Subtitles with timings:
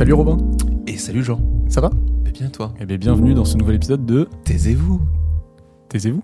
[0.00, 0.38] Salut Robin,
[0.86, 1.38] Et salut Jean.
[1.68, 1.90] ça va?
[2.24, 4.98] Et bien toi Eh bien bienvenue dans ce nouvel épisode de Taisez-vous.
[5.90, 6.22] Taisez-vous?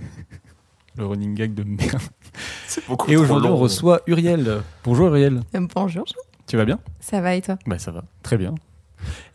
[0.96, 2.00] Le running gag de merde.
[2.66, 4.62] C'est beaucoup Et aujourd'hui on reçoit Uriel.
[4.82, 6.06] Bonjour Uriel, Euh, Bonjour,
[6.46, 6.78] tu vas bien?
[6.98, 7.58] Ça va et toi?
[7.66, 8.54] Bah ça va, très bien.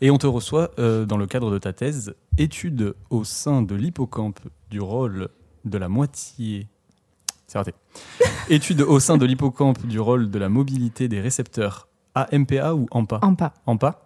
[0.00, 3.76] Et on te reçoit euh, dans le cadre de ta thèse Étude au sein de
[3.76, 4.40] l'hippocampe
[4.72, 5.28] du rôle
[5.64, 6.66] de la moitié.
[7.46, 7.74] C'est raté.
[8.50, 13.18] Étude au sein de l'hippocampe du rôle de la mobilité des récepteurs AMPA ou AMPA
[13.20, 14.00] pas, AMPA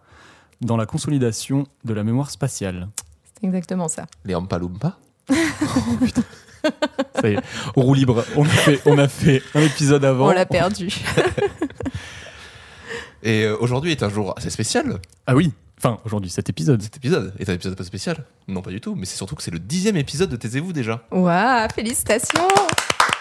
[0.61, 2.89] dans la consolidation de la mémoire spatiale.
[3.41, 4.07] c'est exactement ça.
[4.25, 4.99] Les Ampalumpa
[7.21, 7.41] Ça y est,
[7.77, 8.25] on roue libre.
[8.37, 10.29] On a fait, on a fait un épisode avant.
[10.29, 10.89] On l'a perdu.
[13.23, 14.99] Et euh, aujourd'hui est un jour assez spécial.
[15.27, 16.81] Ah oui, enfin aujourd'hui cet épisode.
[16.83, 18.25] Cet épisode est un épisode pas spécial.
[18.49, 18.95] Non, pas du tout.
[18.95, 21.03] Mais c'est surtout que c'est le dixième épisode de Taisez-vous déjà.
[21.11, 22.49] Waouh, félicitations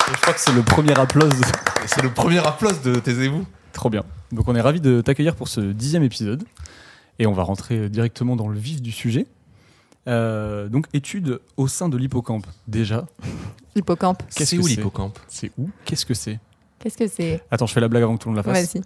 [0.08, 1.42] Je crois que c'est le premier applause.
[1.88, 3.46] C'est le premier applause de Taisez-vous.
[3.74, 4.04] Trop bien.
[4.36, 6.44] Donc on est ravis de t'accueillir pour ce dixième épisode.
[7.20, 9.26] Et on va rentrer directement dans le vif du sujet.
[10.08, 12.46] Euh, donc étude au sein de l'hippocampe.
[12.68, 13.06] Déjà,
[13.76, 15.18] Hippocampe, Qu'est-ce C'est que où c'est l'hippocampe?
[15.28, 15.70] C'est où?
[15.86, 16.40] Qu'est-ce que c'est?
[16.80, 17.42] Qu'est-ce que c'est?
[17.50, 18.74] Attends, je fais la blague avant que tout le monde la fasse.
[18.74, 18.84] Vas-y.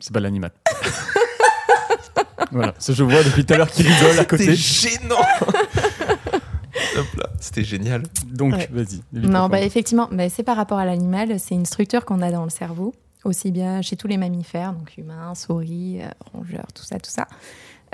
[0.00, 0.50] C'est pas de l'animal.
[2.50, 4.54] voilà, ça je vois depuis tout à l'heure qui rigole à C'était côté.
[4.56, 5.16] gênant
[6.98, 8.02] Hop là, C'était génial.
[8.26, 8.68] Donc Ouais.
[8.72, 8.96] vas-y.
[9.12, 9.50] Non, l'hippocampe.
[9.52, 12.50] bah effectivement, bah, c'est par rapport à l'animal, c'est une structure qu'on a dans le
[12.50, 12.94] cerveau,
[13.24, 17.26] aussi bien chez tous les mammifères, donc humains, souris, euh, rongeurs, tout ça, tout ça,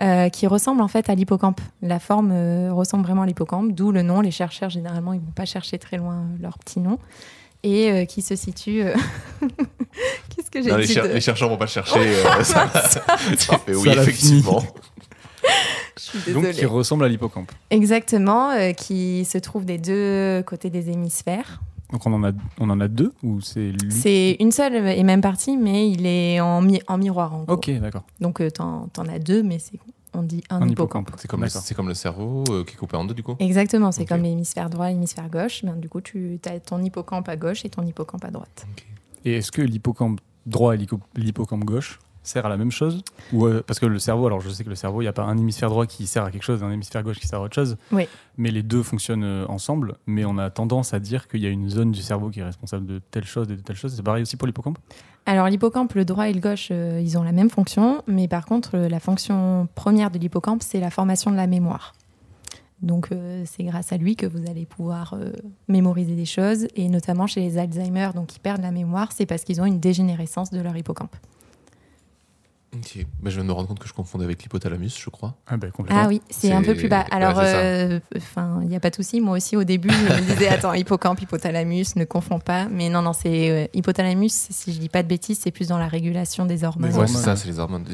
[0.00, 1.61] euh, qui ressemble en fait à l'hippocampe.
[1.83, 4.21] La forme euh, ressemble vraiment à l'hippocampe, d'où le nom.
[4.21, 6.99] Les chercheurs, généralement, ils vont pas chercher très loin leur petit nom.
[7.65, 8.83] Et euh, qui se situe.
[8.83, 8.94] euh,
[10.31, 11.99] Qu'est-ce que j'ai les, dit cher- de- les chercheurs vont pas chercher.
[11.99, 14.62] euh, ça- fait oui, Ça l'a effectivement.
[15.97, 17.50] Je suis Donc qui ressemble à l'hippocampe.
[17.71, 21.61] Exactement, euh, qui se trouve des deux côtés des hémisphères.
[21.93, 25.03] Donc on en a, on en a deux ou c'est lui C'est une seule et
[25.04, 27.54] même partie, mais il est en, mi- en miroir en gros.
[27.54, 28.04] Ok, d'accord.
[28.21, 29.78] Donc euh, t'en t'en as deux, mais c'est
[30.15, 31.10] on dit un, Un hippocampe.
[31.19, 31.44] C'est comme,
[31.76, 33.37] comme le cerveau euh, qui est coupé en deux du coup.
[33.38, 35.65] Exactement, c'est comme l'hémisphère droit et l'hémisphère gauche.
[35.65, 38.66] Ben, du coup, tu as ton hippocampe à gauche et ton hippocampe à droite.
[39.26, 43.03] Et est-ce que l'hippocampe droit et l'hippo- l'hippocampe gauche sert à la même chose
[43.33, 45.12] ou euh, parce que le cerveau, alors je sais que le cerveau, il n'y a
[45.12, 47.41] pas un hémisphère droit qui sert à quelque chose, et un hémisphère gauche qui sert
[47.41, 47.77] à autre chose.
[47.93, 48.06] Oui.
[48.37, 49.97] Mais les deux fonctionnent euh, ensemble.
[50.06, 52.44] Mais on a tendance à dire qu'il y a une zone du cerveau qui est
[52.44, 53.94] responsable de telle chose et de telle chose.
[53.94, 54.78] C'est pareil aussi pour l'hippocampe?
[55.27, 58.47] Alors l'hippocampe, le droit et le gauche, euh, ils ont la même fonction, mais par
[58.47, 61.94] contre, la fonction première de l'hippocampe, c'est la formation de la mémoire.
[62.81, 65.33] Donc euh, c'est grâce à lui que vous allez pouvoir euh,
[65.67, 69.43] mémoriser des choses, et notamment chez les Alzheimer, donc qui perdent la mémoire, c'est parce
[69.43, 71.17] qu'ils ont une dégénérescence de leur hippocampe.
[72.75, 73.06] Ok.
[73.23, 75.34] Mais je viens de me rendre compte que je confondais avec l'hypothalamus, je crois.
[75.47, 76.03] Ah ben complètement.
[76.05, 77.05] Ah oui, c'est un peu plus bas.
[77.11, 79.21] Alors, euh, enfin, il n'y a pas de souci.
[79.21, 82.67] Moi aussi, au début, je me disais, attends, hippocampe, hypothalamus, ne confonds pas.
[82.71, 84.29] Mais non, non, c'est euh, hypothalamus.
[84.51, 86.93] Si je dis pas de bêtises, c'est plus dans la régulation des hormones.
[86.95, 87.84] Ouais, c'est ça, c'est les hormones.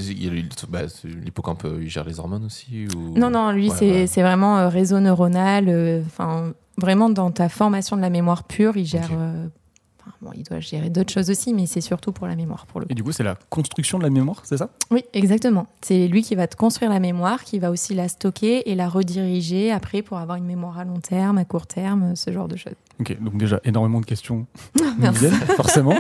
[0.69, 3.17] Bah, L'hippocampe, euh, il gère les hormones aussi ou...
[3.19, 5.67] Non, non, lui, Ouais, c'est vraiment euh, réseau neuronal.
[5.69, 9.09] euh, Enfin, vraiment dans ta formation de la mémoire pure, il gère.
[10.07, 12.81] Enfin, bon, il doit gérer d'autres choses aussi, mais c'est surtout pour la mémoire, pour
[12.81, 14.71] le Et du coup, c'est la construction de la mémoire, c'est ça?
[14.91, 15.67] Oui, exactement.
[15.83, 18.89] C'est lui qui va te construire la mémoire, qui va aussi la stocker et la
[18.89, 22.57] rediriger après pour avoir une mémoire à long terme, à court terme, ce genre de
[22.57, 22.75] choses.
[23.01, 24.47] Ok, donc déjà énormément de questions
[24.77, 25.27] nous Merci.
[25.57, 25.97] forcément.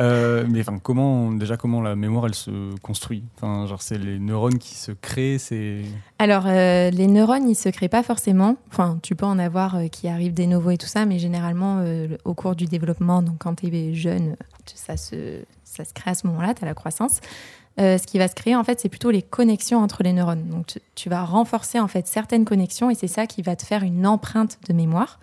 [0.00, 3.22] Euh, mais enfin, comment déjà comment la mémoire elle se construit?
[3.36, 5.82] Enfin, genre c'est les neurones qui se créent, c'est
[6.18, 8.56] Alors, euh, les neurones, ils se créent pas forcément.
[8.70, 11.80] Enfin, tu peux en avoir euh, qui arrivent des nouveaux et tout ça, mais généralement,
[11.80, 14.36] le- au cours du développement, donc quand tu es jeune,
[14.66, 17.20] ça se, ça se crée à ce moment-là, tu as la croissance.
[17.78, 20.44] Ce qui va se créer, en fait, c'est plutôt les connexions entre les neurones.
[20.50, 23.64] Donc, tu, tu vas renforcer, en fait, certaines connexions et c'est ça qui va te
[23.64, 25.18] faire une empreinte de mémoire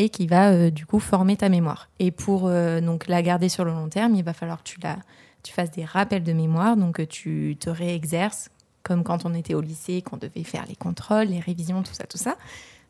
[0.00, 1.90] et qui va, euh, du coup, former ta mémoire.
[1.98, 4.80] Et pour euh, donc, la garder sur le long terme, il va falloir que tu,
[4.80, 4.96] la,
[5.42, 8.48] tu fasses des rappels de mémoire, donc euh, tu te réexerces
[8.82, 12.04] comme quand on était au lycée, qu'on devait faire les contrôles, les révisions, tout ça,
[12.04, 12.38] tout ça,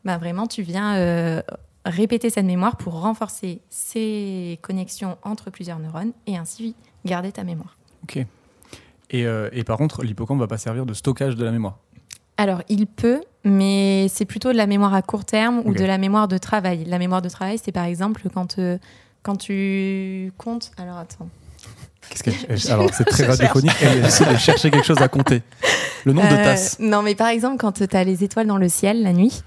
[0.05, 1.43] bah vraiment, tu viens
[1.83, 7.77] répéter cette mémoire pour renforcer ces connexions entre plusieurs neurones et ainsi garder ta mémoire.
[8.03, 8.25] ok.
[9.09, 11.77] Et, et par contre, l'hippocampe va pas servir de stockage de la mémoire.
[12.41, 15.99] Alors, il peut, mais c'est plutôt de la mémoire à court terme ou de la
[15.99, 16.85] mémoire de travail.
[16.85, 18.79] La mémoire de travail, c'est par exemple quand, euh,
[19.21, 20.71] quand tu comptes.
[20.77, 21.29] Alors, attends.
[22.09, 23.71] Qu'est-ce qu'elle- Alors c'est très radiophonique.
[23.83, 25.43] Elle essaie de chercher quelque chose à compter.
[26.03, 26.77] Le nombre de Euh, tasses.
[26.79, 29.43] Non, mais par exemple, quand tu as les étoiles dans le ciel la nuit,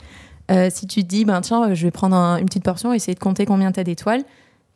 [0.53, 2.97] euh, si tu te dis, ben tiens, je vais prendre un- une petite portion et
[2.97, 4.23] essayer de compter combien tu as d'étoiles,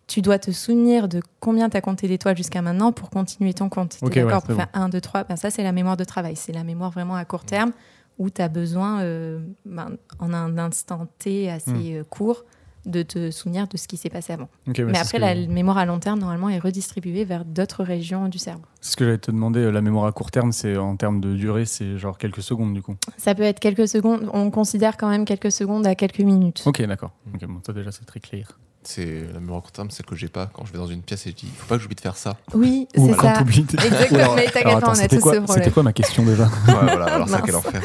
[0.09, 3.69] tu dois te souvenir de combien tu as compté d'étoiles jusqu'à maintenant pour continuer ton
[3.69, 3.91] compte.
[4.00, 6.05] T'es Ok, d'accord ouais, Pour faire 1, 2, 3, ben ça, c'est la mémoire de
[6.05, 6.35] travail.
[6.35, 7.70] C'est la mémoire vraiment à court terme
[8.19, 11.97] où tu as besoin, euh, ben, en un instant T assez Hmm.
[12.00, 12.44] euh, court,
[12.87, 14.49] de te souvenir de ce qui s'est passé avant.
[14.67, 18.62] Mais après, la mémoire à long terme, normalement, est redistribuée vers d'autres régions du cerveau.
[18.81, 19.61] c'est ce que j'allais te demander.
[19.61, 22.73] euh, La mémoire à court terme, c'est en termes de durée, c'est genre quelques secondes
[22.73, 22.97] du coup.
[23.19, 26.62] Ça peut être quelques secondes, on considère quand même quelques secondes à quelques minutes.
[26.67, 27.11] Ok, d'accord.
[27.35, 28.59] Ok, bon, ça déjà c'est très clair.
[28.90, 31.02] C'est la mémoire à court terme, celle que j'ai pas quand je vais dans une
[31.02, 32.38] pièce et je dis il faut pas que j'oublie de faire ça.
[32.55, 33.43] Oui, Ou c'est ça.
[33.43, 35.62] Exactement, mais t'inquiète pas, on a c'était tous quoi- ce problème.
[35.62, 37.82] C'était quoi ma question déjà Ouais, voilà, alors ça, quel enfer.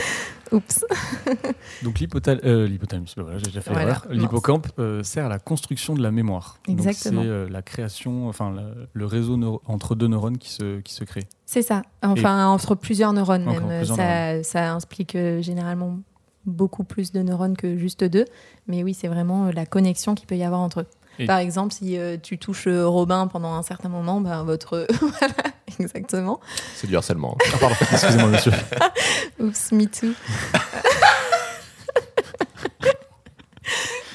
[0.53, 0.85] Oups.
[1.81, 4.05] Donc euh, l'hypothalamus, bah voilà, j'ai déjà fait Voilà, l'erreur.
[4.09, 4.17] mince.
[4.17, 6.57] L'hippocampe euh, sert à la construction de la mémoire.
[6.69, 7.21] Exactement.
[7.21, 11.03] C'est euh, la création, enfin la- le réseau entre deux neurones qui se, qui se
[11.03, 11.23] crée.
[11.45, 11.81] C'est ça.
[12.01, 13.67] Enfin, entre plusieurs neurones même.
[13.79, 15.97] plusieurs ça, ça implique euh, généralement
[16.45, 18.25] beaucoup plus de neurones que juste deux.
[18.67, 20.87] Mais oui, c'est vraiment euh, la connexion qu'il peut y avoir entre eux.
[21.19, 24.87] Et- Par exemple, si euh, tu touches euh, Robin pendant un certain moment, ben, votre...
[24.99, 25.33] voilà,
[25.79, 26.39] exactement.
[26.75, 27.37] C'est du harcèlement.
[27.53, 28.51] Ah pardon, excusez-moi monsieur.
[29.39, 30.13] Oups, me too.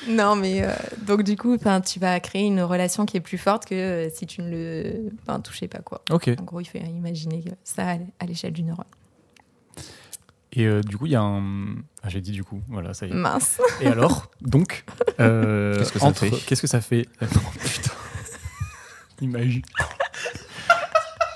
[0.09, 0.73] non, mais euh,
[1.07, 4.27] donc du coup, tu vas créer une relation qui est plus forte que euh, si
[4.27, 5.11] tu ne le
[5.45, 5.81] touchais pas.
[5.81, 6.01] quoi.
[6.11, 6.31] Ok.
[6.41, 8.85] En gros, il faut imaginer ça à l'échelle du neurone.
[10.53, 11.75] Et euh, du coup, il y a un.
[12.03, 13.15] Ah, j'ai dit du coup, voilà, ça y est.
[13.15, 13.61] Mince.
[13.81, 14.85] Et alors, donc,
[15.21, 17.27] euh, Qu'est-ce que ça entre- fait Qu'est-ce que ça fait Oh,
[17.65, 17.93] Putain.
[19.21, 19.63] Imagine.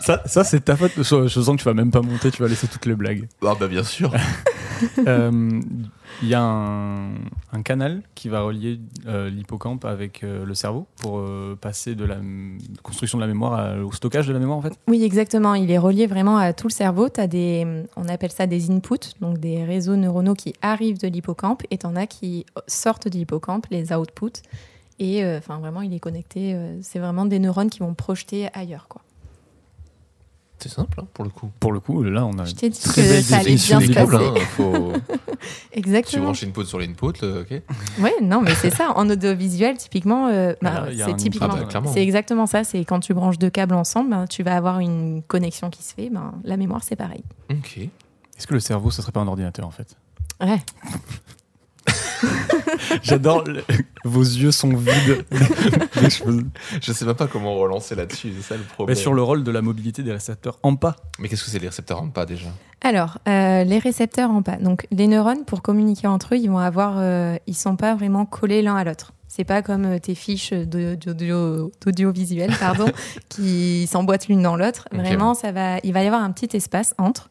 [0.00, 0.92] Ça, ça c'est ta faute.
[0.96, 3.28] Je je sens que tu vas même pas monter, tu vas laisser toutes les blagues.
[3.46, 4.12] Ah bah bien sûr.
[5.06, 5.60] Euh,
[6.22, 11.18] Il y a un, canal qui va relier euh, l'hippocampe avec euh, le cerveau pour
[11.18, 12.16] euh, passer de la
[12.82, 14.74] construction de la mémoire au stockage de la mémoire en fait?
[14.88, 15.54] Oui, exactement.
[15.54, 17.08] Il est relié vraiment à tout le cerveau.
[17.16, 21.62] As des, on appelle ça des inputs, donc des réseaux neuronaux qui arrivent de l'hippocampe,
[21.70, 24.42] et t'en as qui sortent de l'hippocampe, les outputs.
[24.98, 26.54] Et euh, enfin, vraiment, il est connecté.
[26.54, 29.02] euh, c'est vraiment des neurones qui vont projeter ailleurs, quoi.
[30.62, 31.50] C'est simple hein, pour le coup.
[31.58, 33.80] Pour le coup, là on a Je t'ai dit très que belle ça allait bien
[33.80, 34.14] se passer.
[34.14, 34.92] hein, faut...
[35.72, 36.24] Tu Exactement.
[36.26, 37.62] branches l'input sur l'input, le- ok
[37.98, 38.92] Ouais, non, mais c'est ça.
[38.94, 41.48] En audiovisuel, typiquement, euh, bah, Voilà, il y a un c'est typiquement.
[41.74, 42.62] Ah bah, c'est exactement ça.
[42.62, 45.94] C'est quand tu branches deux câbles ensemble, ben, tu vas avoir une connexion qui se
[45.94, 46.10] fait.
[46.10, 47.24] Ben, la mémoire, c'est pareil.
[47.50, 47.78] Ok.
[47.78, 49.96] Est-ce que le cerveau, ce serait pas un ordinateur en fait?
[50.40, 50.60] Ouais.
[53.02, 53.44] J'adore.
[53.44, 53.64] le-
[54.04, 55.24] Vos yeux sont vides.
[56.82, 58.96] Je sais même pas comment relancer là-dessus, c'est ça le Mais problème.
[58.96, 60.96] sur le rôle de la mobilité des récepteurs en pas.
[61.18, 62.48] Mais qu'est-ce que c'est les récepteurs en pas déjà?
[62.80, 64.56] Alors, euh, les récepteurs en pas.
[64.56, 68.26] Donc, les neurones, pour communiquer entre eux, ils vont avoir, euh, ils sont pas vraiment
[68.26, 69.12] collés l'un à l'autre.
[69.28, 72.86] C'est pas comme euh, tes fiches d'audiovisuel, pardon,
[73.28, 74.88] qui s'emboîtent l'une dans l'autre.
[74.92, 77.30] Vraiment, ça va, il va y avoir un petit espace entre.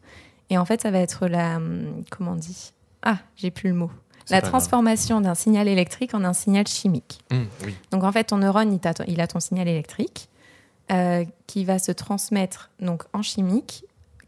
[0.50, 2.72] Et en fait, ça va être la, hum, comment on dit?
[3.02, 3.90] Ah, j'ai plus le mot.
[4.30, 7.20] La transformation d'un signal électrique en un signal chimique.
[7.30, 7.74] Oui.
[7.90, 10.28] Donc en fait, ton neurone, il, a ton signal électrique
[10.90, 13.84] euh, qui va se transmettre donc en chimique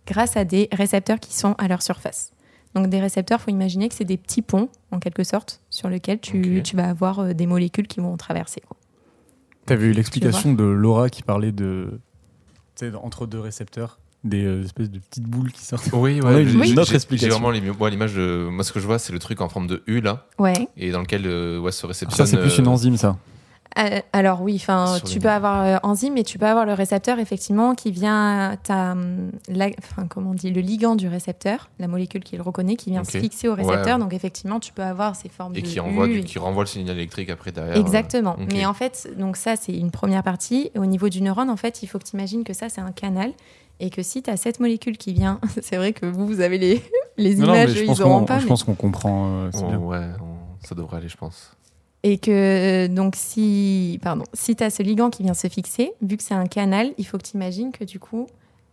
[0.06, 2.32] grâce à des récepteurs qui sont à leur surface.
[2.74, 6.20] Donc des récepteurs, faut imaginer que c'est des petits ponts en quelque sorte sur lesquels
[6.20, 8.62] tu, vas avoir euh, des molécules qui vont traverser.
[9.66, 12.00] T'avais eu l'explication de Laura qui parlait de.
[13.02, 15.88] Entre deux récepteurs, des euh, espèces de petites boules qui sortent.
[15.92, 17.36] Oui, On a une- j'ai- une autre j'ai- explication.
[17.36, 18.48] J'ai vraiment l'image de.
[18.50, 20.68] Moi, ce que je vois, c'est le truc en forme de U là, Ouais.
[20.76, 22.26] et dans lequel euh, ouais, se Ah, réceptionne.
[22.26, 23.16] ça, c'est plus euh, une enzyme, ça.
[23.76, 26.74] Euh, alors oui, enfin, tu les- peux avoir euh, enzyme, mais tu peux avoir le
[26.74, 32.22] récepteur effectivement qui vient, la- enfin comment on dit, le ligand du récepteur, la molécule
[32.22, 33.96] qui le reconnaît, qui vient se fixer au récepteur.
[33.96, 34.02] Ouais.
[34.04, 36.38] Donc effectivement, tu peux avoir ces formes Et de qui, envoie U du- et- qui
[36.38, 37.76] renvoie le signal électrique après derrière.
[37.76, 38.36] Exactement.
[38.52, 40.70] Mais en fait, donc ça, c'est une première partie.
[40.76, 42.92] Au niveau du neurone, en fait, il faut que tu imagines que ça, c'est un
[42.92, 43.32] canal.
[43.80, 46.58] Et que si tu as cette molécule qui vient, c'est vrai que vous, vous avez
[46.58, 46.82] les,
[47.16, 48.38] les Non, non, images, ils n'auront qu'on pas.
[48.38, 49.44] je mais- pense qu'on comprend.
[49.46, 49.78] euh, bien.
[49.78, 51.52] ouais, on- ça devrait aller, je pense.
[52.06, 56.16] Et que donc si, pardon, si tu as ce ligand qui vient se fixer, vu
[56.18, 58.26] que c'est un canal, il faut que tu imagines que du coup,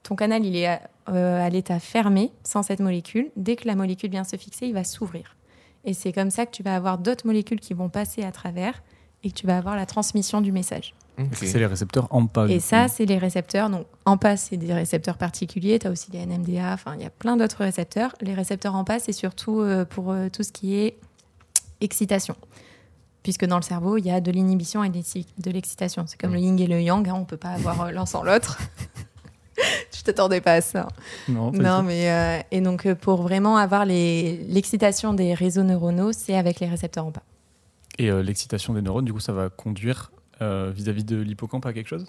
[0.03, 3.31] ton canal, il est à, euh, à l'état fermé, sans cette molécule.
[3.38, 5.38] Dès que la molécule vient se fixer, il va s'ouvrir.
[5.86, 8.84] Et c'est comme ça que tu vas avoir d'autres molécules qui vont passer à travers
[9.24, 10.93] et que tu vas avoir la transmission du message.
[11.20, 11.27] Ok.
[11.34, 12.48] C'est les récepteurs en pas.
[12.48, 13.70] Et ça, c'est les récepteurs.
[13.70, 15.77] Donc, en passe, c'est des récepteurs particuliers.
[15.80, 16.74] Tu as aussi les NMDA.
[16.74, 18.13] Enfin, il y a plein d'autres récepteurs.
[18.22, 20.98] Les récepteurs en passe, c'est surtout euh, pour euh, tout ce qui est
[21.82, 22.36] excitation.
[23.24, 26.06] Puisque dans le cerveau, il y a de l'inhibition et de l'exci- de l'excitation.
[26.08, 26.34] C'est comme Mm.
[26.36, 27.08] le yin et le yang.
[27.08, 28.58] hein, on peut pas avoir euh, l'un sans l'autre.
[29.96, 30.88] Je t'attendais pas à ça.
[31.27, 31.88] Non, pas Non, du tout.
[31.88, 37.06] mais euh, et donc pour vraiment avoir l'excitation des réseaux neuronaux, c'est avec les récepteurs
[37.06, 37.22] en pas.
[38.00, 41.74] Et euh, l'excitation des neurones, du coup, ça va conduire euh, vis-à-vis de l'hippocampe à
[41.74, 42.05] quelque chose?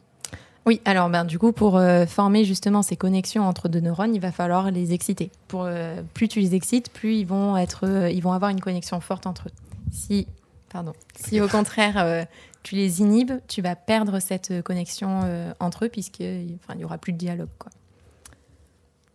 [0.65, 4.21] Oui, alors ben, du coup, pour euh, former justement ces connexions entre deux neurones, il
[4.21, 5.31] va falloir les exciter.
[5.49, 8.61] Pour, euh, plus tu les excites, plus ils vont, être, euh, ils vont avoir une
[8.61, 9.53] connexion forte entre eux.
[9.91, 10.29] Si,
[10.69, 12.27] pardon, si au contraire
[12.63, 15.21] tu les inhibes, tu vas perdre cette connexion
[15.61, 17.51] entre eux puisqu'il enfin, il y aura plus de dialogue.
[17.59, 17.71] Quoi.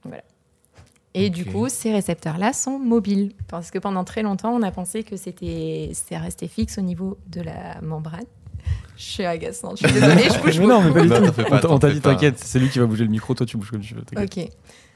[0.03, 0.23] Voilà.
[1.15, 3.31] Et du coup, ces récepteurs-là sont mobiles.
[3.47, 7.17] Parce que pendant très longtemps, on a pensé que c'était c'est resté fixe au niveau
[7.27, 8.25] de la membrane.
[8.95, 11.43] Je suis agaçante, je suis désolée, je bouge mais non, mais pas du tout.
[11.43, 12.11] pas, On t'a- dit, pas.
[12.13, 14.01] t'inquiète, c'est lui qui va bouger le micro, toi tu bouges comme tu veux.
[14.01, 14.49] t'inquiète.
[14.49, 14.51] Ok.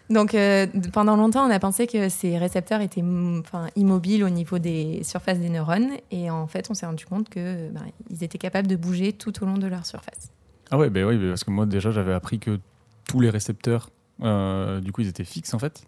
[0.10, 4.30] Donc euh, pendant longtemps, on a pensé que ces récepteurs étaient mm, enfin, immobiles au
[4.30, 5.92] niveau des surfaces des neurones.
[6.12, 9.42] Et en fait, on s'est rendu compte que ben, ils étaient capables de bouger tout
[9.44, 10.32] au long de leur surface.
[10.70, 12.60] Ah ouais, bah oui, parce que moi déjà j'avais appris que
[13.08, 13.90] tous les récepteurs,
[14.24, 15.84] euh, du coup ils étaient fixes en fait.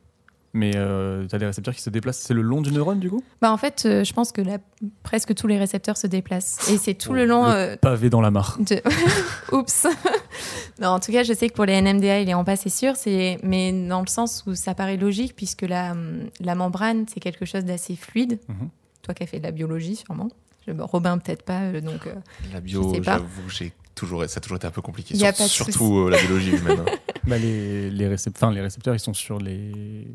[0.56, 2.20] Mais euh, t'as des récepteurs qui se déplacent.
[2.20, 3.24] C'est le long du neurone du coup?
[3.42, 4.60] Bah, en fait, euh, je pense que là,
[5.02, 6.70] presque tous les récepteurs se déplacent.
[6.70, 7.46] Et c'est tout le long.
[7.48, 8.58] euh, Pavé dans la mare.
[8.60, 8.80] de-
[9.52, 9.88] Oups.
[10.80, 12.70] non, en tout cas, je sais que pour les NMDA, il est en pas, c'est
[12.70, 12.96] sûr.
[12.96, 17.20] C'est mais dans le sens où ça paraît logique, puisque la, hum, la membrane, c'est
[17.20, 18.40] quelque chose d'assez fluide.
[18.48, 18.70] Mhm.
[19.02, 20.30] Toi qui as fait de la biologie, sûrement.
[20.68, 21.62] Robin, peut-être pas.
[21.62, 22.14] euh, donc, euh,
[22.54, 25.16] La bio, j'avoue, j'ai toujours, ça a toujours été un peu compliqué.
[25.16, 26.80] Y a Sur- pas de surtout euh, la biologie humaine.
[26.88, 26.92] hein.
[27.26, 30.06] Bah, les, les, récep- enfin, les récepteurs ils sont sur les,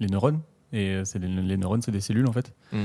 [0.00, 0.40] les neurones.
[0.72, 2.52] Et euh, c'est les, les neurones, c'est des cellules en fait.
[2.72, 2.84] Mm.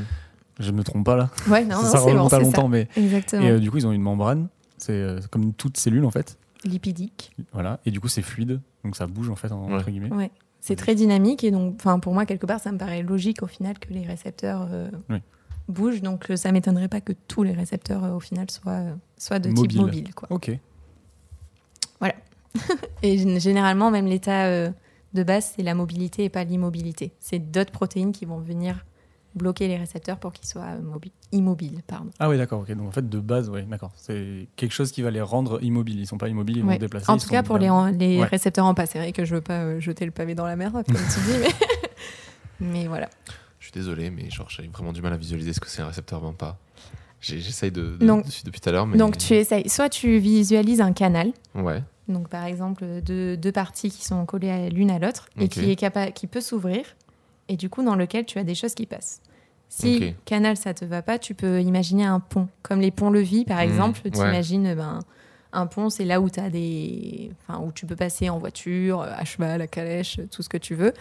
[0.59, 1.29] Je me trompe pas là.
[1.49, 2.49] ouais, non, non, ça c'est bon, remonte à c'est ça.
[2.51, 2.87] longtemps, mais.
[2.95, 3.41] Exactement.
[3.43, 4.47] Et euh, du coup ils ont une membrane.
[4.77, 6.37] C'est euh, comme toute cellule en fait.
[6.63, 7.35] Lipidique.
[7.53, 7.79] Voilà.
[7.85, 8.61] Et du coup c'est fluide.
[8.83, 9.75] Donc ça bouge en fait, en- Ouais.
[9.75, 10.11] entre guillemets.
[10.13, 10.31] Ouais.
[10.61, 13.47] C'est très dynamique et donc, enfin, pour moi, quelque part, ça me paraît logique au
[13.47, 15.17] final que les récepteurs euh, Oui.
[15.67, 16.01] bougent.
[16.01, 18.83] Donc, ça m'étonnerait pas que tous les récepteurs, euh, au final, soient,
[19.17, 19.81] soient de type Mobile.
[19.81, 20.15] mobile.
[20.15, 20.29] Quoi.
[20.31, 20.51] Ok.
[23.01, 24.69] Et gén- généralement, même l'état euh,
[25.13, 27.13] de base, c'est la mobilité et pas l'immobilité.
[27.19, 28.85] C'est d'autres protéines qui vont venir
[29.35, 31.81] bloquer les récepteurs pour qu'ils soient euh, mobi- immobiles.
[31.87, 32.11] Pardon.
[32.19, 32.65] Ah oui, d'accord.
[32.65, 33.91] Donc en fait, de base, ouais, d'accord.
[33.95, 35.99] C'est quelque chose qui va les rendre immobiles.
[35.99, 36.75] Ils sont pas immobiles, ils vont Ouais.
[36.75, 37.09] se déplacer.
[37.09, 38.25] En tout cas, pour les, bien- en- les Ouais.
[38.25, 40.55] récepteurs en pas, c'est vrai que je veux pas euh, jeter le pavé dans la
[40.55, 41.47] mer, comme tu dis, mais...
[42.59, 43.09] mais voilà.
[43.59, 45.87] Je suis désolé, mais genre, j'ai vraiment du mal à visualiser ce que c'est un
[45.87, 46.59] récepteur pas.
[47.21, 48.97] J'essaye de, de- Donc- dessus depuis tout à l'heure, mais.
[48.97, 51.81] Donc, tu essayes, soit tu visualises un canal, Ouais.
[52.07, 55.75] Donc par exemple deux, deux parties qui sont collées l'une à l'autre et qui, est
[55.79, 56.83] capa- qui peut s'ouvrir,
[57.49, 59.21] et du coup, dans lequel tu as des choses qui passent.
[59.69, 62.47] Si canal, ça te va pas, tu peux imaginer un pont.
[62.61, 64.27] Comme les ponts-levis, par Mhm, exemple, tu ouais.
[64.29, 64.99] imagines ben,
[65.51, 67.31] un pont, c'est là où, as des...
[67.47, 70.75] enfin, où tu peux passer en voiture, à cheval, à calèche, tout ce que tu
[70.75, 70.93] veux.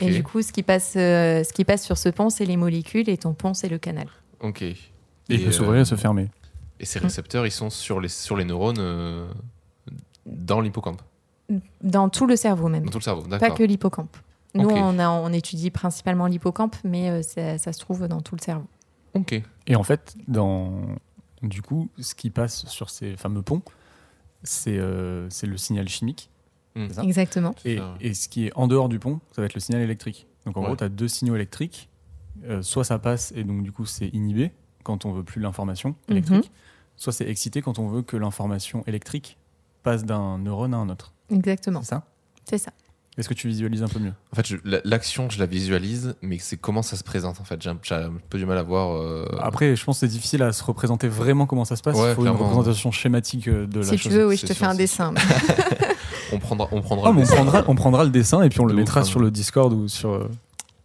[0.00, 2.56] Et du coup, ce qui passe, euh, ce qui passe sur ce pont, c'est les
[2.56, 4.08] molécules, et ton pont, c'est le canal.
[4.40, 4.62] Ok.
[4.62, 4.76] Et
[5.28, 6.28] il peut euh, s'ouvrir et se fermer.
[6.80, 9.26] Et ces récepteurs, ils sont sur les, sur les neurones euh,
[10.26, 11.00] dans l'hippocampe,
[11.82, 12.84] Dans tout le cerveau même.
[12.84, 13.22] dans tout le cerveau.
[13.22, 13.56] Pas D'accord.
[13.58, 14.16] que l'hippocampe.
[14.54, 18.36] Nous, on, a, on étudie principalement l'hippocampe, mais euh, ça, ça se trouve dans tout
[18.36, 18.66] le cerveau.
[19.14, 19.40] Ok.
[19.66, 20.80] Et en fait, dans...
[21.42, 23.62] du coup, ce qui passe sur ces fameux ponts,
[24.42, 26.30] c'est euh, le signal chimique.
[26.74, 26.88] Hmm.
[27.02, 27.54] Exactement.
[27.64, 30.26] Et, ce qui est en dehors du pont, ça va être le signal électrique.
[30.44, 30.66] Donc en Ouais.
[30.66, 31.88] gros, tu as deux signaux électriques.
[32.44, 34.52] Euh, soit ça passe et donc du coup c'est inhibé
[34.84, 36.52] quand on veut plus l'information électrique.
[36.96, 39.38] Soit c'est excité quand on veut que l'information électrique
[39.86, 41.12] passe d'un neurone à un autre.
[41.30, 41.80] Exactement.
[41.82, 42.02] C'est ça
[42.50, 42.72] C'est ça.
[43.16, 44.12] Est-ce que tu visualises un peu mieux?
[44.30, 44.52] En fait,
[44.84, 47.62] l'action, je la visualise, mais c'est comment ça se présente en fait.
[47.62, 48.94] J'ai un, peu du mal à voir.
[49.00, 51.96] euh, Après, je pense que c'est difficile à se représenter vraiment comment ça se passe.
[51.96, 54.12] Ouais, Il faut une représentation schématique euh, de la Si chose.
[54.12, 55.14] tu veux, oui, je te sûr, fais un dessin.
[56.32, 57.34] on prendra, on prendra Ah, le on, dessin.
[57.36, 59.10] prendra, on prendra le dessin et puis on le mettra ouf, hein.
[59.10, 60.10] sur le Discord ou sur.
[60.10, 60.28] euh,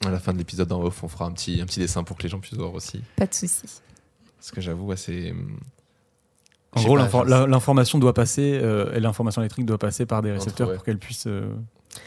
[0.06, 2.16] À la fin de l'épisode en off, on fera un petit, un petit dessin pour
[2.18, 3.02] que les gens puissent voir aussi.
[3.18, 3.64] Pas de souci.
[4.38, 5.34] Parce que j'avoue, ouais, c'est.
[6.76, 10.76] En gros, l'information doit passer, euh, et l'information électrique doit passer par des récepteurs ouais.
[10.76, 11.26] pour qu'elle puisse.
[11.28, 11.54] euh,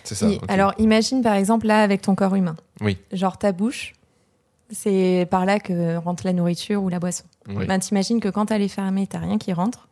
[0.05, 0.27] C'est ça.
[0.27, 0.41] Oui.
[0.49, 2.57] Alors, imagine par exemple là avec ton corps humain.
[2.81, 2.97] Oui.
[3.13, 3.93] Genre ta bouche,
[4.71, 7.25] c'est par là que rentre la nourriture ou la boisson.
[7.49, 7.67] Oui.
[7.67, 9.89] Ben, T'imagines que quand elle est fermée, t'as rien qui rentre.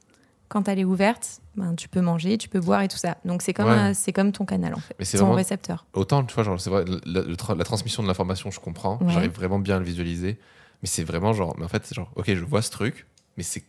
[0.48, 3.16] Quand elle est ouverte, ben, tu peux manger, tu peux boire et tout ça.
[3.24, 3.72] Donc c'est comme, Ouais.
[3.72, 5.86] un- c'est comme ton canal en fait, Mais c'est ton vraiment- récepteur.
[5.94, 8.98] Autant, tu vois, genre, c'est vrai, la, le tra- la transmission de l'information, je comprends.
[9.02, 9.12] Ouais.
[9.12, 10.38] J'arrive vraiment bien à le visualiser.
[10.82, 13.42] Mais c'est vraiment genre, mais en fait, c'est genre, ok, je vois ce truc, mais
[13.44, 13.62] c'est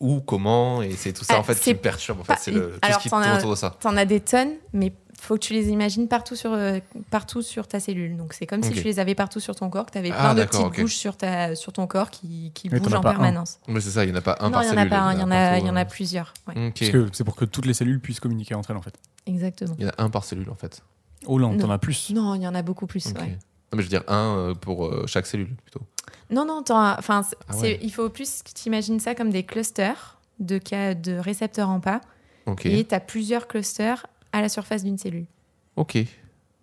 [0.00, 2.20] où, comment, et c'est tout ça, Ah, en fait, qui c'est me perturbe.
[2.20, 3.76] En fait, c'est le, tout Alors, ce qui t'en tourne as- autour de ça.
[3.80, 6.78] T'en as des tonnes, mais faut que tu les imagines partout sur, euh,
[7.10, 8.16] partout sur ta cellule.
[8.16, 10.32] Donc c'est comme si tu les avais partout sur ton corps, que tu avais Ah,
[10.32, 10.80] plein de petites ok.
[10.80, 13.02] bouches sur, ta, sur ton corps qui, qui Mais bougent en un.
[13.02, 13.58] permanence.
[13.68, 14.86] Oui, c'est ça, il n'y en a pas un non, par il y en cellule.
[14.86, 16.32] a pas un, il y en a, partout, il y en a plusieurs.
[16.48, 16.72] ouais.
[17.12, 18.94] C'est pour que toutes les cellules puissent communiquer entre elles en fait.
[19.26, 19.74] Exactement.
[19.78, 20.82] Il y en a un par cellule, en fait.
[21.26, 21.58] Oh là, Non.
[21.58, 22.08] t'en as plus.
[22.14, 23.06] Non, il y en a beaucoup plus.
[23.08, 23.18] Ok.
[23.18, 23.26] ouais.
[23.72, 25.82] Non, mais je veux dire un euh, pour euh, chaque cellule, plutôt.
[26.30, 27.78] Non, non, enfin, Ah ouais.
[27.82, 31.80] il faut plus que tu imagines ça comme des clusters de, cas de récepteurs en
[31.80, 32.00] pas.
[32.64, 35.26] Et tu as plusieurs clusters à la surface d'une cellule.
[35.76, 35.98] Ok.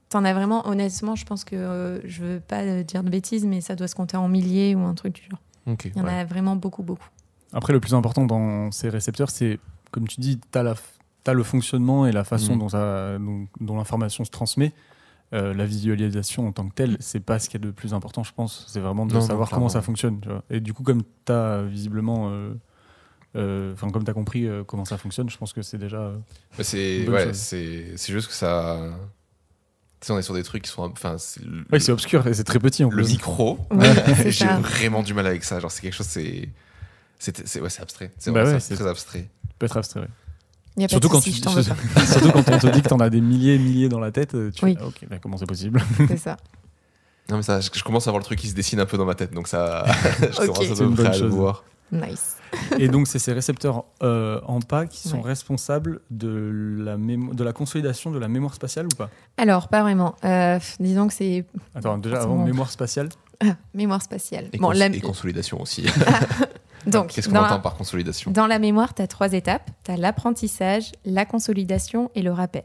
[0.09, 3.45] T'en as vraiment, honnêtement, je pense que euh, je veux pas euh, dire de bêtises,
[3.45, 5.39] mais ça doit se compter en milliers ou un truc du genre.
[5.65, 5.85] Ok.
[5.85, 6.19] Il y en ouais.
[6.19, 7.07] a vraiment beaucoup, beaucoup.
[7.53, 9.59] Après, le plus important dans ces récepteurs, c'est,
[9.91, 12.59] comme tu dis, tu as, le fonctionnement et la façon Mm.
[12.59, 14.71] dont, ça- dont, dont l'information se transmet.
[15.33, 17.93] Euh, la visualisation en tant que telle, c'est pas ce qu'il y a de plus
[17.93, 18.63] important, je pense.
[18.69, 20.21] C'est vraiment de Non, non, savoir comment ça fonctionne.
[20.21, 20.43] tu vois.
[20.49, 22.29] Et du coup, comme tu as visiblement.
[22.31, 22.53] euh,
[23.35, 25.97] euh, Enfin, comme tu as compris euh, comment ça fonctionne, je pense que c'est déjà.
[25.97, 26.17] euh,
[26.57, 27.35] Mais c'est ouais, chose.
[27.35, 28.79] c'est c'est juste que ça
[29.99, 30.83] Tu sais, on est sur des trucs qui sont.
[30.83, 31.17] Enfin,
[31.73, 33.09] Oui, c'est obscur et c'est très petit en le plus.
[33.11, 33.59] micro.
[34.27, 35.59] J'ai vraiment du mal avec ça.
[35.59, 36.47] Genre, c'est quelque chose, c'est.
[37.19, 38.11] C'est c'est- ouais, c'est abstrait.
[38.17, 39.27] C'est Bah ouais, c'est très abstrait.
[39.59, 39.99] peut être abstrait.
[40.01, 40.07] ouais.
[40.77, 41.63] Y a pas Surtout quand, tu, je t'en veux
[41.95, 42.05] pas.
[42.05, 44.35] surtout quand on te dit que t'en as des milliers et milliers dans la tête,
[44.35, 44.77] euh, tu Oui.
[44.79, 46.37] ah, ok, bah, comment c'est possible C'est ça.
[47.29, 48.97] Non, mais ça, je, je commence à voir le truc qui se dessine un peu
[48.97, 49.33] dans ma tête.
[49.33, 49.85] Donc, ça.
[50.21, 50.55] je Ok.
[50.55, 51.33] commence à une bonne à le chose.
[51.33, 51.63] voir.
[51.91, 52.35] Nice.
[52.79, 55.29] Et donc, c'est ces récepteurs euh, en pas qui sont Ouais.
[55.29, 59.09] responsables de la, mémo- de la consolidation de la mémoire spatiale ou pas?
[59.37, 60.15] Alors, pas vraiment.
[60.25, 63.09] Euh, disons que c'est Attends, déjà avant mémoire spatiale,
[63.41, 64.49] ah, mémoire spatiale.
[64.53, 65.85] Et, Bon, cons- la- et consolidation aussi.
[66.87, 69.69] Donc, Qu'est-ce qu'on entend par consolidation dans la mémoire, tu as trois étapes.
[69.83, 72.63] Tu as l'apprentissage, la consolidation et le rappel.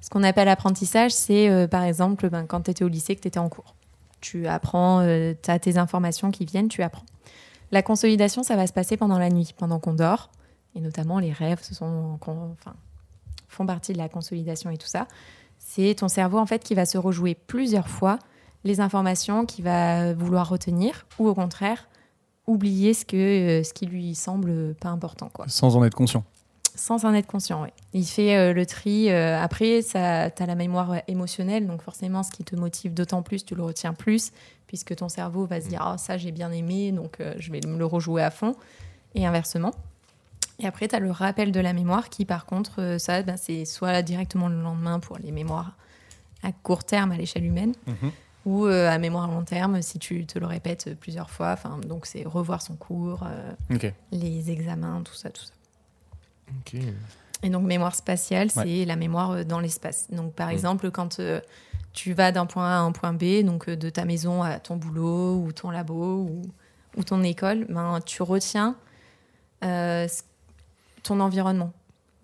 [0.00, 3.22] Ce qu'on appelle apprentissage, c'est euh, par exemple ben, quand tu étais au lycée, que
[3.22, 3.74] tu étais en cours.
[4.20, 5.04] Tu apprends,
[5.42, 7.04] tu as tes informations qui viennent, tu apprends.
[7.72, 10.30] La consolidation, ça va se passer pendant la nuit, pendant qu'on dort.
[10.74, 12.74] Et notamment, les rêves ce sont, enfin,
[13.48, 15.06] font partie de la consolidation et tout ça.
[15.58, 18.18] C'est ton cerveau en fait qui va se rejouer plusieurs fois
[18.64, 21.88] les informations qu'il va vouloir retenir ou au contraire
[22.46, 25.30] oublier ce, que, euh, ce qui lui semble pas important.
[25.32, 25.46] Quoi.
[25.48, 26.24] sans en être conscient.
[26.76, 27.68] Sans en être conscient, oui.
[27.92, 29.08] Il fait euh, le tri.
[29.10, 33.22] euh, après, tu as la mémoire euh, émotionnelle, donc forcément, ce qui te motive d'autant
[33.22, 34.32] plus, tu le retiens plus,
[34.66, 37.60] puisque ton cerveau va se dire Ah, ça, j'ai bien aimé, donc euh, je vais
[37.66, 38.56] me le rejouer à fond,
[39.14, 39.70] et inversement.
[40.58, 43.36] Et après, tu as le rappel de la mémoire, qui, par contre, euh, ça, ben,
[43.36, 45.76] c'est soit directement le lendemain pour les mémoires
[46.42, 48.10] à court terme à l'échelle humaine, Mhm.
[48.44, 51.52] Ou euh, à mémoire à long terme si tu te le répètes plusieurs fois.
[51.52, 53.52] Enfin, donc, c'est revoir son cours, euh,
[54.12, 55.52] les examens, tout ça, tout ça.
[57.42, 58.62] Et donc, mémoire spatiale, Ouais.
[58.64, 60.08] c'est la mémoire euh, dans l'espace.
[60.10, 60.52] Donc, par Mm.
[60.52, 61.20] exemple, quand
[61.92, 64.76] tu vas d'un point A à un point B, donc de ta maison à ton
[64.76, 66.42] boulot ou ton labo ou,
[66.96, 68.76] ou ton école, ben, tu retiens
[69.64, 70.06] euh,
[71.02, 71.72] ton environnement.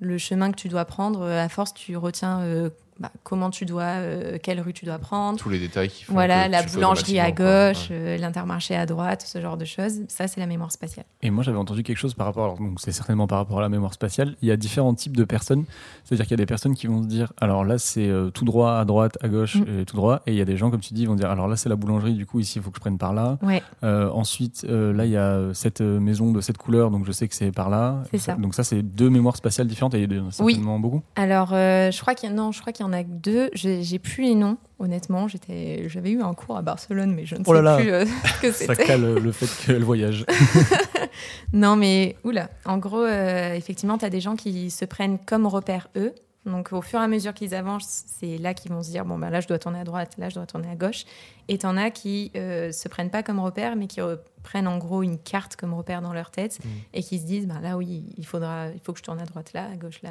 [0.01, 3.83] Le chemin que tu dois prendre, à force, tu retiens euh, bah, comment tu dois,
[3.83, 5.39] euh, quelle rue tu dois prendre.
[5.39, 6.13] Tous les détails qui font.
[6.13, 10.01] Voilà, que la boulangerie à gauche, euh, l'intermarché à droite, ce genre de choses.
[10.09, 11.07] Ça, c'est la mémoire spatiale.
[11.23, 13.63] Et moi, j'avais entendu quelque chose par rapport, alors, donc c'est certainement par rapport à
[13.63, 14.37] la mémoire spatiale.
[14.43, 15.65] Il y a différents types de personnes.
[16.05, 18.45] C'est-à-dire qu'il y a des personnes qui vont se dire, alors là, c'est euh, tout
[18.45, 19.81] droit, à droite, à gauche, Mm.
[19.81, 20.21] et tout droit.
[20.27, 21.69] Et il y a des gens, comme tu dis, ils vont dire, alors là, c'est
[21.69, 23.39] la boulangerie, du coup, ici, il faut que je prenne par là.
[23.43, 27.13] Ouais, Euh, ensuite, euh, là, il y a cette maison de cette couleur, donc je
[27.13, 28.03] sais que c'est par là.
[28.11, 28.35] C'est ça.
[28.35, 31.03] Donc ça, c'est deux mémoires spatiales différentes et il y en a certainement beaucoup.
[31.17, 33.09] Alors, euh, je crois qu'il y, a- non, je crois qu'il y en a que
[33.11, 33.51] deux.
[33.55, 35.27] J'ai plus les noms, honnêtement.
[35.29, 37.77] J'avais eu un cours à Barcelone, mais je ne Oh là sais là.
[37.77, 38.05] plus euh,
[38.37, 38.85] ce que Ça c'était.
[38.87, 40.25] cale le fait qu'elle voyage.
[41.53, 42.51] Non, mais oula.
[42.65, 46.15] En gros, euh, effectivement, tu as des gens qui se prennent comme repère eux.
[46.47, 49.19] Donc, au fur et à mesure qu'ils avancent, c'est là qu'ils vont se dire bon,
[49.19, 51.05] ben là, je dois tourner à droite, là, je dois tourner à gauche.
[51.49, 54.79] Et t'en as qui euh, se prennent pas comme repère, mais qui re- prennent en
[54.79, 56.69] gros une carte comme repère dans leur tête Mm.
[56.95, 59.27] et qui se disent ben là, oui, il, faudra, il faut que je tourne à
[59.27, 60.11] droite là, à gauche là.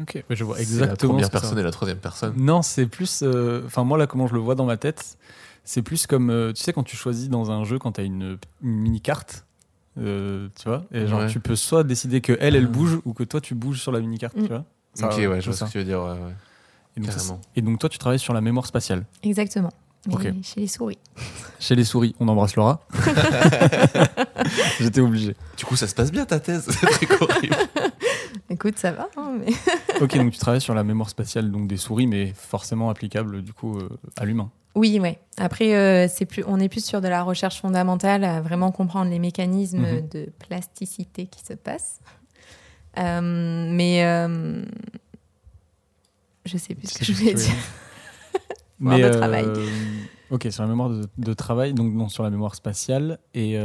[0.00, 0.88] Ok, mais je vois C'est exactement.
[0.88, 2.34] La ce première que ça- personne et la troisième personne.
[2.36, 3.20] Non, c'est plus.
[3.22, 5.18] euh, Enfin, moi, là, comment je le vois dans ma tête,
[5.64, 6.30] c'est plus comme.
[6.30, 9.44] euh, tu sais, quand tu choisis dans un jeu, quand tu as une, une mini-carte,
[9.98, 11.26] euh, tu vois, et genre, Ouais.
[11.28, 12.68] tu peux soit décider que elle, elle Ah.
[12.68, 14.42] bouge ou que toi, tu bouges sur la mini-carte, Mm.
[14.42, 14.64] tu vois.
[14.94, 15.66] Ça, ok, ouais, je vois ça.
[15.66, 16.00] ce que tu veux dire.
[16.00, 16.34] ouais, ouais.
[16.96, 17.40] Et donc, ça, Carrément.
[17.42, 19.04] c'est- et donc, toi, tu travailles sur la mémoire spatiale.
[19.22, 19.70] Exactement.
[20.06, 20.32] Mais Ok.
[20.42, 20.98] chez les souris.
[21.60, 22.86] Chez les souris, on embrasse Laura.
[24.80, 25.34] J'étais obligé.
[25.56, 26.66] Du coup, ça se passe bien ta thèse.
[26.70, 27.56] C'est horrible.
[28.50, 29.08] Écoute, ça va.
[29.16, 29.52] hein, mais...
[30.00, 33.52] Ok, donc tu travailles sur la mémoire spatiale donc des souris, mais forcément applicable du
[33.52, 34.50] coup euh, à l'humain.
[34.74, 35.18] Oui, ouais.
[35.38, 39.10] Après, euh, c'est plus, on est plus sur de la recherche fondamentale, à vraiment comprendre
[39.10, 40.08] les mécanismes Mhm.
[40.08, 42.00] de plasticité qui se passent.
[42.98, 43.20] Euh,
[43.72, 44.02] mais
[46.44, 47.54] je sais plus ce que je voulais dire.
[48.80, 49.44] Mais de travail.
[50.30, 53.58] ok, sur la mémoire de, de travail, donc non, sur la mémoire spatiale et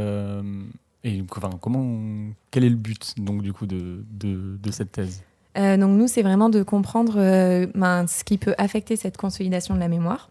[1.04, 5.22] et enfin comment quel est le but donc du coup de, de, de cette thèse?
[5.56, 9.74] Euh, donc nous, c'est vraiment de comprendre euh, ben, ce qui peut affecter cette consolidation
[9.74, 10.28] de la mémoire.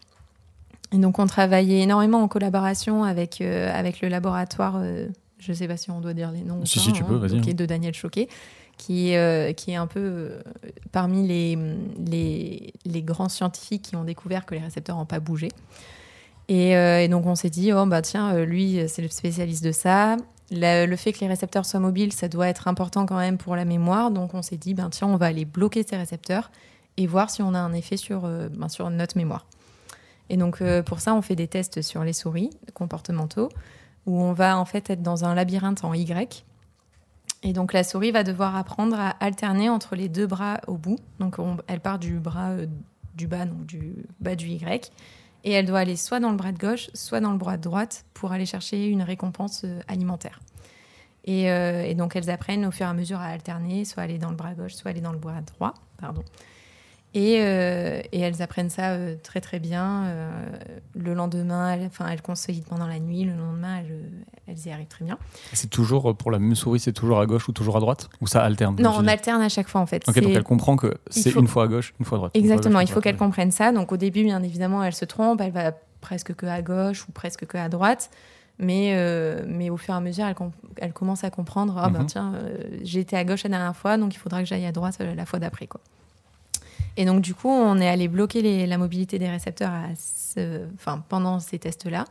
[0.92, 4.82] Et donc on travaillait énormément en collaboration avec, euh, avec le laboratoire,
[5.38, 7.04] je ne sais pas si on doit dire les noms, ou Si, pas, si, tu
[7.04, 7.54] peux, vas-y, ok, hein.
[7.54, 8.28] de Daniel Choquet,
[8.76, 9.14] qui,
[9.56, 10.32] qui est un peu
[10.92, 11.58] parmi les,
[12.06, 15.48] les, les grands scientifiques qui ont découvert que les récepteurs n'ont pas bougé.
[16.48, 19.72] Et, euh, et donc on s'est dit, oh bah tiens, lui, c'est le spécialiste de
[19.72, 20.16] ça.
[20.50, 23.64] Le fait que les récepteurs soient mobiles, ça doit être important quand même pour la
[23.64, 24.10] mémoire.
[24.10, 26.50] Donc on s'est dit, ben tiens, on va aller bloquer ces récepteurs
[26.96, 29.46] et voir si on a un effet sur, euh, ben, notre mémoire.
[30.30, 33.48] Et donc euh, pour ça, on fait des tests sur les souris comportementaux
[34.06, 36.44] où on va en fait être dans un labyrinthe en Y.
[37.42, 40.98] Et donc la souris va devoir apprendre à alterner entre les deux bras au bout.
[41.20, 42.66] Donc on- elle part du bras euh,
[43.14, 44.90] du bas, donc du bas du Y.
[45.44, 47.62] Et elle doit aller soit dans le bras de gauche, soit dans le bras de
[47.62, 50.40] droite pour aller chercher une récompense euh, alimentaire.
[51.24, 54.18] Et, euh, et donc elles apprennent au fur et à mesure à alterner, soit aller
[54.18, 55.74] dans le bras gauche, soit aller dans le bras droit.
[55.98, 56.22] Pardon.
[57.14, 60.04] Et, euh, et elles apprennent ça euh, très très bien.
[60.06, 60.30] Euh,
[60.96, 63.22] le lendemain, elles, enfin, elles consolident pendant la nuit.
[63.24, 64.00] Le lendemain, elles,
[64.48, 65.16] elles y arrivent très bien.
[65.52, 68.08] C'est toujours, pour la même souris, c'est toujours à gauche ou toujours à droite?
[68.20, 68.76] Ou ça alterne?
[68.80, 70.02] Non, on alterne à chaque fois en fait.
[70.08, 72.32] Ok, donc elle comprend que c'est faut- une fois à gauche, une fois à droite.
[72.34, 73.70] à Exactement, gauche, il faut qu'elle comprenne ça.
[73.70, 77.12] Donc au début, bien évidemment, elle se trompe, elle va presque que à gauche ou
[77.12, 78.10] presque que à droite.
[78.58, 81.90] Mais, euh, mais au fur et à mesure, elle, com- elle commence à comprendre, ah
[81.90, 82.06] ben Mhm.
[82.06, 84.96] tiens, euh, été à gauche la dernière fois, donc il faudra que j'aille à droite
[85.00, 85.66] la fois d'après.
[85.66, 85.80] quoi.
[86.96, 90.64] Et donc du coup, on est allé bloquer les- la mobilité des récepteurs à ce-
[90.74, 92.04] enfin, pendant ces tests-là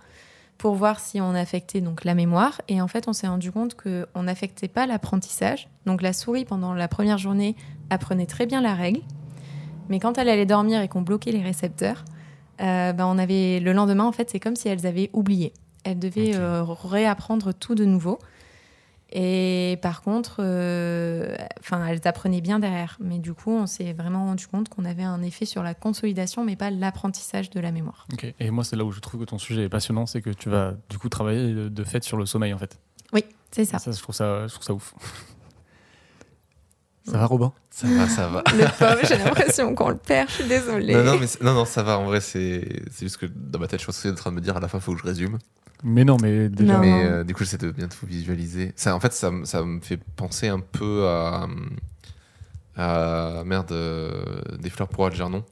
[0.57, 2.61] pour voir si on affectait donc la mémoire.
[2.67, 5.67] Et en fait, on s'est rendu compte qu'on n'affectait pas l'apprentissage.
[5.85, 7.55] Donc la souris, pendant la première journée,
[7.89, 9.01] apprenait très bien la règle.
[9.89, 12.05] Mais quand elle allait dormir et qu'on bloquait les récepteurs,
[12.61, 15.51] euh, ben, on avait le lendemain, en fait, c'est comme si elles avaient oublié.
[15.83, 18.19] Elles devaient euh, réapprendre tout de nouveau.
[19.15, 22.97] Et par contre, euh, enfin, elles apprenaient bien derrière.
[22.99, 26.43] Mais du coup, on s'est vraiment rendu compte qu'on avait un effet sur la consolidation,
[26.43, 28.07] mais pas l'apprentissage de la mémoire.
[28.11, 28.33] Ok.
[28.39, 30.49] Et moi, c'est là où je trouve que ton sujet est passionnant, c'est que tu
[30.49, 32.79] vas du coup travailler de, fait sur le sommeil en fait.
[33.13, 33.77] Oui, c'est ça.
[33.77, 34.95] Ça, je trouve ça, je trouve ça ouf.
[37.05, 37.53] ça va, Robin?
[37.69, 38.43] Ça va, ça va.
[38.47, 40.27] Le pauvre, j'ai l'impression qu'on le perd.
[40.29, 40.95] Je suis désolée.
[40.95, 41.99] Non, non, mais c'est- non, non, ça va.
[41.99, 44.31] En vrai, c'est c'est juste que dans ma tête, je pense que c'est en train
[44.31, 45.37] de me dire à la fin, faut que je résume.
[45.83, 46.73] Mais non, mais déjà.
[46.73, 46.79] Non.
[46.79, 48.71] Mais euh, du coup, j'essaie de bien tout visualiser.
[48.75, 51.47] Ça, en fait, ça, me- ça me fait penser un peu à.
[52.75, 54.23] à merde, euh,
[54.59, 55.43] des fleurs pour Algernon.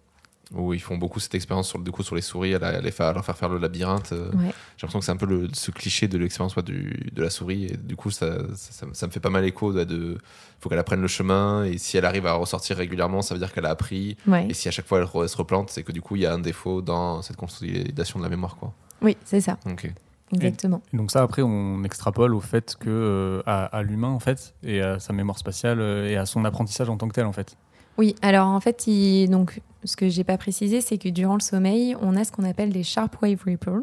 [0.54, 2.82] Où ils font beaucoup cette expérience sur, du coup, sur les souris, à, la- à
[2.82, 4.12] les faire- à leur faire faire le labyrinthe.
[4.12, 4.52] euh, Ouais.
[4.76, 7.30] J'ai l'impression que c'est un peu le, ce cliché de l'expérience ouais, du- de la
[7.30, 7.68] souris.
[7.68, 9.72] Et du coup, ça, ça, ça me- ça me fait pas mal écho.
[9.72, 10.18] Il de,
[10.60, 11.64] faut qu'elle apprenne le chemin.
[11.64, 14.18] Et si elle arrive à ressortir régulièrement, ça veut dire qu'elle a appris.
[14.28, 14.48] Ouais.
[14.50, 16.24] Et si à chaque fois elle, re- elle se replante, c'est que du coup, il
[16.24, 18.58] y a un défaut dans cette consolidation de la mémoire.
[18.58, 18.74] Quoi.
[19.02, 19.90] Oui, c'est ça, Ok.
[20.34, 20.82] Exactement.
[20.94, 24.54] Et donc ça, après, on extrapole au fait que euh, à, à l'humain en fait,
[24.64, 27.32] et à sa mémoire spatiale euh, et à son apprentissage en tant que tel en
[27.34, 27.56] fait.
[27.98, 31.42] Oui, alors en fait, il- donc, ce que j'ai pas précisé, c'est que durant le
[31.42, 33.82] sommeil, on a ce qu'on appelle des sharp wave ripples.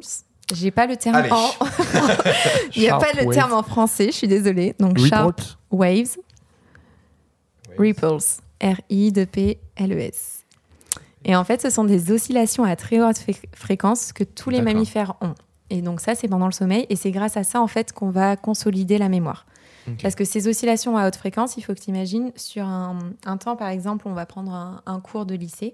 [0.55, 1.31] J'ai pas le terme Allez.
[1.31, 1.37] en.
[2.75, 4.75] Il n'y a Sharp pas le terme en français, je suis désolée.
[4.79, 5.59] Donc sharp Report.
[5.71, 6.17] waves
[7.77, 8.17] ripples.
[8.61, 10.45] R-I-P-L-E-S.
[11.25, 13.19] Et en fait, ce sont des oscillations à très haute
[13.55, 15.35] fréquence que tous les mammifères ont.
[15.71, 16.87] Et donc ça, c'est pendant le sommeil.
[16.89, 19.47] Et c'est grâce à ça, en fait, qu'on va consolider la mémoire.
[20.03, 23.37] Parce que ces oscillations à haute fréquence, il faut que tu imagines, sur un, un
[23.39, 25.73] temps, par exemple, on va prendre un, un cours de lycée.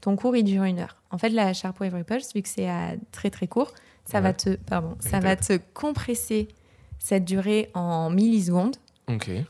[0.00, 0.96] Ton cours, il dure une heure.
[1.10, 2.68] En fait, la Sharp Wave Ripples, vu que c'est
[3.10, 3.72] très très court,
[4.04, 6.46] ça, va, te, pardon, ça va te compresser
[7.00, 8.76] cette durée en millisecondes.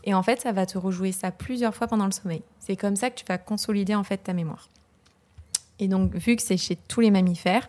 [0.05, 2.43] Et en fait, ça va te rejouer ça plusieurs fois pendant le sommeil.
[2.59, 4.69] C'est comme ça que tu vas consolider en fait ta mémoire.
[5.79, 7.69] Et donc, vu que c'est chez tous les mammifères,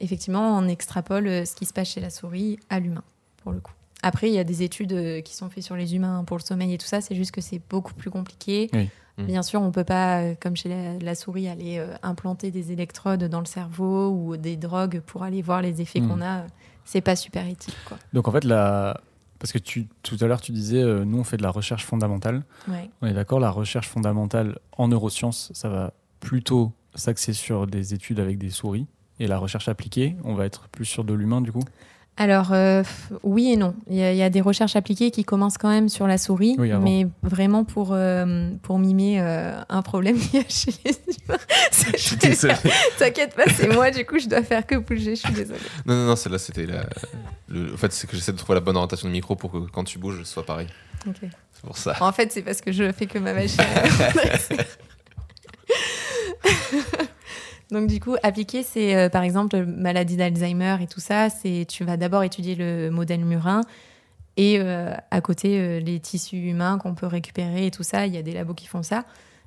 [0.00, 3.04] effectivement, on extrapole euh, ce qui se passe chez la souris à l'humain,
[3.42, 3.72] pour le coup.
[4.02, 6.42] Après, il y a des études euh, qui sont faites sur les humains pour le
[6.42, 7.00] sommeil et tout ça.
[7.00, 8.70] C'est juste que c'est beaucoup plus compliqué.
[8.72, 8.88] Oui.
[9.16, 9.24] Mm.
[9.26, 12.70] Bien sûr, on peut pas, euh, comme chez la, la souris, aller euh, implanter des
[12.70, 16.08] électrodes dans le cerveau ou des drogues pour aller voir les effets Mm.
[16.08, 16.44] qu'on a.
[16.84, 17.98] C'est pas super éthique, quoi.
[18.12, 19.00] Donc en fait, la...
[19.40, 21.84] parce que tu, tout à l'heure, tu disais, euh, nous, on fait de la recherche
[21.84, 22.44] fondamentale.
[22.68, 22.88] Ouais.
[23.02, 28.20] On est d'accord, la recherche fondamentale en neurosciences, ça va plutôt s'axer sur des études
[28.20, 28.86] avec des souris.
[29.20, 31.64] Et la recherche appliquée, on va être plus sur de l'humain du coup.
[32.20, 32.82] Alors, euh,
[33.22, 33.76] oui et non.
[33.88, 36.18] Il y, a, il y a des recherches appliquées qui commencent quand même sur la
[36.18, 40.72] souris, Oui, mais vraiment pour, euh, pour mimer euh, un problème qu'il y a chez
[40.84, 41.38] les humains.
[42.98, 45.60] T'inquiète pas, c'est moi, du coup, je dois faire que bouger, je suis désolée.
[45.86, 46.86] Non, non, non, celle-là, c'était la.
[47.46, 47.72] Le...
[47.72, 49.84] En fait, c'est que j'essaie de trouver la bonne orientation du micro pour que quand
[49.84, 50.66] tu bouges, ce soit pareil.
[51.06, 51.18] Ok.
[51.20, 51.94] C'est pour ça.
[52.00, 53.62] En fait, c'est parce que je fais que ma machine.
[57.70, 61.28] Donc du coup, appliquer, c'est euh, par exemple maladie d'Alzheimer et tout ça.
[61.30, 63.60] C'est tu vas d'abord étudier le modèle murin
[64.36, 68.06] et euh, à côté euh, les tissus humains qu'on peut récupérer et tout ça.
[68.06, 69.04] Il y a des labos qui font ça.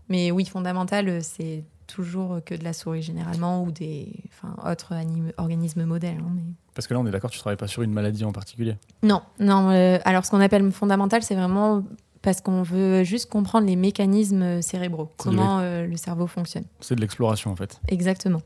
[0.10, 4.94] Mais oui, fondamental, c'est toujours que de la souris généralement ou des enfin, autres
[5.38, 6.18] organismes modèles.
[6.20, 8.32] hein, mais- Parce que là, on est d'accord, tu travailles pas sur une maladie en
[8.32, 8.76] particulier?
[9.04, 9.70] non, non.
[10.06, 11.84] alors, ce qu'on appelle fondamental, c'est vraiment
[12.22, 16.66] parce qu'on veut juste comprendre les mécanismes cérébraux, C'est comment euh, le cerveau fonctionne.
[16.80, 17.80] C'est de l'exploration en fait.
[17.88, 18.42] Exactement.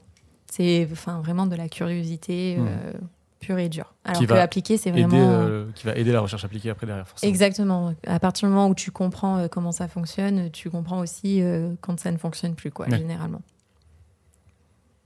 [0.51, 2.93] C'est enfin vraiment de la curiosité euh,
[3.41, 3.93] pure et dure.
[4.05, 6.87] Alors Qui que appliquer, c'est Aider, vraiment euh, qui va aider la recherche appliquée après
[6.87, 7.29] derrière forcément.
[7.29, 7.93] exactement.
[8.07, 11.73] À partir du moment où tu comprends euh, comment ça fonctionne, tu comprends aussi euh,
[11.81, 12.97] quand ça ne fonctionne plus, quoi, Ouais.
[12.97, 13.41] généralement.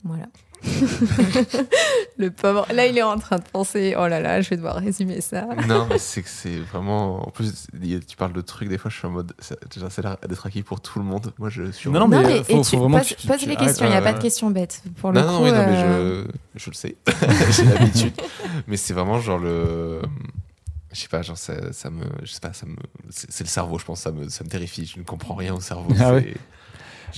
[0.03, 0.27] Voilà.
[2.17, 2.65] Le pauvre.
[2.73, 3.95] Là, il est en train de penser.
[3.97, 5.45] Oh là là, je vais devoir résumer ça.
[5.67, 7.27] non, mais c'est que c'est vraiment.
[7.27, 7.67] En plus,
[8.07, 9.33] tu parles de trucs, des fois, je suis en mode.
[9.39, 11.33] Ça, déjà, ça a l'air d'être acquis pour tout le monde.
[11.39, 11.89] Moi, je suis.
[11.89, 13.85] en Non, non, mais, mais faut- et faut tu vraiment tu- pose tu les questions,
[13.85, 14.81] il n'y a pas de questions bêtes.
[14.99, 16.23] Pour le non, coup, non, oui, non, mais euh,
[16.55, 16.95] je, je le sais.
[17.51, 18.13] J'ai l'habitude.
[18.67, 20.01] mais c'est vraiment genre le.
[20.91, 22.03] Je sais pas, genre ça, ça me.
[22.23, 22.75] Je sais pas, ça me.
[23.09, 24.85] C'est c'est le cerveau, je pense, ça me, ça me terrifie.
[24.85, 25.87] Je ne comprends rien au cerveau.
[25.93, 26.33] Ah c'est- ouais.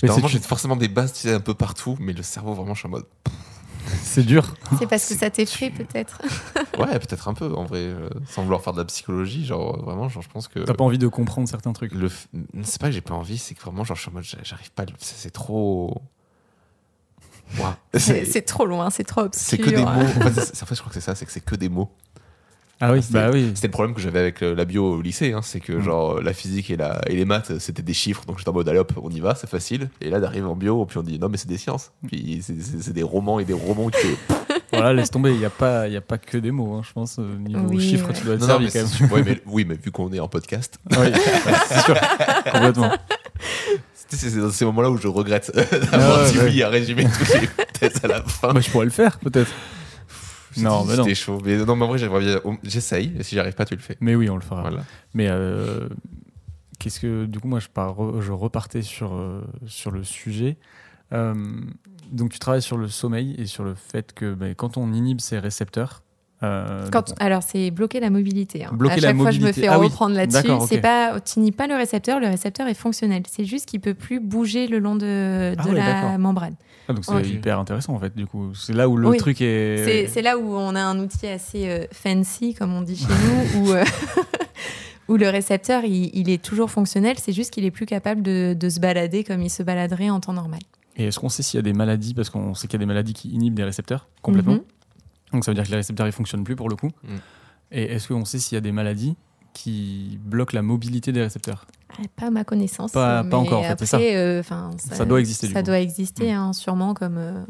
[0.02, 2.74] Mais Normalement, j'ai forcément des bases, tu sais, un peu partout, mais le cerveau, vraiment,
[2.74, 3.06] je suis en mode.
[4.04, 4.54] C'est dur.
[4.80, 6.22] C'est parce que ça t'effraie peut-être.
[6.80, 9.82] Ouais, peut-être un peu, en vrai, euh, sans vouloir faire de la psychologie, genre, euh,
[9.84, 10.60] vraiment, genre, je pense que.
[10.60, 11.94] T'as pas envie de comprendre certains trucs.
[11.94, 12.28] le f-
[12.64, 14.38] c'est pas que j'ai pas envie, c'est que vraiment, genre, je suis en mode, j'a-
[14.44, 16.02] j'arrive pas, à le- c'est c'est trop.
[17.94, 19.44] C'est trop loin, c'est trop obscur.
[19.46, 19.90] c'est que des mots.
[19.90, 21.92] En fait, en fait, je crois que c'est ça, c'est que c'est que des mots.
[22.84, 23.52] Ah oui, C'était- bah oui.
[23.54, 25.82] C'était le problème que j'avais avec euh, la bio au lycée, hein, c'est que Mm.
[25.84, 28.68] genre la physique et, la, et les maths c'était des chiffres, donc j'étais en mode
[28.68, 29.90] allez hop, on y va, c'est facile.
[30.02, 32.92] Et là d'arriver en bio, puis on dit non mais c'est des sciences, puis c'est-
[32.94, 34.16] des romans et des romans où tu fais,
[34.74, 35.32] Voilà, laisse tomber.
[35.32, 37.20] Il n'y a, pas- il y a pas que des mots, hein, je pense.
[37.20, 38.14] euh, Niveau Oui, chiffres, ouais.
[38.14, 38.88] tu dois être Non, servi quand même.
[38.88, 41.08] c'est- ouais, mais, oui, mais vu qu'on est en podcast, Oui,
[41.68, 41.96] c'est sûr.
[42.52, 42.92] Complètement.
[44.10, 45.52] c'est dans ces moments-là où je regrette
[45.92, 46.44] d'avoir Ah ouais, dit ouais.
[46.46, 47.48] oui à résumer tous les
[47.80, 48.54] tests à la fin.
[48.54, 49.52] Bah, je pourrais le faire, peut-être.
[50.58, 51.04] Non, mais non.
[51.04, 51.42] C'était chaud.
[51.44, 53.98] Mais non, mais en vrai, j'aimerais J'essaye, et si j'arrive pas, tu le fais.
[54.00, 54.62] Mais oui, on le fera.
[54.62, 54.84] Voilà.
[55.14, 55.88] Mais euh,
[56.80, 60.58] qu'est-ce que du coup moi je, pars, je repartais sur euh, sur le sujet.
[61.14, 61.36] Euh,
[62.12, 65.22] donc tu travailles sur le sommeil et sur le fait que ben, quand on inhibe
[65.22, 66.04] ces récepteurs.
[66.44, 68.66] Euh, Quand- donc alors, c'est bloquer la mobilité.
[68.66, 68.72] hein.
[68.74, 70.48] Bloquer à la chaque fois, je me fais Ah oui, reprendre là-dessus.
[70.68, 72.20] C'est pas, tu n'inhibes pas le récepteur.
[72.20, 73.24] Le récepteur est fonctionnel.
[73.30, 76.56] C'est juste qu'il peut plus bouger le long de, de Ah ouais, la membrane.
[76.88, 78.54] ah, donc c'est hyper intéressant en fait du coup.
[78.56, 79.18] C'est là où le Oui.
[79.18, 80.08] truc est.
[80.12, 83.62] C'est là où on a un outil assez euh, fancy, comme on dit chez nous,
[83.68, 83.84] où, euh,
[85.08, 87.18] où le récepteur, il, il est toujours fonctionnel.
[87.20, 90.20] C'est juste qu'il est plus capable de, de se balader comme il se baladerait en
[90.20, 90.60] temps normal.
[90.98, 92.86] Et est-ce qu'on sait s'il y a des maladies parce qu'on sait qu'il y a
[92.86, 94.54] des maladies qui inhibent des récepteurs complètement?
[94.56, 94.62] Mhm.
[95.34, 96.90] Donc ça veut dire que les récepteurs ils fonctionnent plus pour le coup.
[97.04, 97.16] Mm.
[97.72, 99.16] Et est-ce qu'on sait s'il y a des maladies
[99.54, 101.66] qui bloquent la mobilité des récepteurs?
[101.94, 102.92] Ah, Pas à ma connaissance.
[102.92, 105.66] Pas- encore, en fait, c'est après, euh, 'fin, Ça doit exister, du Ça coup.
[105.68, 107.18] doit exister, hein, sûrement, comme.
[107.18, 107.44] euh,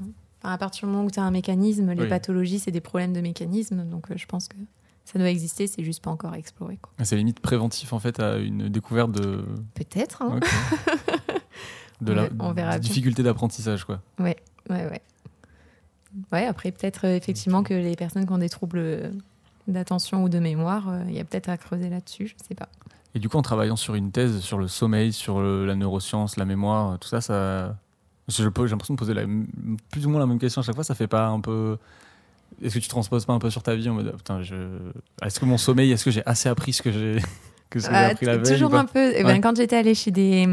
[0.44, 2.08] à partir du moment où tu as un mécanisme, les Oui.
[2.10, 3.84] pathologies, c'est des problèmes de mécanisme.
[3.86, 4.58] Donc, euh, je pense que
[5.06, 6.78] ça doit exister, c'est juste pas encore exploré.
[6.82, 6.92] quoi.
[7.06, 9.44] C'est limite préventif en fait à une découverte de,
[9.76, 10.24] Peut-être.
[10.24, 10.40] hein.
[12.02, 14.02] De la on verra difficulté d'apprentissage quoi.
[14.20, 14.36] Ouais,
[14.72, 14.86] ouais.
[14.88, 15.02] Ouais,
[16.34, 19.10] après, peut-être euh, effectivement que les personnes qui ont des troubles euh,
[19.68, 22.68] d'attention ou de mémoire, euh, il y a peut-être à creuser là-dessus, je sais pas.
[23.14, 26.38] Et du coup en travaillant sur une thèse sur le sommeil, sur le- la neuroscience,
[26.38, 27.76] la mémoire, tout ça, ça
[28.30, 29.24] j'ai l'impression de poser la,
[29.92, 30.86] plus ou moins la même question à chaque fois.
[30.86, 31.78] Ça fait pas un peu
[32.62, 34.56] Est-ce que tu transposes pas un peu sur ta vie en mode ah, putain je
[35.24, 37.18] est-ce que mon sommeil est-ce que j'ai assez appris ce que j'ai
[37.70, 39.12] que ce que j'ai Ah, appris la veille ou toujours un peu.
[39.16, 39.42] eh ben, Ouais.
[39.42, 40.46] Quand j'étais allée chez des.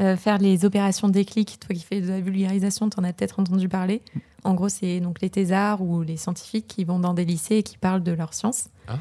[0.00, 3.40] Euh, faire les opérations déclic, toi qui fais de la vulgarisation, tu en as peut-être
[3.40, 4.00] entendu parler.
[4.44, 7.62] En gros, c'est donc les thésards ou les scientifiques qui vont dans des lycées et
[7.62, 8.68] qui parlent de leur science.
[8.88, 8.94] Ah.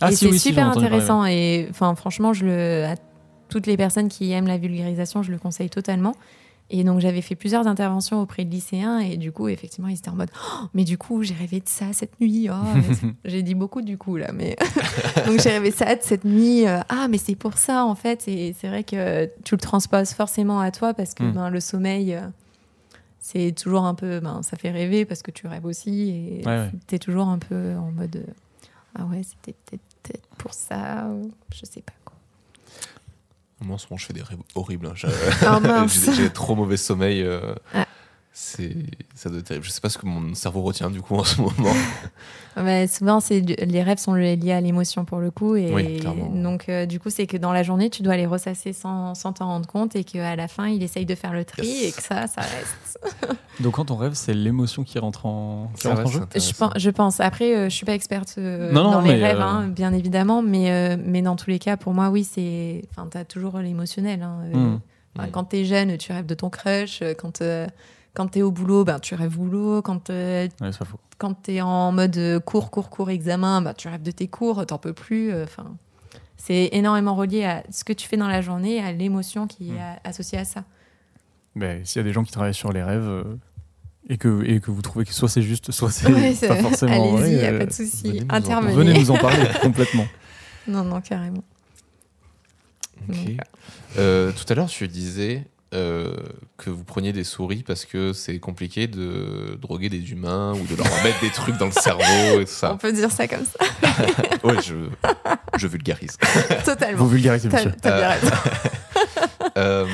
[0.00, 1.24] Ah, si, c'est oui, super parler, intéressant.
[1.24, 2.94] Et enfin, franchement, je le, à
[3.48, 6.14] toutes les personnes qui aiment la vulgarisation, je le conseille totalement.
[6.70, 8.98] Et donc, j'avais fait plusieurs interventions auprès de lycéens.
[8.98, 11.68] Et du coup, effectivement, ils étaient en mode Oh, Mais du coup, j'ai rêvé de
[11.68, 12.48] ça cette nuit.
[12.50, 12.54] Oh,
[13.24, 14.32] j'ai dit beaucoup du coup, là.
[14.32, 14.56] Mais
[15.26, 16.66] donc, j'ai rêvé ça de cette nuit.
[16.66, 18.26] Euh, Ah, mais c'est pour ça, en fait.
[18.28, 21.32] Et c'est vrai que tu le transposes forcément à toi parce que Mm.
[21.32, 22.14] ben, le sommeil.
[22.14, 22.22] euh,
[23.20, 26.58] c'est toujours un peu, ben, ça fait rêver parce que tu rêves aussi et Ouais,
[26.58, 26.70] ouais.
[26.86, 28.32] tu es toujours un peu en mode euh,
[28.98, 29.54] ah ouais, c'était
[30.02, 31.92] peut-être pour ça, ou je sais pas.
[33.64, 34.86] Moi, en ce moment, je fais des rêves horribles.
[34.86, 34.94] hein.
[35.42, 35.86] Ah.
[36.16, 37.22] J'ai trop mauvais sommeil.
[37.22, 37.86] euh, Ah.
[38.36, 38.74] C'est
[39.14, 39.64] ça doit être terrible.
[39.64, 41.54] Je sais pas ce que mon cerveau retient du coup en ce moment.
[42.56, 45.54] Mais souvent, c'est les rêves sont liés à l'émotion pour le coup.
[45.54, 46.30] Et Oui, clairement.
[46.30, 49.32] donc, euh, du coup, c'est que dans la journée, tu dois les ressasser sans sans
[49.34, 51.84] t'en rendre compte et qu'à la fin, il essaye de faire le tri Yes.
[51.88, 52.98] et que ça, ça reste.
[53.60, 56.20] Donc quand on rêve, c'est l'émotion qui rentre en, qui Ça rentre va, en jeu?
[56.34, 57.20] Je pense, je pense.
[57.20, 59.92] Après, euh, je suis pas experte euh, Non, non, dans les rêves, euh, hein, bien
[59.92, 62.82] évidemment, mais, euh, mais dans tous les cas, pour moi, oui, c'est.
[62.90, 64.22] Enfin, t'as toujours l'émotionnel.
[64.22, 64.80] hein, euh, Mm.
[65.16, 65.30] Enfin, Mm.
[65.30, 66.98] Quand t'es jeune, tu rêves de ton crush.
[67.00, 67.14] euh,
[68.14, 69.82] Quand, quand t'es au boulot, ben, tu rêves boulot.
[69.82, 70.70] Quand, euh, Ouais,
[71.18, 74.64] quand t'es en mode euh, cours, cours, cours, examen, ben, tu rêves de tes cours,
[74.66, 75.32] t'en peux plus.
[75.32, 75.76] euh, Enfin,
[76.36, 79.80] c'est énormément relié à ce que tu fais dans la journée, à l'émotion qui est
[79.80, 80.64] a- associée à ça.
[81.56, 83.24] Ben, S'il y a des gens qui travaillent sur les rêves euh,
[84.08, 87.12] et, que, et que vous trouvez que soit c'est juste, soit c'est Ouais, pas forcément
[87.12, 88.08] vrai, Allez-y, y a euh, pas de souci.
[88.08, 88.74] venez nous en- Intervenez.
[88.74, 90.06] venez nous en parler complètement.
[90.68, 91.42] Non, non, carrément.
[93.08, 93.16] Ok.
[93.16, 93.38] Donc,
[93.96, 96.14] Euh, tout à l'heure, tu disais euh,
[96.56, 100.76] que vous preniez des souris parce que c'est compliqué de droguer des humains ou de
[100.76, 103.64] leur mettre des trucs dans le cerveau et tout On peut dire ça comme ça,
[104.44, 104.88] Ouais, je,
[105.58, 106.16] je vulgarise.
[106.64, 106.98] totalement.
[106.98, 107.72] Vous vulgarisez, monsieur.
[107.80, 108.30] t'as bien raison.
[109.56, 109.86] Euh,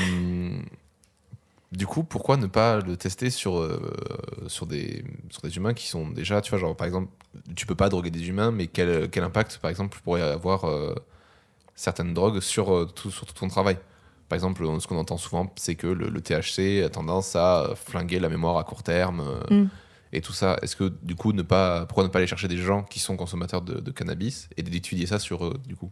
[1.73, 3.81] du coup, pourquoi ne pas le tester sur, euh,
[4.49, 7.09] sur, des, sur des humains qui sont déjà, tu vois, genre par exemple,
[7.55, 10.95] tu peux pas droguer des humains, mais quel, quel impact, par exemple, pourrait avoir euh,
[11.75, 13.77] certaines drogues sur, euh, tout, sur tout ton travail?
[14.31, 18.19] Par exemple, ce qu'on entend souvent, c'est que le, le THC a tendance à flinguer
[18.21, 19.21] la mémoire à court terme.
[19.21, 19.69] euh, Mm.
[20.13, 22.57] Et tout ça, est-ce que du coup, ne pas, pourquoi ne pas aller chercher des
[22.57, 25.91] gens qui sont consommateurs de, de cannabis et d'étudier ça sur eux, du coup?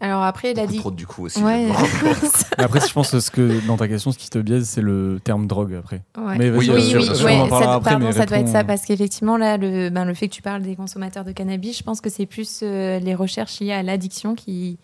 [0.00, 1.42] Alors après, Beaucoup l'addic- trop du coup aussi.
[1.42, 1.68] Ouais.
[2.58, 5.20] après, je pense que, ce que dans ta question, ce qui te biaise, c'est le
[5.22, 6.02] terme drogue après.
[6.18, 6.38] Ouais.
[6.38, 7.24] Mais Oui, Oui, sûr, oui, sûr.
[7.26, 7.90] ouais, en ça, après.
[7.90, 10.42] pardon, mais ça doit être ça, parce qu'effectivement, là, le, ben, le fait que tu
[10.42, 13.82] parles des consommateurs de cannabis, je pense que c'est plus euh, les recherches liées à
[13.82, 14.78] l'addiction qui,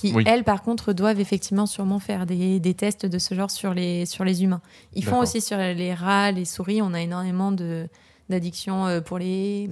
[0.00, 0.24] qui Oui.
[0.26, 4.06] elles, par contre, doivent effectivement sûrement faire des, des tests de ce genre sur les,
[4.06, 4.60] sur les humains.
[4.94, 7.86] Ils font aussi sur les rats, les souris, on a énormément de
[8.28, 9.68] d'addiction euh, pour, les,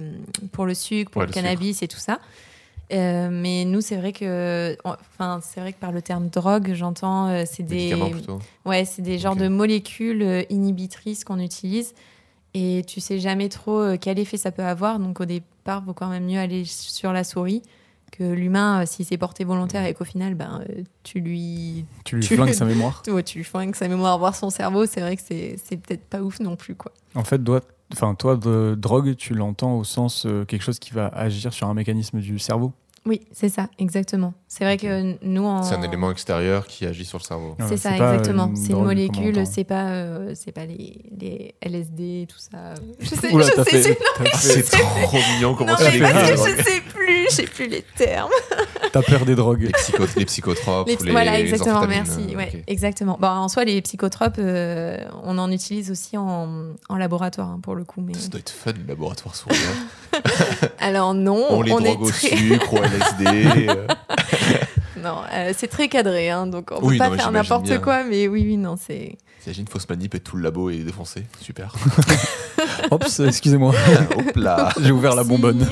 [0.51, 2.19] pour le sucre, pour Ouais, le le cannabis et tout ça.
[2.91, 7.27] Euh, mais nous, c'est vrai que, enfin, c'est vrai que par le terme drogue, j'entends,
[7.29, 7.95] euh, c'est des.
[8.65, 11.93] Ouais, c'est des genres de molécules euh, inhibitrices qu'on utilise
[12.53, 14.99] et tu sais jamais trop quel effet ça peut avoir.
[14.99, 17.61] Donc au départ, vaut quand même mieux aller sur la souris
[18.11, 22.15] que l'humain, euh, s'il s'est porté volontaire et qu'au final, ben, euh, tu lui, Tu
[22.17, 23.03] lui Tu- flingues sa mémoire.
[23.07, 26.03] ouais, tu lui flingues sa mémoire, voir son cerveau, c'est vrai que c'est c'est peut-être
[26.05, 26.91] pas ouf non plus, quoi.
[27.15, 27.61] En fait, doit,
[27.93, 31.67] enfin, toi, de drogue, tu l'entends au sens euh, quelque chose qui va agir sur
[31.67, 32.73] un mécanisme du cerveau?
[33.05, 34.33] Oui, c'est ça, exactement.
[34.47, 35.63] C'est vrai que nous, en...
[35.63, 37.55] C'est un élément extérieur qui agit sur le cerveau.
[37.59, 38.51] Ouais, C'est ça, pas exactement.
[38.55, 42.73] C'est une molécule, c'est pas, euh, c'est pas les, les LSD, tout ça.
[42.99, 44.71] Je sais, Oula, je sais, c'est-
[45.03, 47.83] trop mignon comment Non, tu mais fait parce que je sais plus, j'ai plus les
[47.95, 48.31] termes.
[48.91, 49.61] T'as peur des drogues.
[49.63, 52.27] les, psycho- les psychotropes Les- voilà, exactement, merci.
[52.33, 53.17] euh, Ouais, exactement.
[53.19, 56.47] Bon, en soi, les psychotropes, euh, on en utilise aussi en,
[56.89, 58.01] en laboratoire, hein, pour le coup.
[58.01, 58.13] Mais...
[58.15, 59.55] Ça doit être fun le laboratoire souris.
[60.13, 60.19] hein.
[60.79, 62.35] Alors non, On les est drogue au très...
[62.35, 63.67] sucre, au LSD.
[63.69, 63.87] euh.
[65.03, 68.03] Non, euh, c'est très cadré, hein, donc on Oui, peut pas non, faire n'importe quoi,
[68.03, 69.17] mais oui, oui, non, c'est...
[69.43, 71.23] T'imagines fausse manip et tout le labo est défoncé.
[71.39, 71.73] Super.
[72.91, 73.73] Oups, excusez-moi,
[74.17, 74.73] Hop là.
[74.81, 75.65] j'ai ouvert la bonbonne.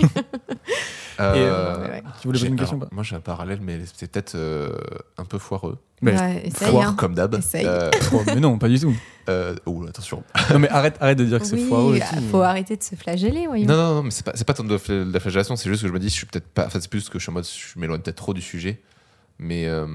[1.19, 2.03] Euh, ouais, ouais.
[2.21, 4.71] Tu voulais poser une question alors, Moi j'ai un parallèle, mais c'est peut-être euh,
[5.17, 5.77] un peu foireux.
[6.01, 6.95] Mais- Ouais, essaye, Foire hein.
[6.97, 7.33] comme d'hab.
[7.35, 7.65] Essaye.
[7.65, 8.93] Euh, Oh, mais non, pas du tout.
[9.29, 10.23] euh, oh, attention.
[10.51, 11.95] Non, mais arrête, arrête de dire que c'est Oui, foireux.
[11.97, 13.65] et ah, faut arrêter de se flageller, voyons.
[13.67, 14.73] Non, non, non, mais c'est pas, c'est pas tant de
[15.11, 16.65] la flagellation, c'est juste que je me dis, je suis peut-être pas.
[16.67, 18.81] Enfin, c'est plus que je suis en mode, je m'éloigne peut-être trop du sujet.
[19.39, 19.85] Mais, euh,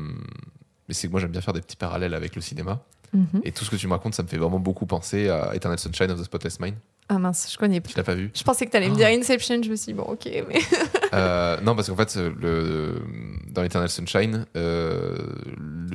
[0.89, 2.83] mais c'est que moi j'aime bien faire des petits parallèles avec le cinéma.
[3.13, 3.43] Mhm.
[3.45, 5.79] Et tout ce que tu me racontes, ça me fait vraiment beaucoup penser à Eternal
[5.79, 6.75] Sunshine of the Spotless Mind.
[7.09, 7.91] Ah mince, je connais pas.
[7.91, 9.99] Tu l'as pas vu Je pensais que t'allais me dire Inception, je me suis dit,
[9.99, 10.61] bon, ok, mais...
[11.15, 13.03] Euh, non, parce qu'en fait, le,
[13.51, 15.17] dans Eternal Sunshine, euh,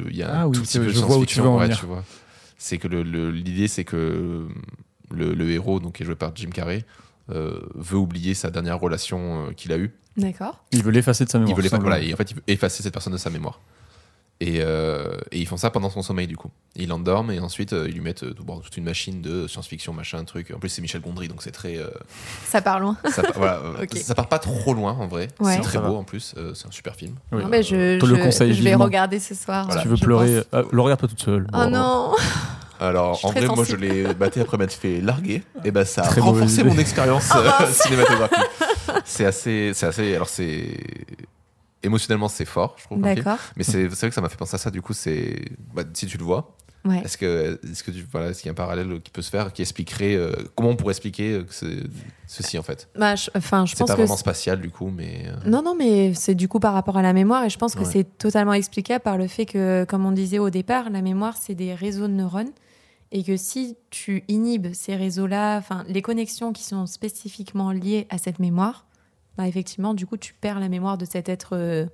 [0.09, 1.41] il y a un Ah oui, tout c'est- petit peu de je vois où tu
[1.41, 1.79] veux en ouais, venir.
[1.79, 2.03] tu vois.
[2.57, 4.47] C'est que le- le- l'idée, c'est que
[5.11, 6.85] le, le héros, donc qui est joué par Jim Carrey,
[7.31, 9.93] euh, veut oublier sa dernière relation euh, qu'il a eue.
[10.17, 10.63] D'accord.
[10.71, 11.51] Il veut l'effacer de sa mémoire.
[11.51, 12.11] Il veut l'effa- tout voilà, simplement.
[12.11, 13.59] et en fait, il veut effacer cette personne de sa mémoire.
[14.39, 16.51] Et, euh, et ils font ça pendant son sommeil, du coup.
[16.75, 19.93] Il endorme et ensuite, euh, ils lui mettent euh, bon, toute une machine de science-fiction,
[19.93, 20.51] machin, truc.
[20.55, 21.77] En plus, c'est Michel Gondry, donc c'est très.
[21.77, 21.87] euh,
[22.45, 22.97] Ça part loin.
[23.09, 23.97] ça, part- voilà, Ok.
[23.97, 25.29] ça part pas trop loin, en vrai.
[25.39, 25.55] Ouais.
[25.55, 26.35] C'est très beau, en plus.
[26.37, 27.15] euh, c'est un super film.
[27.31, 27.41] Oui.
[27.41, 29.65] Non, mais je, le conseille je vais regarder ce soir.
[29.65, 29.81] Voilà.
[29.81, 30.45] Si tu veux je pleurer, pense.
[30.53, 31.47] ah, le regarde pas toute seule.
[31.53, 32.11] Oh non
[32.79, 35.41] Alors, en vrai, moi, je l'ai battu après m'être fait larguer.
[35.65, 37.71] Et ben, ça a Très renforcé mon expérience Oh, mince.
[37.71, 38.37] cinématographique.
[39.03, 40.13] C'est assez, c'est assez.
[40.13, 40.77] Alors, c'est
[41.87, 43.01] émotionnellement, c'est fort, je trouve.
[43.01, 43.37] D'accord.
[43.57, 44.69] Mais c'est c'est vrai que ça m'a fait penser à ça.
[44.71, 45.35] Du coup, c'est
[45.73, 47.01] bah, si tu le vois, Ouais.
[47.03, 49.29] est-ce que, est-ce que tu, voilà, est-ce qu'il y a un parallèle qui peut se
[49.29, 51.83] faire, qui expliquerait euh, comment on pourrait expliquer euh, que c'est
[52.27, 52.87] ceci en fait?
[52.97, 54.01] Bah, je, enfin, je C'est pense pas que.
[54.01, 57.01] vraiment spatial du coup, mais euh, Non, non, mais c'est du coup par rapport à
[57.01, 57.89] la mémoire, et je pense que Ouais.
[57.91, 61.55] c'est totalement explicable par le fait que, comme on disait au départ, la mémoire, c'est
[61.55, 62.51] des réseaux de neurones,
[63.11, 68.17] et que si tu inhibes ces réseaux-là, enfin, les connexions qui sont spécifiquement liées à
[68.17, 68.85] cette mémoire,
[69.37, 71.85] bah, effectivement, du coup, tu perds la mémoire de cet être euh,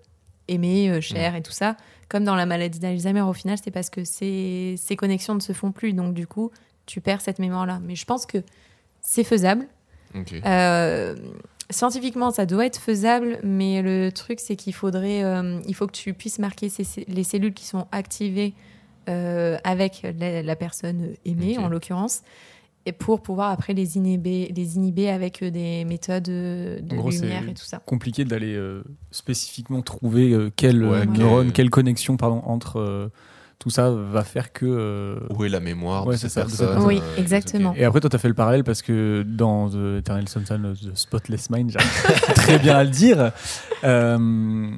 [0.47, 1.75] aimé, euh, cher et tout ça.
[2.09, 5.53] Comme dans la maladie d'Alzheimer, au final, c'est parce que ces, ces connexions ne se
[5.53, 6.51] font plus, donc du coup,
[6.85, 7.79] tu perds cette mémoire-là.
[7.83, 8.37] Mais je pense que
[9.01, 9.67] c'est faisable.
[10.45, 11.15] Euh,
[11.69, 15.91] scientifiquement, ça doit être faisable, mais le truc, c'est qu'il faudrait, euh, il faut que
[15.93, 18.53] tu puisses marquer ces- les cellules qui sont activées
[19.09, 22.21] euh, avec la, la personne aimée, en l'occurrence,
[22.85, 27.09] et pour pouvoir après les inhiber, les inhiber avec euh, des méthodes euh, de gros,
[27.11, 27.79] lumière c'est- et tout ça.
[27.85, 30.79] compliqué d'aller euh, spécifiquement trouver euh, Ouais, quel-
[31.09, 33.09] neurone, quelle connexion pardon, entre euh,
[33.59, 34.65] tout ça va faire que.
[34.65, 36.87] euh, Où est la mémoire Ouais, de c'est cette ça, de cette personne personne.
[36.89, 37.73] Oui, euh, exactement.
[37.77, 40.81] Et après, toi, tu as fait le parallèle parce que dans The Eternal Sunshine of
[40.81, 43.31] the Spotless Mind, j'arrive très bien à le dire,
[43.85, 44.69] euh,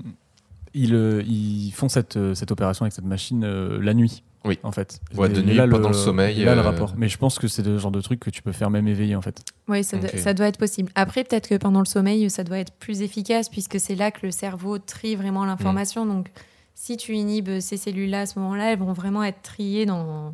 [0.76, 0.94] ils,
[1.28, 4.24] ils font cette, cette opération avec cette machine euh, la nuit.
[4.46, 4.60] Oui.
[4.64, 5.00] En fait.
[5.16, 6.94] Ouais, de Et nuit, pendant le sommeil, Là, le euh, rapport.
[6.98, 9.16] Mais je pense que c'est le genre de truc que tu peux faire même éveillé,
[9.16, 9.42] en fait.
[9.68, 10.20] Oui, ça, doit- Ok.
[10.20, 10.92] ça doit être possible.
[10.96, 14.26] Après, peut-être que pendant le sommeil, ça doit être plus efficace puisque c'est là que
[14.26, 16.06] le cerveau trie vraiment l'information.
[16.06, 16.30] Donc,
[16.76, 20.34] si tu inhibes ces cellules-là à ce moment-là, elles vont vraiment être triées dans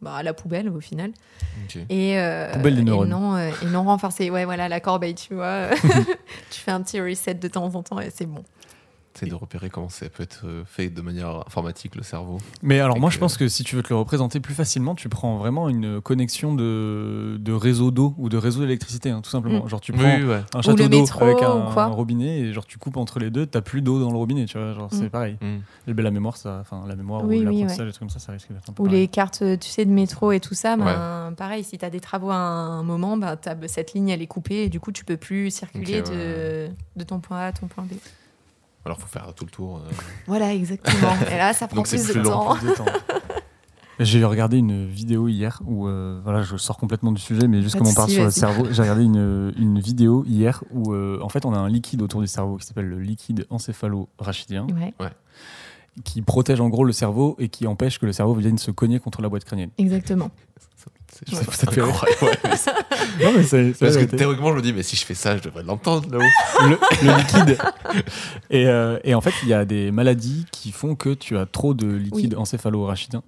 [0.00, 1.10] bah, la poubelle au final.
[1.90, 3.10] Et, euh, Poubelle des et neurones.
[3.10, 4.30] non, euh, et non renforcées.
[4.30, 5.68] Ouais, voilà, la corbeille, tu vois.
[6.50, 8.42] tu fais un petit reset de temps en temps et c'est bon.
[9.16, 12.38] Essaye de repérer comment ça peut être euh, fait de manière informatique le cerveau.
[12.62, 14.54] Mais alors Et moi que- je pense que si tu veux te le représenter plus
[14.54, 19.20] facilement, tu prends vraiment une connexion de, de réseau d'eau ou de réseau d'électricité, hein,
[19.20, 19.64] tout simplement.
[19.64, 19.68] Mm.
[19.68, 20.40] Genre tu prends ouais.
[20.54, 21.82] un château le d'eau métro avec ou un, quoi.
[21.84, 24.46] un robinet et genre tu coupes entre les deux, t'as plus d'eau dans le robinet,
[24.46, 24.74] tu vois.
[24.74, 25.10] Genre c'est Mm.
[25.10, 25.36] pareil.
[25.40, 25.90] Mm.
[25.90, 28.10] Et ben, la mémoire, ça, enfin la mémoire Oui, ou oui, l'apprentissage, des trucs comme
[28.10, 29.00] ça, ça risque d'être un peu Ou pareil.
[29.00, 32.00] les cartes, tu sais, de métro et tout ça, ben, pareil, si tu as des
[32.00, 35.04] travaux à un moment, ben, t'as- cette ligne, elle est coupée et du coup, tu
[35.04, 36.72] peux plus circuler Ok, de, ouais.
[36.96, 37.94] de ton point A à ton point B.
[38.84, 39.76] Alors faut faire tout le tour.
[39.78, 39.90] euh.
[40.26, 41.12] Voilà, exactement.
[41.32, 42.30] et là, ça prend Donc, c'est plus de plus long.
[42.30, 42.54] temps.
[42.56, 42.84] Plus de temps.
[44.02, 47.74] J'ai regardé une vidéo hier où, euh, voilà, je sors complètement du sujet, mais juste
[47.74, 48.40] Pas de comme on parle souci, sur le vas-y.
[48.40, 52.00] cerveau, j'ai regardé une, une vidéo hier où, euh, en fait, on a un liquide
[52.00, 54.66] autour du cerveau qui s'appelle le liquide encéphalo-rachidien,
[55.00, 55.10] Ouais,
[56.04, 59.00] qui protège en gros le cerveau et qui empêche que le cerveau vienne se cogner
[59.00, 59.70] contre la boîte crânienne.
[59.76, 60.30] exactement.
[61.12, 61.42] C'est Ouais.
[61.52, 61.90] Ça te fait rire.
[61.90, 62.70] incroyable, ouais, mais c'est-
[63.24, 65.42] Non, mais c'est Parce que théoriquement, je me dis, mais si je fais ça, je
[65.42, 66.68] devrais l'entendre là-haut.
[66.68, 67.58] le, le liquide.
[68.50, 71.46] Et, euh, et en fait, il y a des maladies qui font que tu as
[71.46, 73.22] trop de liquide encéphalo-rachidien.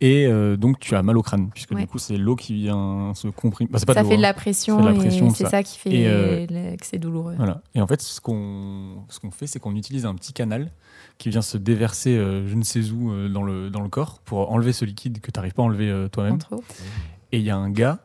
[0.00, 1.80] Et euh, donc, tu as mal au crâne, puisque Ouais.
[1.82, 3.70] du coup, c'est l'eau qui vient se comprimer.
[3.72, 4.28] Bah, pas Ça de fait l'eau, de hein.
[4.28, 6.84] la pression, Ça fait de la pression, et c'est ça qui fait Et, euh, que
[6.84, 7.34] c'est douloureux.
[7.36, 7.62] Voilà.
[7.74, 10.70] Et en fait, ce qu'on ce qu'on fait, c'est qu'on utilise un petit canal
[11.18, 14.18] qui vient se déverser euh, je ne sais où euh, dans, le, dans le corps
[14.20, 16.38] pour enlever ce liquide que tu n'arrives pas à enlever euh, toi-même.
[17.32, 17.98] Et il y a un gars,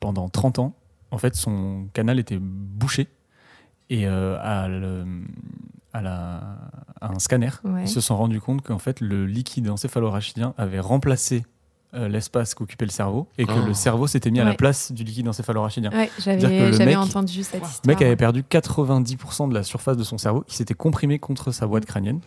[0.00, 0.74] pendant 30 ans,
[1.10, 3.08] en fait, son canal était bouché.
[3.90, 5.04] Et à, le-
[5.94, 6.58] à la-
[7.00, 7.84] à un scanner, Ouais.
[7.84, 11.44] ils se sont rendus compte qu'en fait, le liquide encéphalorachidien avait remplacé
[11.94, 13.66] euh, l'espace qu'occupait le cerveau et que Oh.
[13.66, 15.90] le cerveau s'était mis à la place du liquide encéphalorachidien.
[15.90, 17.86] Ouais, C'est-à-dire que j'avais le entendu cette Le histoire.
[17.86, 21.66] mec avait perdu 90% de la surface de son cerveau, qui s'était comprimé contre sa
[21.66, 22.20] boîte crânienne,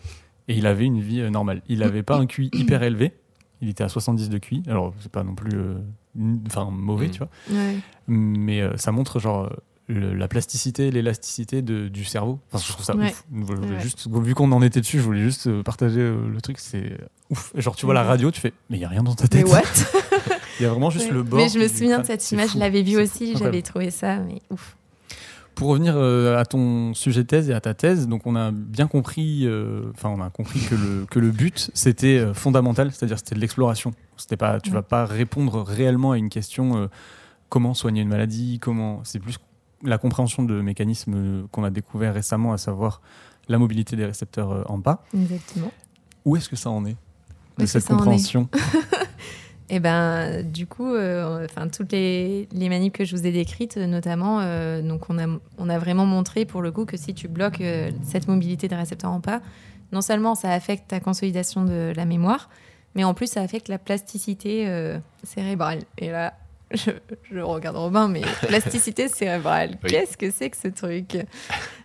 [0.48, 1.62] et il avait une vie euh, normale.
[1.68, 3.12] Il n'avait pas un QI hyper élevé,
[3.60, 5.74] il était à 70 de QI, alors c'est pas non plus euh,
[6.48, 7.10] enfin mauvais, Mm.
[7.10, 7.76] tu vois, Ouais.
[8.08, 9.50] mais euh, ça montre genre euh,
[9.92, 12.38] le- la plasticité, l'élasticité du cerveau.
[12.52, 13.14] Enfin, je trouve ça Ouais.
[13.32, 13.48] ouf.
[13.50, 13.80] Ouais.
[13.80, 16.96] juste, vu qu'on en était dessus, je voulais juste euh, partager euh, le truc, c'est
[17.30, 17.52] ouf.
[17.56, 19.42] Genre tu vois la radio, tu fais, mais il y a rien dans ta Mais
[19.42, 19.48] tête.
[19.52, 19.62] what
[20.60, 21.14] Il y a vraiment juste Ouais.
[21.14, 21.40] le bord.
[21.40, 22.54] Mais je me souviens de cette image, fou.
[22.54, 24.76] je l'avais vue aussi, j'avais trouvé ça, mais ouf.
[25.54, 28.50] Pour revenir euh, à ton sujet de thèse et à ta thèse, donc on a
[28.52, 32.90] bien compris, euh, enfin on a compris que le, que le but c'était euh, fondamental,
[32.90, 33.92] c'est-à-dire c'était de l'exploration.
[34.16, 36.88] C'était pas, tu vas pas répondre réellement à une question
[37.50, 39.00] comment soigner une maladie, comment.
[39.04, 39.36] C'est plus
[39.84, 43.00] la compréhension de mécanismes qu'on a découvert récemment, à savoir
[43.48, 45.02] la mobilité des récepteurs euh, en bas.
[45.14, 45.72] Exactement.
[46.24, 46.96] Où est-ce que ça en est
[47.58, 48.48] de cette compréhension?
[49.72, 53.78] Et ben, du coup, euh, enfin toutes les, les manips que je vous ai décrites,
[53.78, 55.26] notamment, euh, donc on a,
[55.56, 58.74] on a vraiment montré pour le coup que si tu bloques euh, cette mobilité des
[58.74, 59.40] récepteurs en pas,
[59.90, 62.50] non seulement ça affecte ta consolidation de la mémoire,
[62.94, 64.68] mais en plus ça affecte la plasticité
[65.22, 65.80] cérébrale.
[65.96, 66.34] Et là,
[66.74, 66.90] je,
[67.30, 69.90] je regarde Robin, mais plasticité cérébrale, Oui.
[69.90, 71.16] qu'est-ce que c'est que ce truc?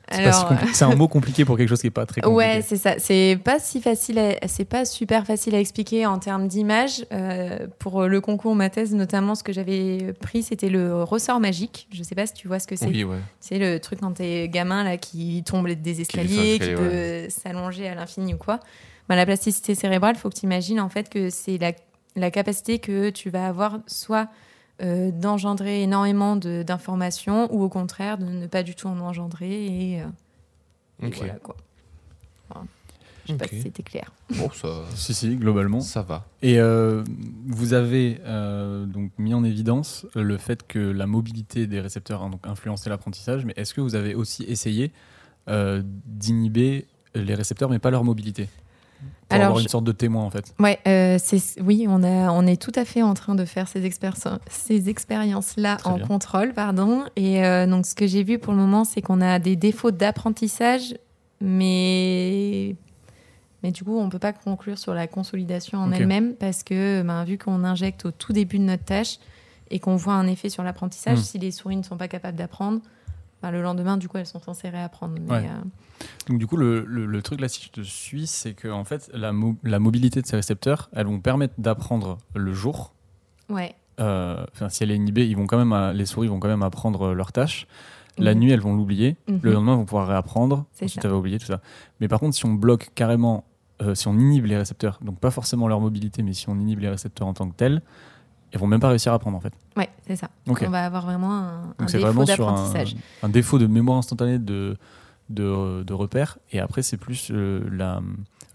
[0.10, 0.32] C'est
[0.74, 2.38] si un mot compliqué pour quelque chose qui est pas très compliqué.
[2.38, 2.98] Ouais, c'est ça.
[2.98, 7.06] C'est pas si facile, c'est pas super facile à expliquer en termes d'image.
[7.12, 11.90] Euh, pour le concours, ma thèse, notamment, ce que j'avais pris, c'était le ressort magique.
[11.92, 12.86] Je sais pas si tu vois ce que c'est.
[12.88, 13.18] Oui, ouais.
[13.42, 17.96] C'est le truc quand t'es gamin là qui tombe des escaliers, qui peut s'allonger à
[17.96, 18.62] l'infini ou quoi.
[19.10, 21.74] Bah, la plasticité cérébrale, faut que tu imagines en fait que c'est la,
[22.16, 24.30] la capacité que tu vas avoir soit
[24.82, 29.66] euh, d'engendrer énormément de- d'informations ou au contraire de ne pas du tout en engendrer
[29.94, 30.06] et, euh,
[31.08, 31.56] et voilà quoi.
[33.26, 34.14] Je sais pas si c'était clair.
[34.38, 35.82] Bon, ça, Si, si, globalement.
[35.82, 36.26] ça va.
[36.42, 37.04] Et euh,
[37.48, 42.30] vous avez euh, donc mis en évidence le fait que la mobilité des récepteurs a
[42.30, 44.94] donc influencé l'apprentissage, mais est-ce que vous avez aussi essayé
[45.50, 48.48] euh, d'inhiber les récepteurs, mais pas leur mobilité?
[49.30, 50.54] Pour Alors, avoir je- une sorte de témoin en fait.
[50.60, 53.68] Ouais, euh, c'est oui, on a, on est tout à fait en train de faire
[53.68, 53.90] ces,
[54.50, 56.08] ces expériences-là en bien.
[56.08, 57.04] contrôle, pardon.
[57.18, 59.92] Et euh, donc, ce que j'ai vu pour le moment, c'est qu'on a des défauts
[59.92, 60.96] d'apprentissage,
[61.42, 62.76] mais
[63.64, 67.24] mais du coup, on peut pas conclure sur la consolidation en elle-même parce que, ben,
[67.24, 69.18] vu qu'on injecte au tout début de notre tâche
[69.72, 71.24] et qu'on voit un effet sur l'apprentissage, Hmm.
[71.24, 72.80] si les souris ne sont pas capables d'apprendre,
[73.44, 75.16] le lendemain, du coup, elles sont censées réapprendre.
[75.22, 75.46] Mais, Ouais.
[75.50, 78.68] euh, Donc du coup, le, le- le truc là, si je te suis, c'est que
[78.68, 82.94] en fait, la, mo- la mobilité de ces récepteurs, elles vont permettre d'apprendre le jour.
[83.50, 83.74] ouais.
[84.00, 86.62] Euh, si elle est inhibée, ils vont quand même, à- les souris vont quand même
[86.62, 87.66] apprendre leur tâche.
[88.20, 88.40] La Mhm.
[88.42, 89.16] nuit, elles vont l'oublier.
[89.28, 89.40] Mhm.
[89.42, 90.66] Le lendemain, elles vont pouvoir réapprendre.
[90.84, 91.62] Ensuite, elles vont oublier tout ça.
[92.00, 93.44] Mais par contre, si on bloque carrément,
[93.82, 96.80] euh, si on inhibe les récepteurs, donc pas forcément leur mobilité, mais si on inhibe
[96.80, 97.82] les récepteurs en tant que tels,
[98.52, 99.54] elles vont même pas réussir à apprendre en fait.
[99.76, 100.30] Ouais, c'est ça.
[100.48, 100.64] Ok.
[100.66, 102.96] On va avoir vraiment un, un Donc c'est défaut vraiment sur un, d'apprentissage.
[103.24, 104.78] un défaut de mémoire instantanée de,
[105.30, 106.38] de, de repères.
[106.52, 108.02] Et après, c'est plus euh, la-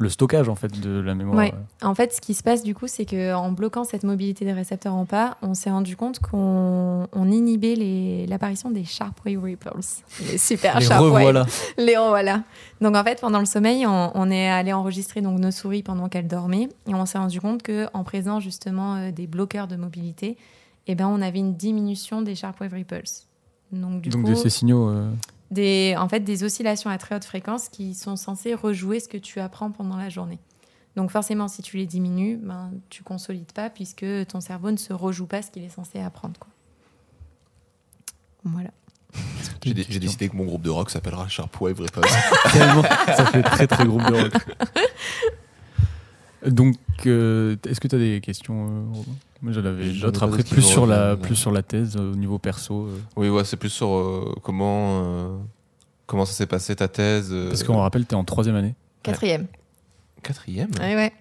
[0.03, 1.36] le stockage en fait de la mémoire.
[1.38, 1.55] Ouais.
[1.82, 4.94] En fait, ce qui se passe du coup, c'est qu'en bloquant cette mobilité des récepteurs
[4.94, 9.70] en pas, on s'est rendu compte qu'on on inhibait l'apparition des sharp wave ripples.
[10.30, 11.12] Les super Les sharp wave.
[11.12, 11.46] revoilà.
[11.78, 12.42] Les revoilà.
[12.80, 16.09] Donc en fait, pendant le sommeil, on, on est allé enregistrer donc nos souris pendant
[16.09, 19.76] qu'elles dormaient et on s'est rendu compte que en présence justement euh, des bloqueurs de
[19.76, 20.36] mobilité,
[20.88, 23.03] eh ben on avait une diminution des sharp wave ripples.
[23.72, 24.88] Donc du Donc coup, de ces signaux.
[24.88, 25.11] euh,
[25.53, 29.18] des, en fait, des oscillations à très haute fréquence qui sont censées rejouer ce que
[29.18, 30.38] tu apprends pendant la journée.
[30.96, 34.92] Donc forcément, si tu les diminues, ben, tu consolides pas puisque ton cerveau ne se
[34.92, 36.38] rejoue pas ce qu'il est censé apprendre.
[36.38, 36.48] Quoi.
[38.44, 38.70] Voilà.
[39.64, 42.05] J'ai dé- j'ai décidé que mon groupe de rock s'appellera Sharp Wave Repose.
[42.53, 44.32] Tellement, ça fait très très groupe de rock.
[46.47, 46.76] Donc,
[47.07, 49.12] euh, est-ce que tu as des questions euh, Robin
[49.43, 52.38] Moi, j'en avais d'autres après, plus sur, la, plus sur la thèse euh, au niveau
[52.38, 52.86] perso.
[52.86, 55.36] euh, oui, ouais, c'est plus sur euh, comment, euh,
[56.07, 57.28] comment ça s'est passé ta thèse.
[57.32, 58.74] euh, parce qu'on rappelle, tu es en troisième année.
[59.03, 59.47] Quatrième.
[60.22, 60.70] Quatrième?
[60.80, 61.12] Ouais, ouais.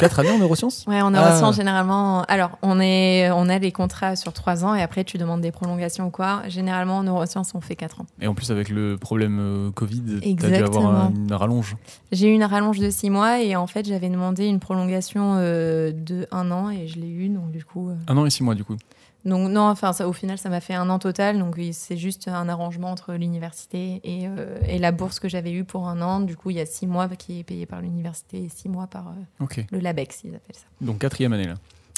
[0.00, 0.84] Quatre années en neurosciences?
[0.86, 1.30] Ouais, on Ah.
[1.34, 2.22] ressent généralement.
[2.24, 5.52] Alors, on, est, on a les contrats sur trois ans et après, tu demandes des
[5.52, 6.42] prolongations ou quoi.
[6.48, 8.06] Généralement, en neurosciences, on fait quatre ans.
[8.20, 11.76] Et en plus, avec le problème euh, Covid, tu as dû avoir une rallonge.
[12.12, 15.92] J'ai eu une rallonge de six mois et en fait, j'avais demandé une prolongation euh,
[15.94, 17.28] de un an et je l'ai eu.
[17.28, 17.90] Donc, du coup.
[17.90, 18.76] euh, Un an et six mois, du coup.
[19.24, 22.28] Donc non, enfin ça, au final ça m'a fait un an total, donc c'est juste
[22.28, 26.20] un arrangement entre l'université et, euh, et la bourse que j'avais eue pour un an.
[26.20, 28.86] Du coup il y a six mois qui est payé par l'université et six mois
[28.86, 29.08] par
[29.40, 30.66] euh, le LABEX, ils appellent ça.
[30.80, 31.54] Donc, quatrième année, là.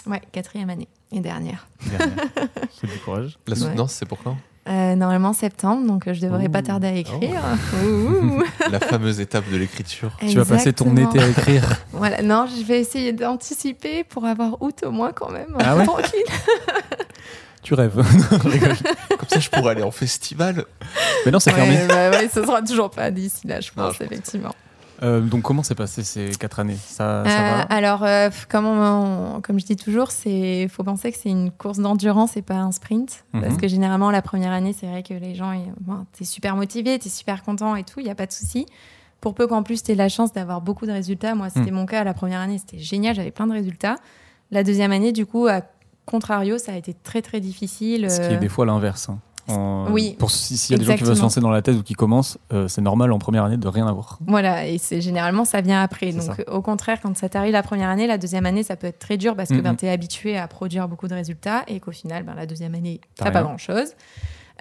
[0.06, 1.66] Ouais, quatrième année et dernière.
[1.90, 2.16] Dernière.
[2.80, 3.38] C'est du courage.
[3.48, 3.60] La Ouais.
[3.60, 4.36] soutenance, c'est pour quand?
[4.68, 6.50] Euh, normalement septembre, donc euh, je devrais Ouh.
[6.50, 7.40] pas tarder à écrire.
[7.84, 8.42] Ouh.
[8.70, 10.10] La fameuse étape de l'écriture.
[10.20, 11.62] Tu vas passer ton été à écrire.
[11.92, 15.56] Voilà, non, je vais essayer d'anticiper pour avoir août au moins quand même.
[15.60, 16.20] Ah ouais Tranquille.
[17.62, 17.94] tu rêves.
[17.94, 20.64] Comme ça, je pourrais aller en festival.
[21.24, 21.76] Mais non, c'est fermé.
[21.76, 24.52] Ouais, bah ouais, ce sera toujours pas d'ici là, je Non, pense, pense.
[25.02, 26.76] Euh, donc, comment s'est passé ces quatre années?
[26.76, 27.60] Ça, ça Euh, va?
[27.62, 31.78] alors, euh, comme, on- comme je dis toujours, il faut penser que c'est une course
[31.78, 33.24] d'endurance et pas un sprint.
[33.32, 33.60] Parce Mhm.
[33.60, 37.08] que généralement, la première année, c'est vrai que les gens, bon, t'es super motivé, t'es
[37.10, 38.66] super content et tout, il n'y a pas de souci.
[39.20, 41.34] Pour peu qu'en plus, tu la chance d'avoir beaucoup de résultats.
[41.34, 41.76] Moi, c'était Mhm.
[41.76, 43.96] mon cas la première année, c'était génial, j'avais plein de résultats.
[44.50, 45.62] La deuxième année, du coup, à
[46.04, 48.08] contrario, ça a été très, très difficile.
[48.10, 49.08] Ce qui est des fois l'inverse.
[49.08, 49.18] hein.
[49.48, 51.62] En- Oui, Pour si- s'il y a des gens qui veulent se lancer dans la
[51.62, 54.18] thèse ou qui commencent, euh, c'est normal en première année de rien avoir.
[54.26, 56.12] Voilà, et c'est généralement ça vient après.
[56.12, 58.98] Donc au contraire, quand ça t'arrive la première année, la deuxième année, ça peut être
[58.98, 61.92] très dur parce que ben, tu es habitué à produire beaucoup de résultats et qu'au
[61.92, 63.92] final, ben, la deuxième année, T'as pas grand-chose.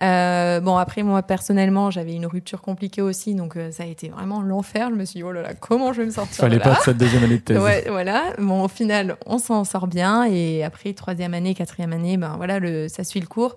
[0.01, 4.09] Euh, bon, après, moi, personnellement, j'avais une rupture compliquée aussi, donc euh, ça a été
[4.09, 4.89] vraiment l'enfer.
[4.89, 6.65] Je me suis dit, oh là là, comment je vais me sortir Fallait de là
[6.73, 7.57] pas de cette deuxième année de thèse.
[7.59, 8.33] Ouais, voilà.
[8.37, 10.25] Bon, au final, on s'en sort bien.
[10.25, 13.55] Et après, troisième année, quatrième année, ben voilà, le, ça suit le cours.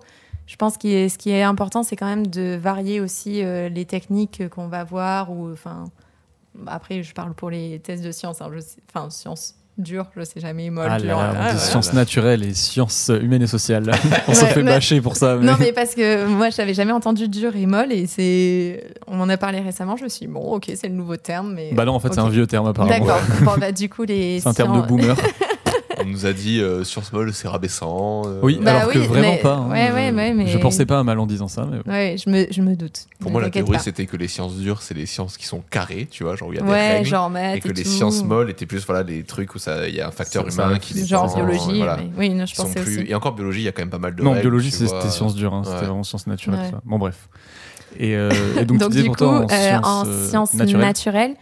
[0.49, 3.85] Je pense que ce qui est important, c'est quand même de varier aussi euh, les
[3.85, 5.31] techniques qu'on va voir.
[5.31, 5.83] Ou, enfin,
[6.65, 8.41] après, je parle pour les tests de sciences.
[8.41, 8.49] hein,
[8.91, 11.55] Enfin, sciences dures, je sais jamais, molles, Ah là là, voilà.
[11.57, 13.91] sciences naturelles et sciences humaines et sociales.
[14.27, 15.37] On se Ouais, fait mais- bâcher pour ça.
[15.37, 17.93] mais- Non, mais parce que moi, je n'avais jamais entendu dur et molle.
[17.93, 18.83] Et c'est.
[19.05, 19.97] On m'en a parlé récemment.
[19.97, 21.53] Je me suis dit, bon, ok, c'est le nouveau terme.
[21.53, 21.73] Mais...
[21.73, 22.91] Bah non, en fait, c'est un vieux terme apparemment.
[23.05, 23.21] D'accord.
[23.43, 24.39] Bon, bah, du coup, les.
[24.41, 25.15] C'est un terme de boomer.
[26.09, 28.23] On nous a dit euh, Sciences Molle, c'est rabaissant.
[28.25, 29.53] euh, Oui, Bah alors que oui, vraiment mais- pas.
[29.55, 29.69] hein.
[29.69, 31.67] ouais, ouais, ouais, mais- Je pensais pas mal en disant ça.
[31.71, 31.91] Mais...
[31.91, 33.05] Ouais, je me, je me doute.
[33.19, 36.07] Pour moi, la théorie, c'était que les sciences dures, c'est les sciences qui sont carrées,
[36.09, 37.07] tu vois, genre où il y a des Ouais, règles.
[37.07, 37.89] genre maths et que et les tout.
[37.89, 40.65] sciences molles étaient plus voilà, des trucs où ça- il y a un facteur ça
[40.65, 41.77] humain qui les Genre biologie.
[41.77, 42.99] voilà, mais- Oui, non, je pensais plus...
[43.01, 43.09] aussi.
[43.11, 45.09] Et encore biologie, il y a quand même pas mal de non, règles, biologie, c'était
[45.09, 45.53] sciences dures.
[45.53, 45.61] hein.
[45.63, 46.71] C'était vraiment sciences naturelles.
[46.85, 47.29] Bon, bref.
[47.99, 48.29] Et, euh,
[48.59, 51.35] et donc, Donc, du coup, en euh, sciences, en euh, sciences naturelles, naturelles.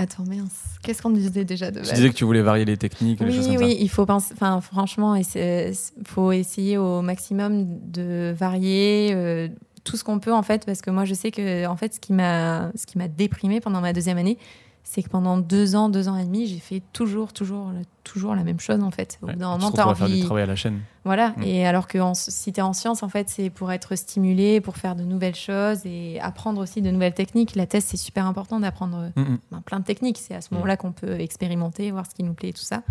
[0.00, 0.78] Attends, mince.
[0.82, 3.48] Qu'est-ce qu'on disait déjà de tu disais que tu voulais varier les techniques, les choses
[3.48, 4.32] Oui, comme oui, il faut penser.
[4.32, 5.74] Enfin, franchement, il
[6.06, 9.48] faut essayer au maximum de varier euh,
[9.84, 12.00] tout ce qu'on peut en fait, parce que moi, je sais que en fait, ce
[12.00, 14.38] qui m'a, ce qui m'a déprimé pendant ma deuxième année,
[14.82, 17.70] c'est que pendant deux ans, deux ans et demi, j'ai fait toujours, toujours,
[18.02, 19.18] toujours la même chose en fait.
[19.22, 20.80] Au bout d'un Ouais, moment, t'as à faire du travail à la chaîne.
[21.04, 21.42] Voilà, Mm.
[21.44, 24.60] et alors que en- si tu es en sciences, en fait, c'est pour être stimulé,
[24.60, 27.54] pour faire de nouvelles choses et apprendre aussi de nouvelles techniques.
[27.54, 29.38] La thèse, c'est super important d'apprendre Mm, mm.
[29.52, 30.18] ben, plein de techniques.
[30.18, 32.82] C'est à ce moment-là qu'on peut expérimenter, voir ce qui nous plaît et tout ça.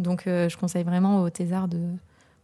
[0.00, 1.78] Donc, euh, je conseille vraiment aux thésards de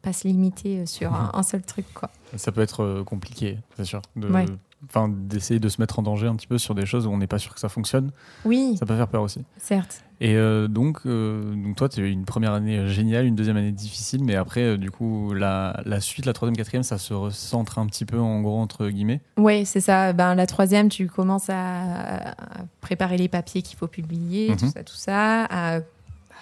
[0.03, 1.87] pas se limiter euh, sur un, un seul truc.
[1.95, 2.11] Quoi.
[2.37, 4.01] Ça peut être euh, compliqué, c'est sûr.
[4.15, 4.29] De...
[4.29, 4.47] Ouais.
[4.89, 7.19] Enfin, d'essayer de se mettre en danger un petit peu sur des choses où on
[7.19, 8.13] n'est pas sûr que ça fonctionne.
[8.47, 9.45] Oui, Ça peut faire peur aussi.
[9.59, 10.03] certes.
[10.23, 13.57] Et euh, donc, euh, donc, toi, tu as eu une première année géniale, une deuxième
[13.59, 17.13] année difficile, mais après, euh, du coup, la, la suite, la troisième, quatrième, ça se
[17.15, 19.21] recentre un petit peu, en gros, entre guillemets.
[19.37, 20.13] Oui, c'est ça.
[20.15, 22.35] Ben, la troisième, tu commences à, à
[22.81, 24.73] préparer les papiers qu'il faut publier, tout Mhm.
[24.73, 25.81] ça, tout ça, à,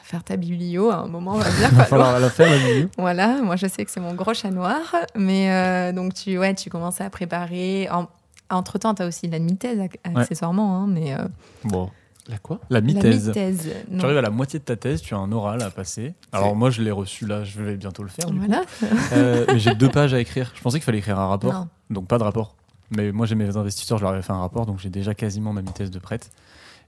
[0.04, 1.68] faire ta biblio à un moment, on va dire.
[1.72, 2.12] Il va falloir.
[2.12, 2.88] falloir la faire, la vidéo.
[2.98, 4.80] Voilà, moi je sais que c'est mon gros chat noir,
[5.14, 7.88] mais euh, donc tu, ouais, tu commences à préparer.
[7.90, 8.06] En,
[8.50, 11.24] entre temps, tu as aussi l'admitèse ac- accessoirement, hein, mais euh,
[11.64, 11.90] Bon,
[12.28, 12.60] La quoi?
[12.70, 13.32] La La mi-thèse.
[13.34, 16.14] Tu arrives à la moitié de ta thèse, tu as un oral à passer.
[16.32, 18.30] Alors moi, je l'ai reçu là, je vais bientôt le faire.
[18.30, 18.46] du coup.
[18.46, 18.62] Voilà.
[19.12, 20.52] Euh, mais j'ai deux pages à écrire.
[20.54, 21.68] Je pensais qu'il fallait écrire un rapport, Non.
[21.90, 22.54] donc pas de rapport.
[22.96, 25.52] Mais moi, j'ai mes investisseurs, je leur avais fait un rapport, donc j'ai déjà quasiment
[25.52, 26.30] ma mi-thèse de prête.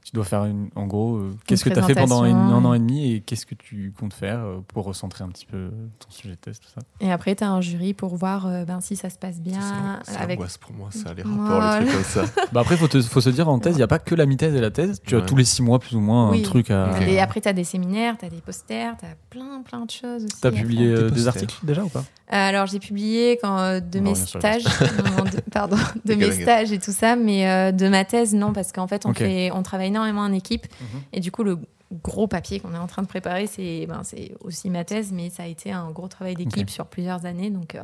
[0.03, 2.65] Tu dois faire, une, en gros, euh, qu'est-ce que tu as fait pendant une- un
[2.65, 5.69] an et demi et qu'est-ce que tu comptes faire euh, pour recentrer un petit peu
[5.99, 6.81] ton sujet de thèse, tout ça?
[6.99, 9.99] Et après, tu as un jury pour voir euh, ben, si ça se passe bien.
[10.03, 10.39] C'est avec...
[10.59, 11.43] pour moi, ça, les Voilà.
[11.43, 12.25] rapports, les trucs comme ça.
[12.51, 14.25] Bah après, faut, te- faut se dire en thèse, il n'y a pas que la
[14.25, 15.01] mi-thèse et la thèse.
[15.05, 16.39] Tu as tous les six mois, plus ou moins, Oui.
[16.39, 16.99] un truc à.
[17.07, 19.91] Et après, tu as des séminaires, tu as des posters, tu as plein, plein de
[19.91, 20.41] choses aussi.
[20.41, 21.99] T'as à publié euh, Des articles déjà ou pas?
[21.99, 24.63] Euh, Alors, j'ai publié quand, euh, de mes stages,
[24.97, 25.75] non, de- pardon,
[26.05, 29.05] de mes stages et tout ça, mais euh, de ma thèse, non, parce qu'en fait,
[29.05, 29.17] on, Ok.
[29.17, 30.65] fait, on travaille énormément en équipe.
[30.79, 31.01] Mhm.
[31.13, 31.57] Et du coup, le
[32.03, 34.01] gros papier qu'on est en train de préparer, c'est ben,
[34.39, 37.49] aussi ma thèse, mais ça a été un gros travail d'équipe sur plusieurs années.
[37.49, 37.81] Donc, euh,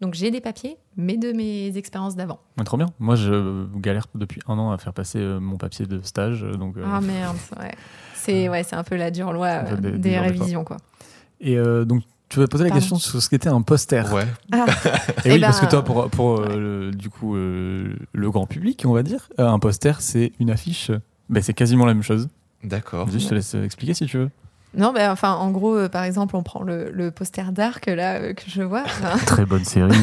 [0.00, 2.38] donc j'ai des papiers, mais de mes expériences d'avant.
[2.58, 2.86] Ouais, Trop bien.
[3.00, 6.42] Moi, je galère depuis un an à faire passer euh, mon papier de stage.
[6.42, 7.72] Donc, euh, Ah merde, ouais.
[8.14, 10.76] C'est ouais, un peu la dure loi des- des, révisions, quoi.
[11.40, 12.04] Et donc,
[12.34, 12.80] tu vas poser la Pardon.
[12.80, 14.12] question sur ce qu'était un poster.
[14.12, 14.26] Ouais.
[14.52, 14.66] Ah,
[15.24, 18.30] Et Eh oui, ben, parce que toi, pour, pour euh, le- du coup, euh, le
[18.30, 20.90] grand public, on va dire, euh, un poster, c'est une affiche.
[21.30, 22.28] Ben, c'est quasiment la même chose.
[22.62, 23.08] D'accord.
[23.10, 24.30] Je te laisse expliquer si tu veux.
[24.76, 28.14] non, ben enfin, en gros, euh, par exemple, on prend le, le poster d'Arc là
[28.16, 28.82] euh, que je vois.
[28.84, 29.92] Enfin, Très bonne série.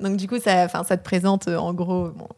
[0.00, 2.28] donc du coup, ça, enfin, ça te présente euh, en gros, bon,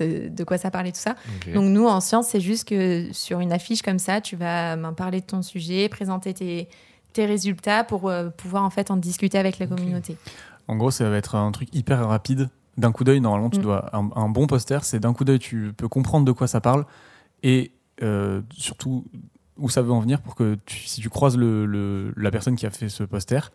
[0.00, 1.14] de quoi ça parlait tout ça.
[1.54, 4.92] Donc nous, en science, c'est juste que sur une affiche comme ça, tu vas ben,
[4.92, 6.68] parler de ton sujet, présenter tes,
[7.12, 10.16] tes résultats pour euh, pouvoir en fait en discuter avec la communauté.
[10.68, 12.48] en gros, ça va être un truc hyper rapide.
[12.76, 13.62] D'un coup d'œil, normalement, tu Mm.
[13.62, 13.88] dois.
[13.96, 16.84] Un, un bon poster, c'est d'un coup d'œil, tu peux comprendre de quoi ça parle
[17.42, 17.72] et
[18.02, 19.06] euh, surtout
[19.56, 22.56] où ça veut en venir pour que tu- si tu croises le, le- la personne
[22.56, 23.50] qui a fait ce poster,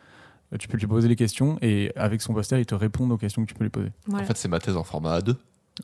[0.52, 3.18] euh, tu peux lui poser les questions et avec son poster, il te répond aux
[3.18, 3.92] questions que tu peux lui poser.
[4.08, 4.24] Voilà.
[4.24, 5.36] En fait, c'est ma thèse en format A2.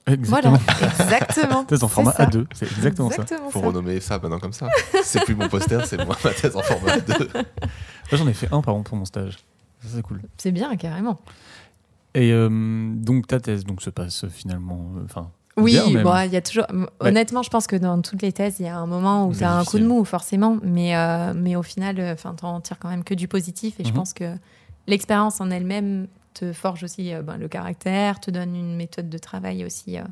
[0.06, 0.58] Exactement.
[0.58, 1.64] Voilà, exactement.
[1.68, 2.26] Thèse en C'est format ça.
[2.26, 3.16] A2, c'est exactement ça.
[3.24, 3.68] Exactement Faut ça.
[3.68, 4.68] renommer ça maintenant comme ça.
[5.04, 7.28] C'est plus mon poster, c'est moi ma thèse en format A2.
[7.34, 7.44] Moi,
[8.12, 9.38] j'en ai fait un par an pour mon stage.
[9.82, 10.22] Ça, c'est cool.
[10.38, 11.18] C'est bien, carrément.
[12.14, 12.50] Et euh,
[12.96, 14.92] donc, ta thèse donc, se passe finalement.
[14.98, 15.32] euh, Enfin.
[15.56, 16.66] Oui, bon, il y a toujours.
[17.00, 19.44] Honnêtement, je pense que dans toutes les thèses, il y a un moment où tu
[19.44, 20.58] as un coup de mou, forcément.
[20.62, 23.80] Mais, euh, mais au final, enfin, tu en tires quand même que du positif.
[23.80, 23.96] Et je Mhm.
[23.96, 24.36] pense que
[24.86, 26.08] l'expérience en elle-même
[26.40, 30.04] te forge aussi euh, ben, le caractère, te donne une méthode de travail aussi euh,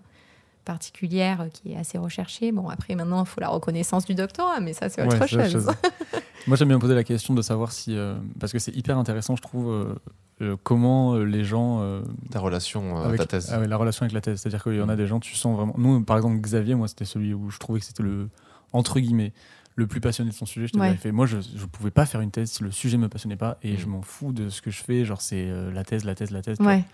[0.64, 2.52] particulière euh, qui est assez recherchée.
[2.52, 5.36] Bon, après, maintenant, il faut la reconnaissance du doctorat, mais ça, c'est autre Ouais, c'est
[5.36, 5.66] autre chose.
[5.66, 5.76] chose.
[6.48, 7.96] Moi, j'aime bien poser la question de savoir si.
[7.96, 9.96] euh, parce que c'est hyper intéressant, je trouve, euh,
[10.42, 11.82] euh, comment les gens.
[11.82, 12.02] euh,
[12.32, 13.52] Ta relation, euh, avec, ta thèse.
[13.54, 14.42] ah ouais, la relation avec la thèse.
[14.42, 15.74] C'est-à-dire qu'il y en a des gens, tu sens vraiment.
[15.78, 18.30] Nous, par exemple, Xavier, moi, c'était celui où je trouvais que c'était le.
[18.74, 19.32] Entre guillemets.
[19.78, 20.96] Le plus passionné de son sujet, je Ouais.
[20.96, 21.12] fait.
[21.12, 23.74] Moi, je ne pouvais pas faire une thèse si le sujet me passionnait pas et
[23.74, 23.78] Mm.
[23.78, 25.04] je m'en fous de ce que je fais.
[25.04, 26.58] Genre, c'est euh, la thèse, la thèse, la thèse.
[26.58, 26.74] tu vois.
[26.76, 26.86] Ouais.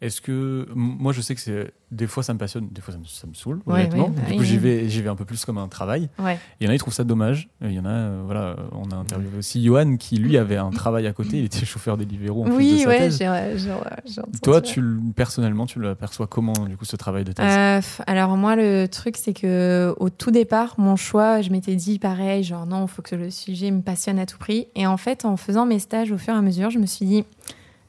[0.00, 2.98] Est-ce que moi je sais que c'est des fois ça me passionne, des fois ça
[2.98, 4.04] me, ça me Ouais, honnêtement.
[4.06, 4.58] ouais, bah du oui, coup j'y oui.
[4.58, 6.08] vais j'y vais un peu plus comme un travail.
[6.18, 6.38] Ouais.
[6.58, 7.50] Il y en a ils trouvent ça dommage.
[7.60, 10.70] Il y en a euh, voilà on a interviewé aussi Johan qui lui avait un
[10.70, 11.38] travail à côté.
[11.40, 13.18] Il était chauffeur Deliveroo en plus de Oui, sa thèse.
[13.18, 13.70] j'ai ouais, j'ai-
[14.06, 17.44] j'ai entendu Toi tu le- personnellement tu l'aperçois comment du coup ce travail de thèse?
[17.46, 21.98] Euh, alors moi le truc c'est que au tout départ mon choix je m'étais dit
[21.98, 25.26] pareil genre non faut que le sujet me passionne à tout prix et en fait
[25.26, 27.24] en faisant mes stages au fur et à mesure je me suis dit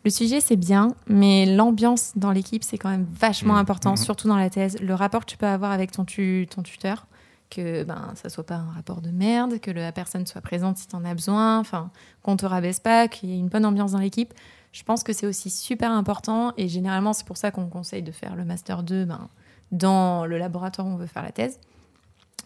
[0.03, 3.59] le sujet c'est bien mais l'ambiance dans l'équipe c'est quand même vachement Mhm.
[3.59, 3.97] important Mhm.
[3.97, 7.07] surtout dans la thèse le rapport que tu peux avoir avec ton, tu- ton tuteur
[7.49, 10.87] que ben ça soit pas un rapport de merde que la personne soit présente si
[10.87, 11.91] t'en as besoin enfin
[12.23, 14.33] qu'on te rabaisse pas qu'il y ait une bonne ambiance dans l'équipe
[14.71, 18.11] je pense que c'est aussi super important et généralement c'est pour ça qu'on conseille de
[18.13, 19.27] faire le master 2 ben,
[19.73, 21.59] dans le laboratoire où on veut faire la thèse.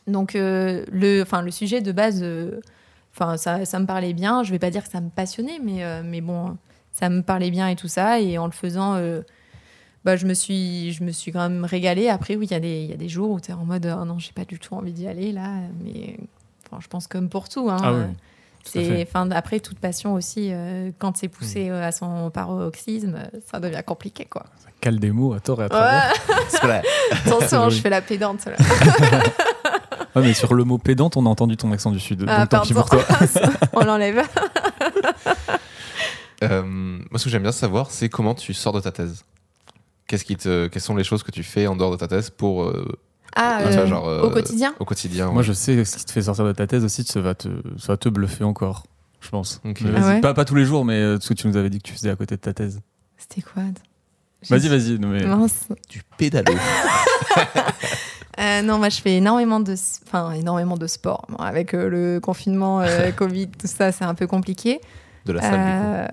[0.08, 2.60] Donc euh, le, enfin, le sujet de base, euh,
[3.14, 4.44] enfin, ça, ça me parlait bien.
[4.44, 6.58] Je vais pas dire que ça me passionnait, mais, euh, mais bon,
[6.98, 8.20] ça me parlait bien et tout ça.
[8.20, 9.22] Et en le faisant, euh,
[10.06, 12.10] bah, je, me suis, je me suis quand même régalée.
[12.10, 13.66] Après, oui, il y, a des- il y a des jours où tu es en
[13.66, 15.50] mode oh non, j'ai pas du tout envie d'y aller là.
[15.84, 16.18] Mais
[16.66, 17.70] enfin, je pense comme pour tout.
[17.70, 18.06] Hein, Ah oui, euh,
[18.64, 22.32] tout à c'est, enfin, après, toute passion aussi, euh, quand c'est poussé euh, à son
[22.32, 24.46] paroxysme, ça devient compliqué, quoi.
[24.58, 26.14] Ça cale des mots à tort et à travers.
[26.64, 26.82] Ouais.
[27.26, 28.46] Attention, je fais la pédante.
[28.46, 28.54] Là.
[30.16, 32.24] Ouais, mais sur le mot pédante on a entendu ton accent du sud.
[32.26, 33.04] Ah, donc tant pis pour toi.
[33.74, 34.24] On l'enlève.
[36.44, 39.24] Euh, moi, ce que j'aime bien savoir, c'est comment tu sors de ta thèse.
[40.08, 42.30] Qu'est-ce qui te, quelles sont les choses que tu fais en dehors de ta thèse
[42.30, 42.86] pour euh,
[43.36, 45.44] Ah, vois, euh, genre, euh, au quotidien au quotidien Moi ouais.
[45.44, 47.48] je sais ce qui te fait sortir de ta thèse aussi ça va te
[47.80, 48.84] ça va te bluffer encore.
[49.22, 49.62] Je pense.
[49.66, 49.70] Ah
[50.08, 51.88] ouais pas, pas tous les jours, mais euh, ce que tu nous avais dit que
[51.88, 52.82] tu faisais à côté de ta thèse.
[53.18, 53.64] C'était quoi
[54.48, 55.00] Vas-y, vas-y.
[55.00, 55.70] non, mais- Mince.
[55.90, 56.54] du pédalo.
[58.38, 59.76] Euh, non, moi je fais énormément de,
[60.06, 61.26] enfin énormément de sport.
[61.30, 64.82] Bon, avec euh, le confinement, euh, Covid, tout ça, c'est un peu compliqué.
[65.26, 65.94] De la salle, du coup.
[65.94, 66.08] Euh,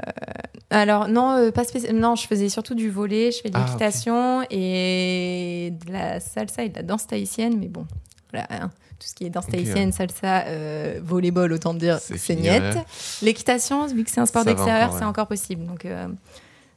[0.70, 3.64] Alors non, euh, pas spécial- Non, je faisais surtout du volet, je fais de Ah,
[3.66, 7.86] l'équitation et de la salsa et de la danse tahitienne, mais bon,
[8.32, 12.36] voilà, hein, tout ce qui est danse Ok, tahitienne, salsa, euh, volleyball, autant dire, C'est
[12.36, 12.62] niette.
[12.76, 12.84] ouais.
[13.22, 15.66] L'équitation, vu que c'est un sport d'extérieur, c'est encore possible.
[15.66, 16.08] Donc, euh,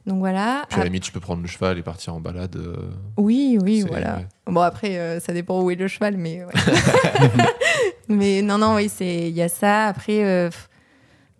[0.05, 0.65] donc voilà.
[0.69, 2.55] Puis à la limite, je peux prendre le cheval et partir en balade.
[2.57, 2.75] euh,
[3.17, 4.17] oui, oui, voilà.
[4.17, 4.27] ouais.
[4.45, 6.53] Bon après, euh, ça dépend où est le cheval, mais ouais.
[8.09, 9.85] mais non, non, oui, c'est il y a ça.
[9.87, 10.49] Après, euh,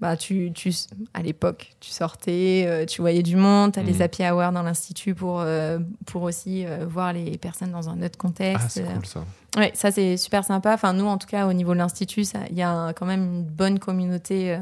[0.02, 0.74] bah tu, tu,
[1.14, 4.02] à l'époque, tu sortais, euh, tu voyais du monde, t'as les Mhm.
[4.02, 8.18] happy hours dans l'institut pour euh, pour aussi euh, voir les personnes dans un autre
[8.18, 8.66] contexte.
[8.66, 9.24] Ah, c'est cool ça.
[9.58, 10.74] Ouais, ça c'est super sympa.
[10.74, 13.24] Enfin, nous, en tout cas, au niveau de l'institut, il y a un- quand même
[13.24, 14.54] une bonne communauté.
[14.56, 14.58] euh.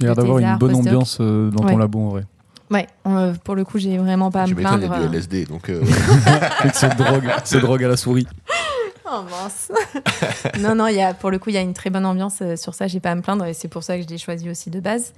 [0.00, 2.24] Il y a d'avoir une bonne ambiance euh, dans ton labo en vrai.
[2.70, 5.08] Ouais, euh, pour le coup, j'ai vraiment pas à Tu me m'étonnes, il y a
[5.08, 5.82] du LSD, donc euh,
[6.60, 8.26] Avec cette drogue, cette drogue à la souris.
[9.12, 9.72] Oh mince.
[10.60, 12.38] non, non, il y a, pour le coup, il y a une très bonne ambiance
[12.42, 12.86] euh, sur ça.
[12.86, 14.80] J'ai pas à me plaindre et c'est pour ça que je l'ai choisi aussi de
[14.80, 15.12] base.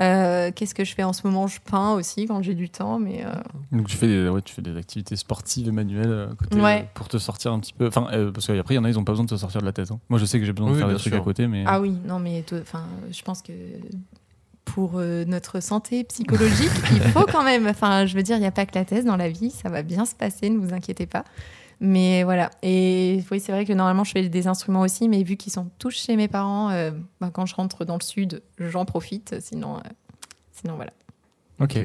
[0.00, 1.46] Euh, Qu'est-ce que je fais en ce moment?
[1.46, 3.30] Je peins aussi quand j'ai du temps, mais euh,
[3.70, 6.60] Donc tu fais des, ouais, tu fais des activités sportives et manuelles euh, à côté
[6.60, 6.88] Ouais.
[6.94, 7.86] pour te sortir un petit peu.
[7.86, 9.60] Enfin, euh, parce qu'après il y en a ils ont pas besoin de se sortir
[9.60, 9.92] de la tête.
[9.92, 10.00] hein.
[10.08, 11.96] Moi je sais que j'ai besoin de faire des trucs à côté, mais ah oui,
[12.06, 12.44] non, mais
[13.12, 13.52] je pense que
[14.64, 17.68] pour euh, notre santé psychologique, il faut quand même.
[17.68, 19.68] Enfin, je veux dire, il n'y a pas que la thèse dans la vie, ça
[19.68, 21.22] va bien se passer, ne vous inquiétez pas.
[21.80, 22.50] Mais voilà.
[22.62, 25.70] Et oui, c'est vrai que normalement, je fais des instruments aussi, mais vu qu'ils sont
[25.78, 29.36] tous chez mes parents, euh, bah, quand je rentre dans le sud, j'en profite.
[29.40, 29.80] Sinon, euh,
[30.52, 30.92] sinon voilà.
[31.60, 31.78] ok.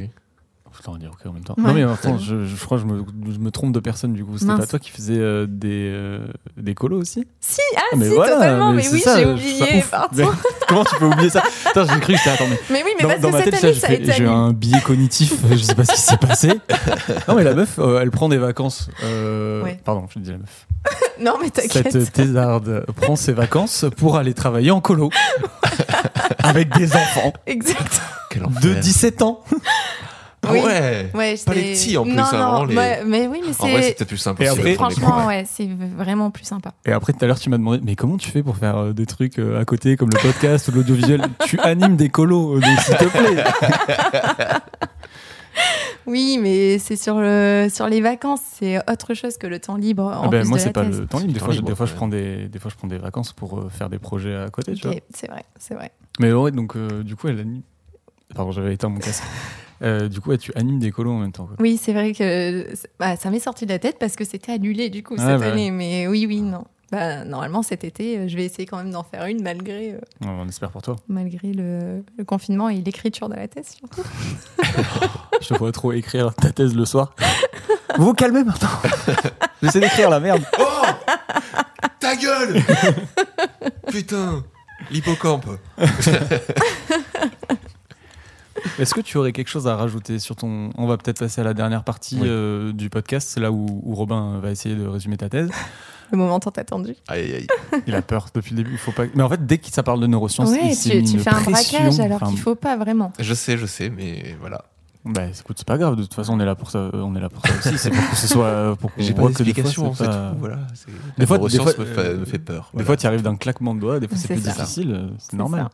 [0.71, 0.77] Ok.
[0.77, 1.55] Putain, on va dire ok en même temps.
[1.57, 1.63] Ouais.
[1.63, 3.03] non mais attends, je, je crois que je me,
[3.33, 4.37] je me trompe de personne du coup.
[4.37, 7.25] C'était pas toi qui faisais euh, des, euh, des colos aussi?
[7.39, 8.73] Si, ah, Ah, mais si, voilà, totalement.
[8.73, 9.83] mais oui, j'ai ça oublié.
[10.15, 10.25] Mais
[10.67, 11.41] Comment tu peux oublier ça?
[11.67, 12.29] Putain, j'ai cru que c'était.
[12.31, 13.87] Attends, mais Mais oui, mais dans, parce dans que ma cette tête, année, j'ai ça
[13.87, 14.41] a fait- été j'ai eu annulé.
[14.49, 15.33] un biais cognitif.
[15.51, 16.51] je sais pas ce qui s'est passé.
[17.27, 18.89] Non mais la meuf, euh, elle prend des vacances.
[19.03, 19.79] euh, Ouais.
[19.83, 20.67] Pardon, je dis la meuf.
[21.21, 21.91] Non, mais t'inquiète.
[21.91, 25.09] Cette thésarde prend ses vacances pour aller travailler en colo
[26.43, 28.01] avec des enfants Exact.
[28.29, 28.79] Quel de enfer.
[28.79, 29.43] 17 ans.
[30.47, 30.59] Ah Oui.
[30.61, 33.49] ouais Ouais, Pas les petits, en plus, Non, hein, non, les- ouais, mais oui, mais
[33.59, 33.93] En vrai, c'est c'est.
[33.95, 34.25] peut-être plus.
[34.43, 35.67] Et après- les Franchement, ouais, c'est
[35.97, 36.73] vraiment plus sympa.
[36.85, 38.93] Et après, tout à l'heure, tu m'as demandé, mais comment tu fais pour faire euh,
[38.93, 41.21] des trucs euh, à côté, comme le podcast ou l'audiovisuel?
[41.45, 43.43] Tu animes des colos, euh, donc s'il te plaît.
[46.07, 50.05] Oui, mais c'est sur, le, sur les vacances, c'est autre chose que le temps libre.
[50.05, 51.01] En Ah ben, plus moi, c'est pas thèse.
[51.01, 51.33] le temps libre.
[51.33, 53.33] Des Temps fois, libre, des fois, je prends des, des fois, je prends des vacances
[53.33, 54.95] pour euh, faire des projets à côté, tu vois.
[54.95, 55.91] Ok, c'est vrai, c'est vrai.
[56.19, 57.61] Mais ouais, donc euh, du coup, elle anime.
[58.33, 59.23] Pardon, j'avais éteint mon casque.
[59.81, 61.45] Euh, du coup, ouais, tu animes des colos en même temps.
[61.45, 61.55] quoi.
[61.59, 62.67] Oui, c'est vrai que
[62.99, 65.39] bah, ça m'est sorti de la tête parce que c'était annulé du coup Ah, cette
[65.39, 65.71] bah année.
[65.71, 66.65] Mais oui, oui, non.
[66.91, 69.99] Bah, normalement, cet été, euh, je vais essayer quand même d'en faire une malgré, euh,
[70.25, 70.95] On espère pour toi.
[71.07, 74.01] malgré le, le confinement et l'écriture de la thèse surtout.
[75.41, 77.13] Je te vois trop écrire ta thèse le soir.
[77.97, 78.69] Vous vous calmez maintenant.
[79.63, 80.41] J'essaie d'écrire la merde.
[80.59, 80.63] Oh
[81.99, 82.61] Ta gueule
[83.87, 84.43] Putain
[84.89, 85.45] L'hippocampe
[88.79, 90.69] Est-ce que tu aurais quelque chose à rajouter sur ton.
[90.77, 92.27] On va peut-être passer à la dernière partie Oui.
[92.27, 95.49] euh, du podcast, c'est là où, où Robin va essayer de résumer ta thèse.
[96.11, 96.95] Le moment tant attendu.
[97.07, 97.47] Aïe aïe aïe.
[97.87, 98.71] Il a peur depuis le début.
[98.73, 99.03] Il faut pas.
[99.13, 101.29] Mais en fait, dès que ça parle de neurosciences, Ouais, il tu, tu une fais
[101.29, 101.79] un pression.
[101.79, 103.11] braquage alors Enfin, qu'il faut pas vraiment.
[103.19, 104.63] Je sais, je sais, mais voilà.
[105.05, 105.95] Bah, écoute, c'est pas grave.
[105.95, 106.89] De toute façon, on est là pour ça.
[106.93, 107.77] On est là pour ça aussi.
[107.77, 108.75] C'est pour que ce soit.
[108.79, 110.33] Pour qu'on J'ai pas voit que des fois, d'explication, c'est c'est pas-.
[110.39, 110.55] Voilà.
[110.55, 110.61] Des
[111.17, 112.63] La fois- des fois, me, fait, euh, me fait peur.
[112.63, 112.85] Des voilà.
[112.87, 113.99] fois, tu arrives d'un claquement de doigts.
[113.99, 114.51] Des fois, c'est C'est plus ça.
[114.51, 114.91] difficile.
[114.91, 115.61] euh, C'est C'est normal.
[115.65, 115.69] ça.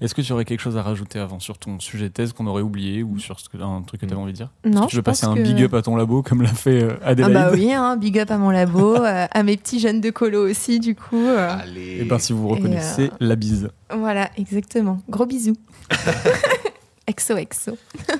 [0.00, 2.46] Est-ce que tu aurais quelque chose à rajouter avant sur ton sujet de thèse qu'on
[2.48, 4.50] aurait oublié ou sur ce que, un truc que tu avais envie de dire?
[4.64, 6.94] Non, je pense passer un que- big up à ton labo comme l'a fait euh,
[7.04, 10.00] Ah Adélaïde bah oui, hein, big up à mon labo, euh, à mes petits jeunes
[10.00, 11.24] de colo aussi du coup.
[11.24, 11.98] euh, Allez.
[12.00, 13.68] Et ben, si vous Et, reconnaissez euh, la bise.
[13.96, 14.98] Voilà, exactement.
[15.08, 15.56] Gros bisous.
[17.06, 17.76] exo exo.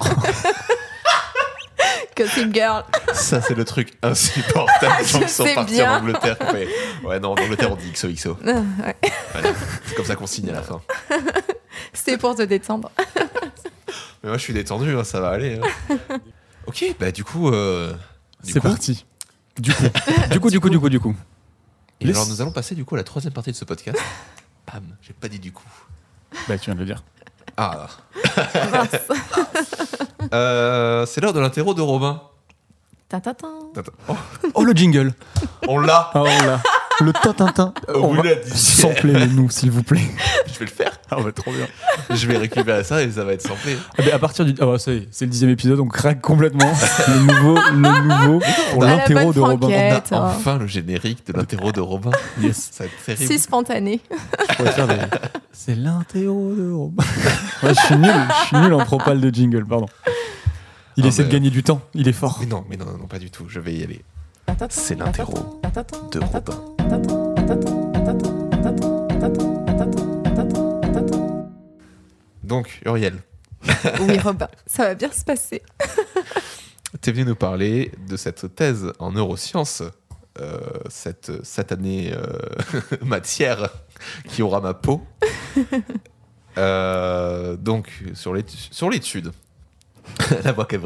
[2.16, 2.85] Gossip girl.
[3.14, 4.95] Ça, c'est le truc insupportable.
[5.05, 5.95] Je sais partis bien.
[5.95, 6.37] en Angleterre.
[6.53, 6.68] Ouais.
[7.05, 8.37] ouais, non, en Angleterre, on dit XOXO.
[8.47, 8.51] Ah,
[8.85, 8.97] ouais.
[9.33, 9.49] Voilà.
[9.87, 10.81] C'est comme ça qu'on signe à la fin.
[11.95, 12.90] C'était pour te détendre.
[14.22, 15.59] Mais moi, je suis détendu, hein, ça va aller.
[15.90, 15.99] hein.
[16.66, 17.49] ok, bah du coup.
[17.51, 17.93] euh,
[18.43, 19.05] C'est parti.
[19.59, 19.82] Du coup,
[20.30, 21.14] du coup, du coup, du coup, du coup.
[22.01, 23.99] Et alors, nous allons passer du coup à la troisième partie de ce podcast.
[24.72, 25.68] Bam, j'ai pas dit du coup.
[26.49, 27.03] Bah, tu viens de le dire.
[27.57, 27.86] Ah,
[30.32, 32.22] euh, c'est l'heure de l'interro de Robin.
[33.09, 33.49] Tintintin.
[33.76, 33.93] Attends.
[34.09, 34.16] Oh,
[34.55, 35.12] Oh, le jingle
[35.68, 36.62] on l'a Ah, on l'a.
[37.01, 37.72] Le tintintin.
[37.88, 38.22] Au On va
[38.55, 40.01] sampler nous, s'il vous plaît.
[40.53, 40.93] Je vais le faire.
[41.11, 41.66] Ah, bah, trop bien.
[42.14, 43.76] Je vais récupérer ça et ça va être samplé.
[43.99, 44.55] Ah, bah, à partir du.
[44.61, 46.72] Ah, bah, ça y est, c'est le dixième épisode, on craque complètement.
[47.09, 48.40] le nouveau, le nouveau
[48.72, 49.68] pour l'interro de Robin.
[49.68, 50.03] On a hein.
[50.11, 52.12] enfin le générique de l'interro de Robin.
[52.40, 52.70] Yes.
[52.72, 53.32] Ça va être terrible.
[53.32, 54.01] Si spontané.
[54.59, 54.64] Des-
[55.53, 57.05] C'est l'interro de Robin.
[57.62, 59.86] Ouais, je suis nul, je suis nul en propale de jingle, pardon.
[60.97, 62.38] Il essaie de gagner du temps, il est fort.
[62.40, 63.45] Mais non, mais non, non, pas du tout.
[63.49, 64.03] Je vais y aller.
[64.68, 65.61] C'est l'interro
[66.11, 67.72] de Robin.
[72.45, 73.18] Donc, Uriel,
[74.01, 75.62] Oui, Robin, ça va bien se passer.
[77.01, 79.82] Tu es venu nous parler de cette thèse en neurosciences,
[80.38, 80.59] euh,
[80.90, 82.26] cette satanée euh,
[83.03, 83.70] matière
[84.28, 85.03] qui aura ma peau.
[86.59, 89.32] Euh, donc, sur l'étu- sur l'étude,
[90.45, 90.76] la voix qu'a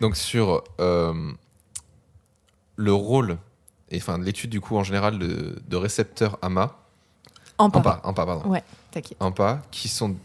[0.00, 1.12] donc, sur euh,
[2.76, 3.38] le rôle,
[3.90, 6.76] et enfin, l'étude du coup en général de, de récepteurs AMA,
[7.58, 7.78] En pas.
[7.78, 8.48] AMPA, AMPA, pardon.
[8.50, 9.16] Ouais, t'inquiète.
[9.20, 10.16] AMPA, qui sont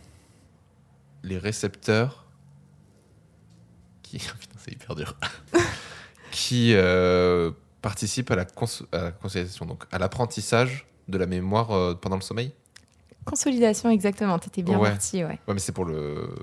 [1.23, 2.25] les récepteurs
[4.03, 5.15] qui putain, c'est hyper dur
[6.31, 11.71] qui euh, participent à la, cons- à la consolidation donc à l'apprentissage de la mémoire
[11.71, 12.51] euh, pendant le sommeil
[13.23, 14.39] Consolidation, exactement.
[14.39, 14.89] T'étais bien Ouais.
[14.89, 15.39] parti, ouais.
[15.47, 16.33] ouais mais c'est pour le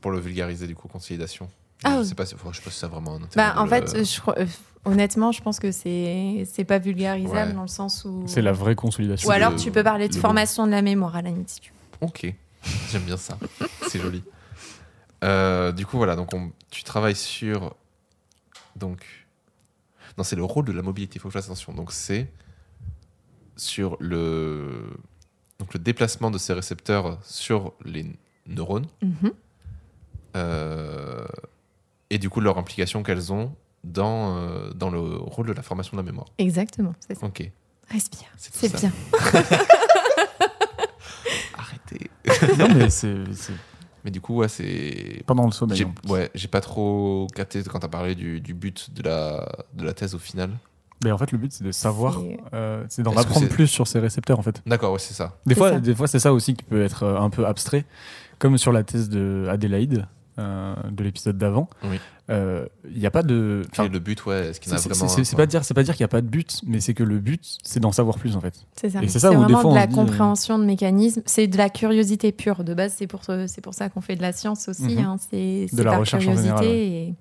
[0.00, 1.48] pour le vulgariser du coup consolidation
[1.84, 2.06] Ah je oui.
[2.06, 3.70] sais pas si- faut- je sais pas si c'est vraiment un intérêt Bah, en le-
[3.70, 4.46] fait, je crois- euh,
[4.84, 7.52] honnêtement, je pense que c'est c'est pas vulgarisable Ouais.
[7.54, 8.24] dans le sens où.
[8.26, 9.28] C'est la vraie consolidation.
[9.28, 11.48] Ou alors le- tu peux parler de le formation de la mémoire à la limite
[11.50, 12.06] si tu veux.
[12.08, 12.34] ok
[12.90, 13.38] j'aime bien ça
[13.88, 14.22] c'est joli
[15.22, 17.74] Euh, du coup voilà donc on- tu travailles sur
[18.76, 19.04] donc
[20.18, 22.30] non c'est le rôle de la mobilité il faut que je fasse attention donc c'est
[23.56, 24.82] sur le
[25.58, 28.04] donc le déplacement de ces récepteurs sur les
[28.46, 29.32] neurones Mhm.
[30.36, 31.24] euh,
[32.14, 33.52] et du coup leur implication qu'elles ont
[33.82, 36.26] dans, euh, dans le rôle de la formation de la mémoire.
[36.38, 37.26] Exactement, c'est ça.
[37.26, 37.50] Ok,
[37.90, 38.28] Respire.
[38.38, 38.90] c'est bien.
[41.56, 42.10] Arrêtez.
[42.58, 43.52] Non, mais c'est c'est
[44.04, 45.22] Mais du coup, ouais, c'est.
[45.26, 45.76] pendant le sommeil.
[45.78, 49.84] J'ai ouais, j'ai pas trop capté quand t'as parlé du, du but de la, de
[49.84, 50.50] la thèse au final.
[51.02, 53.52] Mais en fait, le but, c'est de savoir, C'est- euh, c'est d'en Est-ce apprendre c'est-
[53.52, 54.62] plus sur ces récepteurs, en fait.
[54.66, 55.36] D'accord, ouais, c'est ça.
[55.44, 55.80] Des C'est fois, ça.
[55.80, 57.84] des fois, c'est ça aussi qui peut être euh, un peu abstrait,
[58.38, 60.06] comme sur la thèse de Adélaïde
[60.38, 61.68] euh, de l'épisode d'avant.
[61.84, 61.98] Oui.
[62.30, 63.62] Euh, Il n'y a pas de.
[63.64, 65.64] Quel enfin, est le but, ouais Est-ce qu'il y en a c'est- vraiment pas dire,
[65.64, 67.80] c'est pas dire qu'il n'y a pas de but, mais c'est que le but, c'est
[67.80, 68.54] d'en savoir plus, en fait.
[68.74, 69.02] C'est ça.
[69.02, 71.22] Et c'est ça où des vraiment fois, de la dit, euh, compréhension de mécanismes.
[71.26, 72.64] C'est de la curiosité pure.
[72.64, 74.96] De base, c'est pour, c'est pour ça qu'on fait de la science aussi.
[74.96, 74.98] Mhm.
[75.04, 75.16] hein.
[75.18, 76.64] C'est c'est la par recherche en curiosité.
[76.64, 77.14] général, et...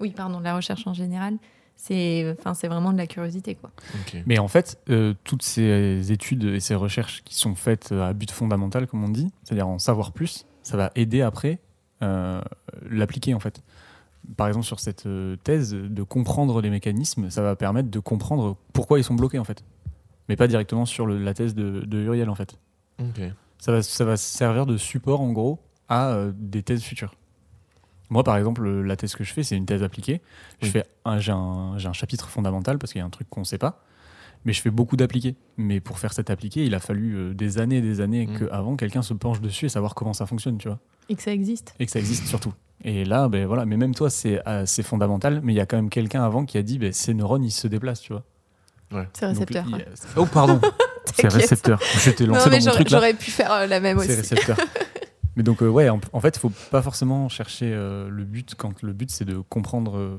[0.00, 1.34] Oui, pardon, de la recherche en général.
[1.78, 3.54] C'est enfin, c'est vraiment de la curiosité.
[3.54, 3.70] Quoi.
[4.24, 8.30] Mais en fait, euh, toutes ces études et ces recherches qui sont faites à but
[8.30, 11.65] fondamental, comme on dit, c'est-à-dire en savoir plus, ça va aider après euh,
[12.88, 13.62] l'appliquer en fait.
[14.36, 18.56] Par exemple, sur cette euh, thèse, de comprendre les mécanismes, ça va permettre de comprendre
[18.72, 19.62] pourquoi ils sont bloqués en fait.
[20.28, 22.58] Mais pas directement sur le- la thèse de, de Uriel en fait.
[23.58, 27.14] Ça va, ça va servir de support en gros à euh, des thèses futures.
[28.10, 30.20] Moi, par exemple, la thèse que je fais, c'est une thèse appliquée.
[30.60, 33.28] Je fais un, j'ai un, j'ai un chapitre fondamental parce qu'il y a un truc
[33.30, 33.82] qu'on ne sait pas,
[34.46, 35.34] mais je fais beaucoup d'appliqués.
[35.58, 38.38] Mais pour faire cet appliqué, il a fallu euh, des années et des années Mm.
[38.38, 40.78] qu'avant quelqu'un se penche dessus et savoir comment ça fonctionne, tu vois,
[41.10, 41.74] Et que ça existe.
[41.78, 42.54] et que ça existe surtout.
[42.84, 43.66] Et là, ben voilà.
[43.66, 45.40] Mais même toi, c'est euh, c'est fondamental.
[45.42, 47.50] Mais il y a quand même quelqu'un avant qui a dit, ben, ces neurones, ils
[47.50, 48.24] se déplacent, tu vois.
[49.12, 49.78] C'est Donc, il- quoi.
[50.16, 50.60] Oh pardon,
[51.16, 51.80] c'est récepteur.
[51.98, 52.98] Je t'ai Non, lancé mais dans mon j'aurais truc là.
[52.98, 54.16] j'aurais pu faire euh, la même C'est aussi.
[54.34, 54.56] récepteur.
[55.36, 58.54] Mais donc, euh, ouais, en, en fait, il faut pas forcément chercher euh, le but
[58.56, 60.18] quand le but c'est de comprendre euh,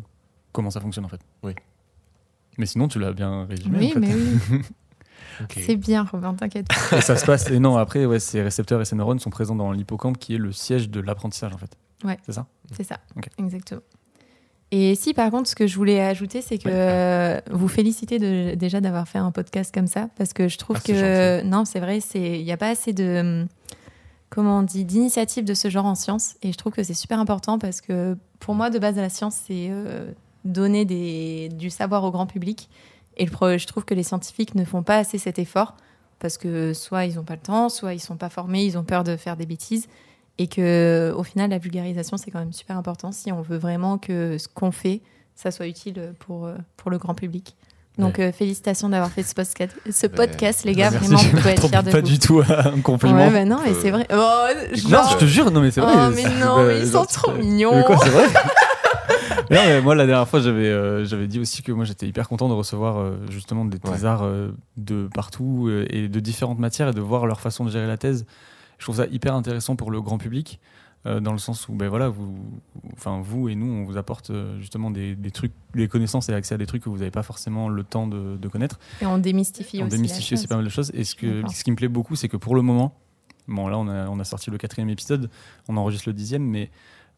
[0.51, 1.21] comment ça fonctionne en fait.
[1.43, 1.53] Oui.
[2.57, 3.77] Mais sinon, tu l'as bien résumé.
[3.79, 3.99] Oui, en fait.
[3.99, 4.61] mais oui.
[5.55, 6.65] C'est bien, Robin, t'inquiète.
[6.95, 7.49] Et ça se passe.
[7.51, 10.39] Et non, après, ouais, ces récepteurs et ces neurones sont présents dans l'hippocampe qui est
[10.39, 11.69] le siège de l'apprentissage en fait.
[12.03, 12.17] Ouais.
[12.25, 12.47] C'est ça?
[12.75, 12.97] C'est ça,
[13.37, 13.81] exactement.
[14.71, 17.41] Et si, par contre, ce que je voulais ajouter, c'est que Ouais.
[17.51, 20.87] vous félicitez de- déjà d'avoir fait un podcast comme ça, parce que je trouve Ah,
[20.87, 23.45] que non, c'est vrai, il n'y a pas assez de
[24.29, 27.19] comment on dit d'initiatives de ce genre en science, et je trouve que c'est super
[27.19, 30.11] important parce que pour moi, de base, la science, c'est euh,
[30.47, 32.69] donner des, du savoir au grand public,
[33.17, 35.75] et le je trouve que les scientifiques ne font pas assez cet effort
[36.19, 38.83] parce que soit ils n'ont pas le temps, soit ils sont pas formés, ils ont
[38.83, 39.87] peur de faire des bêtises
[40.39, 43.97] et que au final la vulgarisation c'est quand même super important si on veut vraiment
[43.97, 45.01] que ce qu'on fait
[45.35, 47.55] ça soit utile pour pour le grand public.
[47.97, 51.49] Donc euh, félicitations d'avoir fait ce podcast, ce podcast les gars, Merci, vraiment vous pouvez
[51.51, 52.07] être fiers de pas vous.
[52.07, 53.15] du tout un compliment.
[53.17, 54.05] Ouais, bah non, Euh, c'est vrai.
[54.13, 54.45] Oh,
[54.89, 55.93] Non, je te jure, non mais c'est vrai.
[55.95, 57.75] Oh, mais c'est- non, mais ils sont trop mignons.
[57.75, 58.27] Mais quoi, c'est vrai
[59.51, 62.27] Non, mais moi, la dernière fois, j'avais euh, j'avais dit aussi que moi, j'étais hyper
[62.27, 63.91] content de recevoir euh, justement des Ouais.
[63.93, 67.69] thésards euh, de partout euh, et de différentes matières et de voir leur façon de
[67.69, 68.25] gérer la thèse.
[68.77, 70.59] Je trouve ça hyper intéressant pour le grand public,
[71.05, 72.35] euh, dans le sens où, ben voilà, vous,
[72.93, 76.33] enfin vous et nous, on vous apporte euh, justement des, des trucs, des connaissances et
[76.33, 78.79] accès à des trucs que vous n'avez pas forcément le temps de, de connaître.
[79.01, 79.95] Et on démystifie on aussi.
[79.95, 80.47] démystifie la aussi chose.
[80.47, 80.91] pas mal de choses.
[80.93, 82.93] Et ce, que, ce qui me plaît beaucoup, c'est que pour le moment,
[83.47, 85.29] bon là on a, on a sorti le quatrième épisode,
[85.69, 86.69] on enregistre le dixième, mais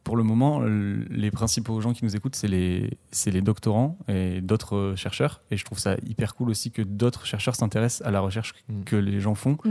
[0.09, 4.95] pour le moment, les principaux gens qui nous écoutent, c'est les, doctorants et d'autres euh,
[4.95, 5.43] chercheurs.
[5.51, 8.83] Et je trouve ça hyper cool aussi que d'autres chercheurs s'intéressent à la recherche Mm.
[8.83, 9.57] que les gens font.
[9.63, 9.69] Mm.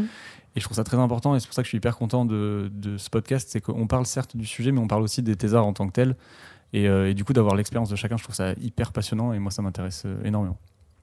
[0.57, 2.25] Et je trouve ça très important et c'est pour ça que je suis hyper content
[2.25, 3.49] de, de ce podcast.
[3.51, 5.93] C'est qu'on parle certes du sujet, mais on parle aussi des thésards en tant que
[5.93, 6.17] tels.
[6.73, 9.39] Et, euh, et du coup, d'avoir l'expérience de chacun, je trouve ça hyper passionnant et
[9.39, 10.21] moi, ça m'intéresse euh,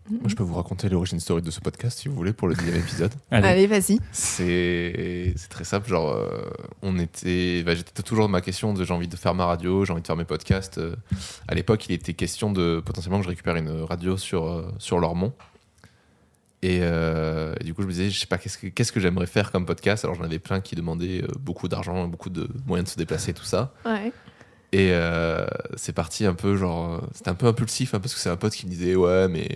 [0.10, 2.54] Moi, je peux vous raconter l'origine story de ce podcast si vous voulez pour le
[2.54, 3.12] dixième épisode.
[3.32, 3.48] Allez.
[3.48, 3.98] Allez, vas-y.
[4.12, 5.90] C'est c'est très simple.
[5.90, 6.44] Genre, euh,
[6.84, 7.64] on était.
[7.64, 10.04] bah, J'étais toujours dans ma question de j'ai envie de faire ma radio, j'ai envie
[10.04, 10.78] de faire mes podcasts.
[10.78, 10.96] Euh,
[11.48, 15.00] à l'époque, il était question de potentiellement que je récupère une radio sur, euh, sur
[15.00, 15.34] Lormont.
[16.62, 19.00] Et, euh, et du coup, je me disais, je sais pas, qu'est-ce que, qu'est-ce que
[19.00, 20.04] j'aimerais faire comme podcast?
[20.04, 23.34] Alors, j'en avais plein qui demandaient euh, beaucoup d'argent, beaucoup de moyens de se déplacer,
[23.34, 23.74] tout ça.
[23.86, 24.12] Ouais.
[24.72, 25.46] Et euh,
[25.78, 28.54] c'est parti un peu, genre, c'était un peu impulsif, hein, parce que c'est un pote
[28.54, 29.48] qui me disait, ouais, mais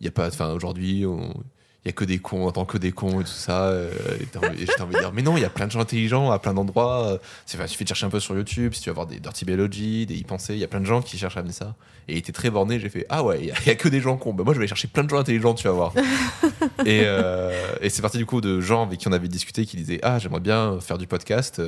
[0.00, 1.34] il y a pas, enfin, aujourd'hui, on-
[1.82, 3.68] il y a que des cons, on entend que des cons et tout ça.
[3.68, 4.26] euh, et
[4.66, 6.52] j'étais envie de dire, mais non, il y a plein de gens intelligents à plein
[6.52, 7.06] d'endroits.
[7.06, 9.18] euh, c'est- Il suffit de chercher un peu sur YouTube, si tu vas voir des
[9.18, 11.54] Dirty Biology, des y penser, il y a plein de gens qui cherchent à amener
[11.54, 11.74] ça.
[12.06, 14.18] Et il était très borné, j'ai fait, ah ouais, il y, a- que des gens
[14.18, 14.34] cons.
[14.34, 15.94] Bah, moi, je vais aller chercher plein de gens intelligents, tu vas voir.
[16.84, 19.78] et euh, et c'est parti du coup de gens avec qui on avait discuté qui
[19.78, 21.62] disaient, ah, j'aimerais bien faire du podcast.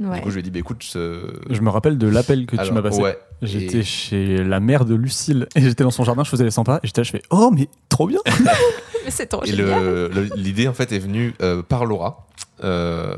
[0.00, 0.16] Ouais.
[0.16, 2.56] Du coup, je lui ai dit, bah, écoute, ce- Je me rappelle de l'appel que
[2.56, 3.00] tu m'as passé.
[3.02, 3.18] Ouais.
[3.42, 6.50] J'étais Et- chez la mère de Lucille et j'étais dans son jardin, je faisais les
[6.50, 8.20] 100 pas et j'étais là, je fais Oh, mais trop bien
[9.04, 9.82] Mais c'est trop Et génial.
[9.82, 12.26] le- le- l'idée en fait est venue euh, par Laura.
[12.62, 13.14] euh,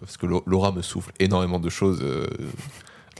[0.00, 2.26] parce que Laura me souffle énormément de choses euh,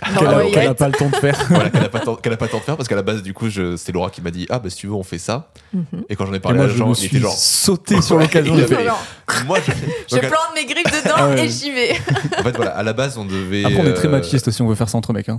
[0.02, 0.54] Qu'elle a, l'oreillette.
[0.54, 1.38] qu'elle a pas le temps de faire.
[1.48, 2.04] voilà, qu'elle n'a pas, le
[2.50, 4.58] temps de faire parce qu'à la base du coup c'est Laura qui m'a dit ah
[4.58, 6.04] bah si tu veux on fait ça Mhm.
[6.08, 8.54] et quand j'en ai parlé moi, à il était suis genre sauté sur l'occasion.
[9.46, 11.46] moi je, plante mes griffes dedans Ah ouais.
[11.46, 11.92] et j'y vais.
[12.38, 14.62] en fait voilà à la base on devait Après, on est très euh, machiste aussi,
[14.62, 15.28] on veut faire ça entre mecs.
[15.28, 15.38] hein.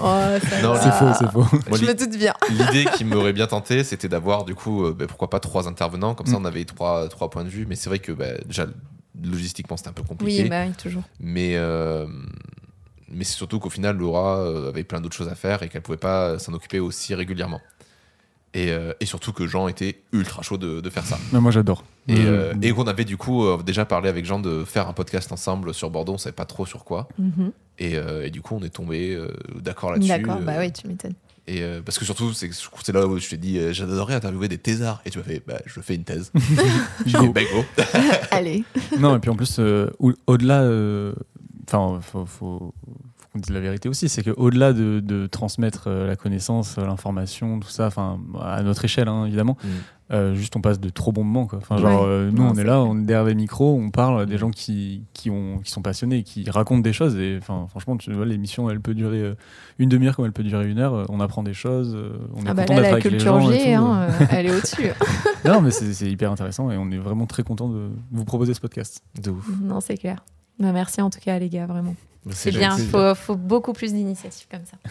[0.00, 0.04] Oh,
[0.62, 0.74] Non.
[0.82, 1.46] C'est faux, c'est faux.
[1.68, 2.34] moi, Je me doute bien.
[2.50, 6.14] L'idée qui m'aurait bien tenté, c'était d'avoir du coup, euh, bah, pourquoi pas trois intervenants,
[6.14, 6.42] comme ça Mm.
[6.42, 8.66] on avait trois, trois points de vue, mais c'est vrai que bah, déjà
[9.24, 10.42] logistiquement c'était un peu compliqué.
[10.44, 11.02] Oui, bah oui, toujours.
[11.20, 12.06] Mais, euh,
[13.12, 15.82] mais c'est surtout qu'au final, Laura euh, avait plein d'autres choses à faire et qu'elle
[15.82, 17.60] pouvait pas s'en occuper aussi régulièrement.
[18.54, 21.18] Et, euh, et surtout que Jean était ultra chaud de, de faire ça.
[21.32, 21.84] Mais moi, j'adore.
[22.08, 24.94] Et, Euh, et qu'on avait du coup euh, déjà parlé avec Jean de faire un
[24.94, 27.08] podcast ensemble sur Bordeaux, on savait pas trop sur quoi.
[27.18, 27.52] Mhm.
[27.78, 29.28] Et, euh, et du coup, on est tombé euh,
[29.60, 30.08] d'accord là-dessus.
[30.08, 31.12] D'accord, euh, bah oui, tu m'étonnes.
[31.46, 34.58] Et euh, parce que surtout, c'est là où je t'ai dit, euh, j'adorerais interviewer des
[34.58, 35.00] thésards.
[35.04, 36.30] Et tu m'as fait, bah, je fais une thèse.
[37.06, 37.26] je Go.
[37.26, 37.64] dis, bah, go.
[38.30, 38.64] Allez.
[38.98, 40.62] Non, et puis en plus, euh, au- au-delà.
[41.70, 42.72] Enfin, faut, faut,
[43.16, 46.86] faut qu'on dise la vérité aussi, c'est qu'au-delà de, de transmettre euh, la connaissance, euh,
[46.86, 49.68] l'information, tout ça, enfin, à notre échelle, hein, évidemment, Mm.
[50.14, 51.46] euh, juste on passe de trop bons moments.
[51.46, 51.58] Quoi.
[51.58, 52.08] Enfin, genre, Ouais.
[52.08, 54.38] euh, nous, Non, on est là, on est derrière les micros, on parle à des
[54.38, 57.16] gens qui, qui, ont, qui sont passionnés, qui racontent des choses.
[57.18, 59.34] Et enfin, franchement, tu vois, l'émission, elle peut durer
[59.78, 61.04] une demi-heure comme elle peut durer une heure.
[61.10, 61.94] On apprend des choses,
[62.34, 63.50] on est Ah bah content d'être avec les gens.
[63.50, 63.82] et G, tout.
[63.84, 64.88] hein, elle est au-dessus.
[65.44, 68.54] Non, mais c'est c'est hyper intéressant et on est vraiment très content de vous proposer
[68.54, 69.02] ce podcast.
[69.22, 69.46] De ouf.
[69.62, 70.24] non, c'est clair.
[70.58, 71.94] Bah, merci en tout cas, les gars, vraiment.
[72.30, 74.76] C'est bien, il faut, faut beaucoup plus d'initiatives comme ça.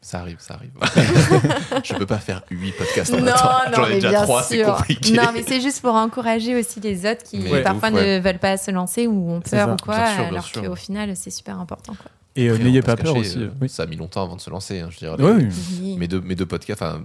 [0.00, 0.70] Ça arrive, ça arrive.
[1.82, 3.48] je peux pas faire huit podcasts en Non, même temps.
[3.70, 4.76] non, J'en ai mais déjà bien trois, c'est sûr.
[4.76, 5.12] compliqué.
[5.14, 8.18] Non, mais c'est juste pour encourager aussi les autres qui Mais parfois de ouf, ouais.
[8.18, 10.74] ne veulent pas se lancer ou ont peur ou quoi, Bien sûr, bien alors qu'au
[10.76, 11.94] final, c'est super important.
[11.94, 12.10] Quoi.
[12.36, 13.38] Et euh, n'ayez pas peur cacher, aussi.
[13.38, 13.70] euh, oui.
[13.70, 14.80] Ça a mis longtemps avant de se lancer.
[14.80, 15.18] hein, je dirais.
[15.18, 15.48] Ouais, oui.
[15.80, 15.96] Oui.
[15.96, 17.00] Mes deux, mes deux podcasts, enfin,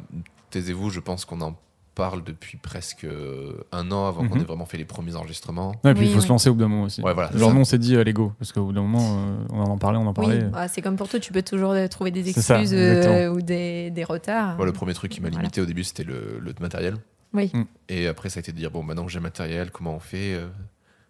[0.49, 1.55] taisez-vous, je pense qu'on en
[1.99, 4.41] parle depuis presque euh, un an avant qu'on Mhm.
[4.41, 5.73] ait vraiment fait les premiers enregistrements.
[5.83, 6.23] Ouais, et puis Oui, il faut oui.
[6.23, 7.01] se lancer au bout d'un moment aussi.
[7.01, 9.61] Ouais, voilà, Genre on s'est dit allez go parce qu'au bout d'un moment euh, on
[9.63, 10.43] en parlait, on en Oui, parlait.
[10.45, 13.41] bah, c'est comme pour tout, tu peux toujours euh, trouver des ça, excuses euh, ou
[13.41, 14.63] des, des retards.
[14.63, 15.41] Le premier truc qui m'a Voilà.
[15.43, 16.95] limité au début, c'était le, le matériel.
[17.33, 17.51] Oui.
[17.53, 17.63] Mm.
[17.89, 19.99] Et après, ça a été de dire bon, maintenant que j'ai le matériel, comment on
[19.99, 20.47] fait euh,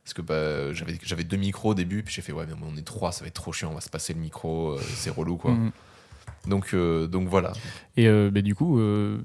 [0.04, 2.76] Parce que bah, j'avais j'avais deux micros au début, puis j'ai fait ouais, mais on
[2.78, 5.12] est trois, ça va être trop chiant, on va se passer le micro, euh, c'est
[5.12, 5.52] relou quoi.
[5.52, 5.72] Mhm.
[6.48, 7.52] Donc, euh, donc voilà.
[7.98, 9.20] Et euh, bah, du coup, euh,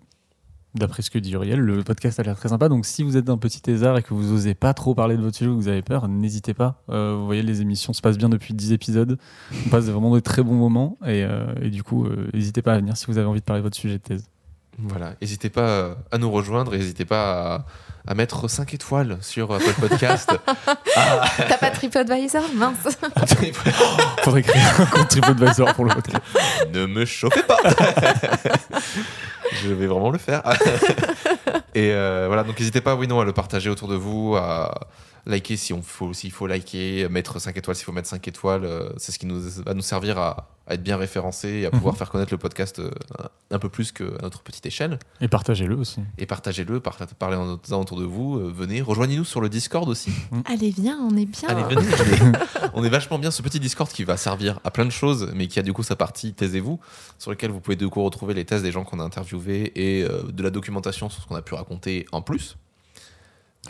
[0.75, 2.69] d'après ce que dit Uriel, le podcast a l'air très sympa.
[2.69, 5.23] Donc si vous êtes un petit thésard et que vous osez pas trop parler de
[5.23, 6.83] votre sujet ou que vous avez peur, n'hésitez pas.
[6.91, 9.19] Euh, vous voyez, les émissions se passent bien depuis 10 épisodes.
[9.67, 10.99] On passe vraiment de très bons moments.
[11.03, 13.61] Et, euh, du coup, euh, n'hésitez pas à venir si vous avez envie de parler
[13.61, 14.29] de votre sujet de thèse.
[14.79, 17.67] Voilà, n'hésitez pas à nous rejoindre, n'hésitez pas à,
[18.07, 20.31] à mettre 5 étoiles sur Apple Podcast.
[20.97, 22.43] Ah, T'as pas TripAdvisor?
[22.55, 22.97] Mince.
[24.23, 26.23] Faudrait créer un compte TripAdvisor pour le podcast.
[26.73, 27.57] ne me chauffez pas
[29.65, 30.43] Je vais vraiment le faire.
[31.75, 34.73] Et euh, voilà, donc n'hésitez pas, oui, non, à le partager autour de vous, à
[35.27, 38.65] liker si on faut, s'il faut liker, mettre 5 étoiles s'il faut mettre 5 étoiles.
[38.65, 41.71] euh, C'est ce qui nous, va nous servir à, à être bien référencé et à
[41.71, 41.99] pouvoir Mhm.
[41.99, 42.91] faire connaître le podcast euh,
[43.51, 44.99] un peu plus qu'à notre petite échelle.
[45.21, 46.01] Et partagez-le aussi.
[46.19, 50.11] Et partagez-le, par- parlez-en autour de vous, euh, venez, rejoignez-nous sur le Discord aussi.
[50.47, 51.49] Allez, viens, on est bien.
[51.49, 52.33] Allez, venez.
[52.75, 55.49] on est vachement bien ce petit Discord qui va servir à plein de choses, mais
[55.49, 56.81] qui a du coup sa partie Taisez-vous,
[57.19, 60.03] sur lequel vous pouvez du coup retrouver les thèses des gens qu'on a interviewés et
[60.05, 62.57] euh, de la documentation sur ce qu'on a pu raconter en plus.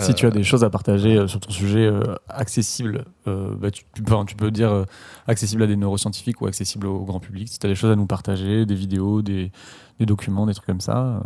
[0.01, 3.55] Si Euh, tu as des choses à partager euh, sur ton sujet euh, accessible, euh,
[3.55, 4.85] bah, tu, tu peux- enfin, tu peux dire euh,
[5.29, 7.49] accessible à des neuroscientifiques ou accessible au grand public.
[7.49, 9.53] Si tu as des choses à nous partager, des vidéos, des,
[10.01, 10.99] des documents, des trucs comme ça.
[10.99, 11.21] euh.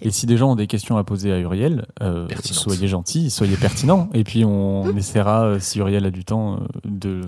[0.00, 3.56] Et si des gens ont des questions à poser à Uriel, euh, soyez gentils, soyez
[3.56, 4.08] pertinents.
[4.14, 7.20] Et puis on essaiera, euh, si Uriel a du temps, euh, de,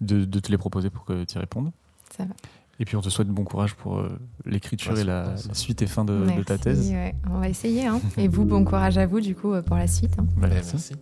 [0.00, 1.70] de, de te les proposer pour que tu y répondes.
[2.16, 2.34] Ça va.
[2.82, 4.08] Et puis on te souhaite bon courage pour euh,
[4.44, 6.90] l'écriture et la, suite et fin de, ta thèse.
[6.90, 7.14] ouais.
[7.30, 7.86] On va essayer.
[7.86, 8.00] hein.
[8.18, 10.16] Et vous, bon courage à vous, du coup, euh, pour la suite.
[10.18, 10.26] hein.
[10.36, 10.72] Bah, Eh, merci.
[10.74, 10.94] merci.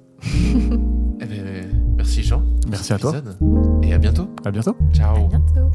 [1.22, 2.42] Eh ben, merci Jean.
[2.68, 3.14] Merci à toi.
[3.82, 4.28] Et à bientôt.
[4.44, 4.76] À bientôt.
[4.90, 5.26] À Ciao.
[5.28, 5.70] bientôt.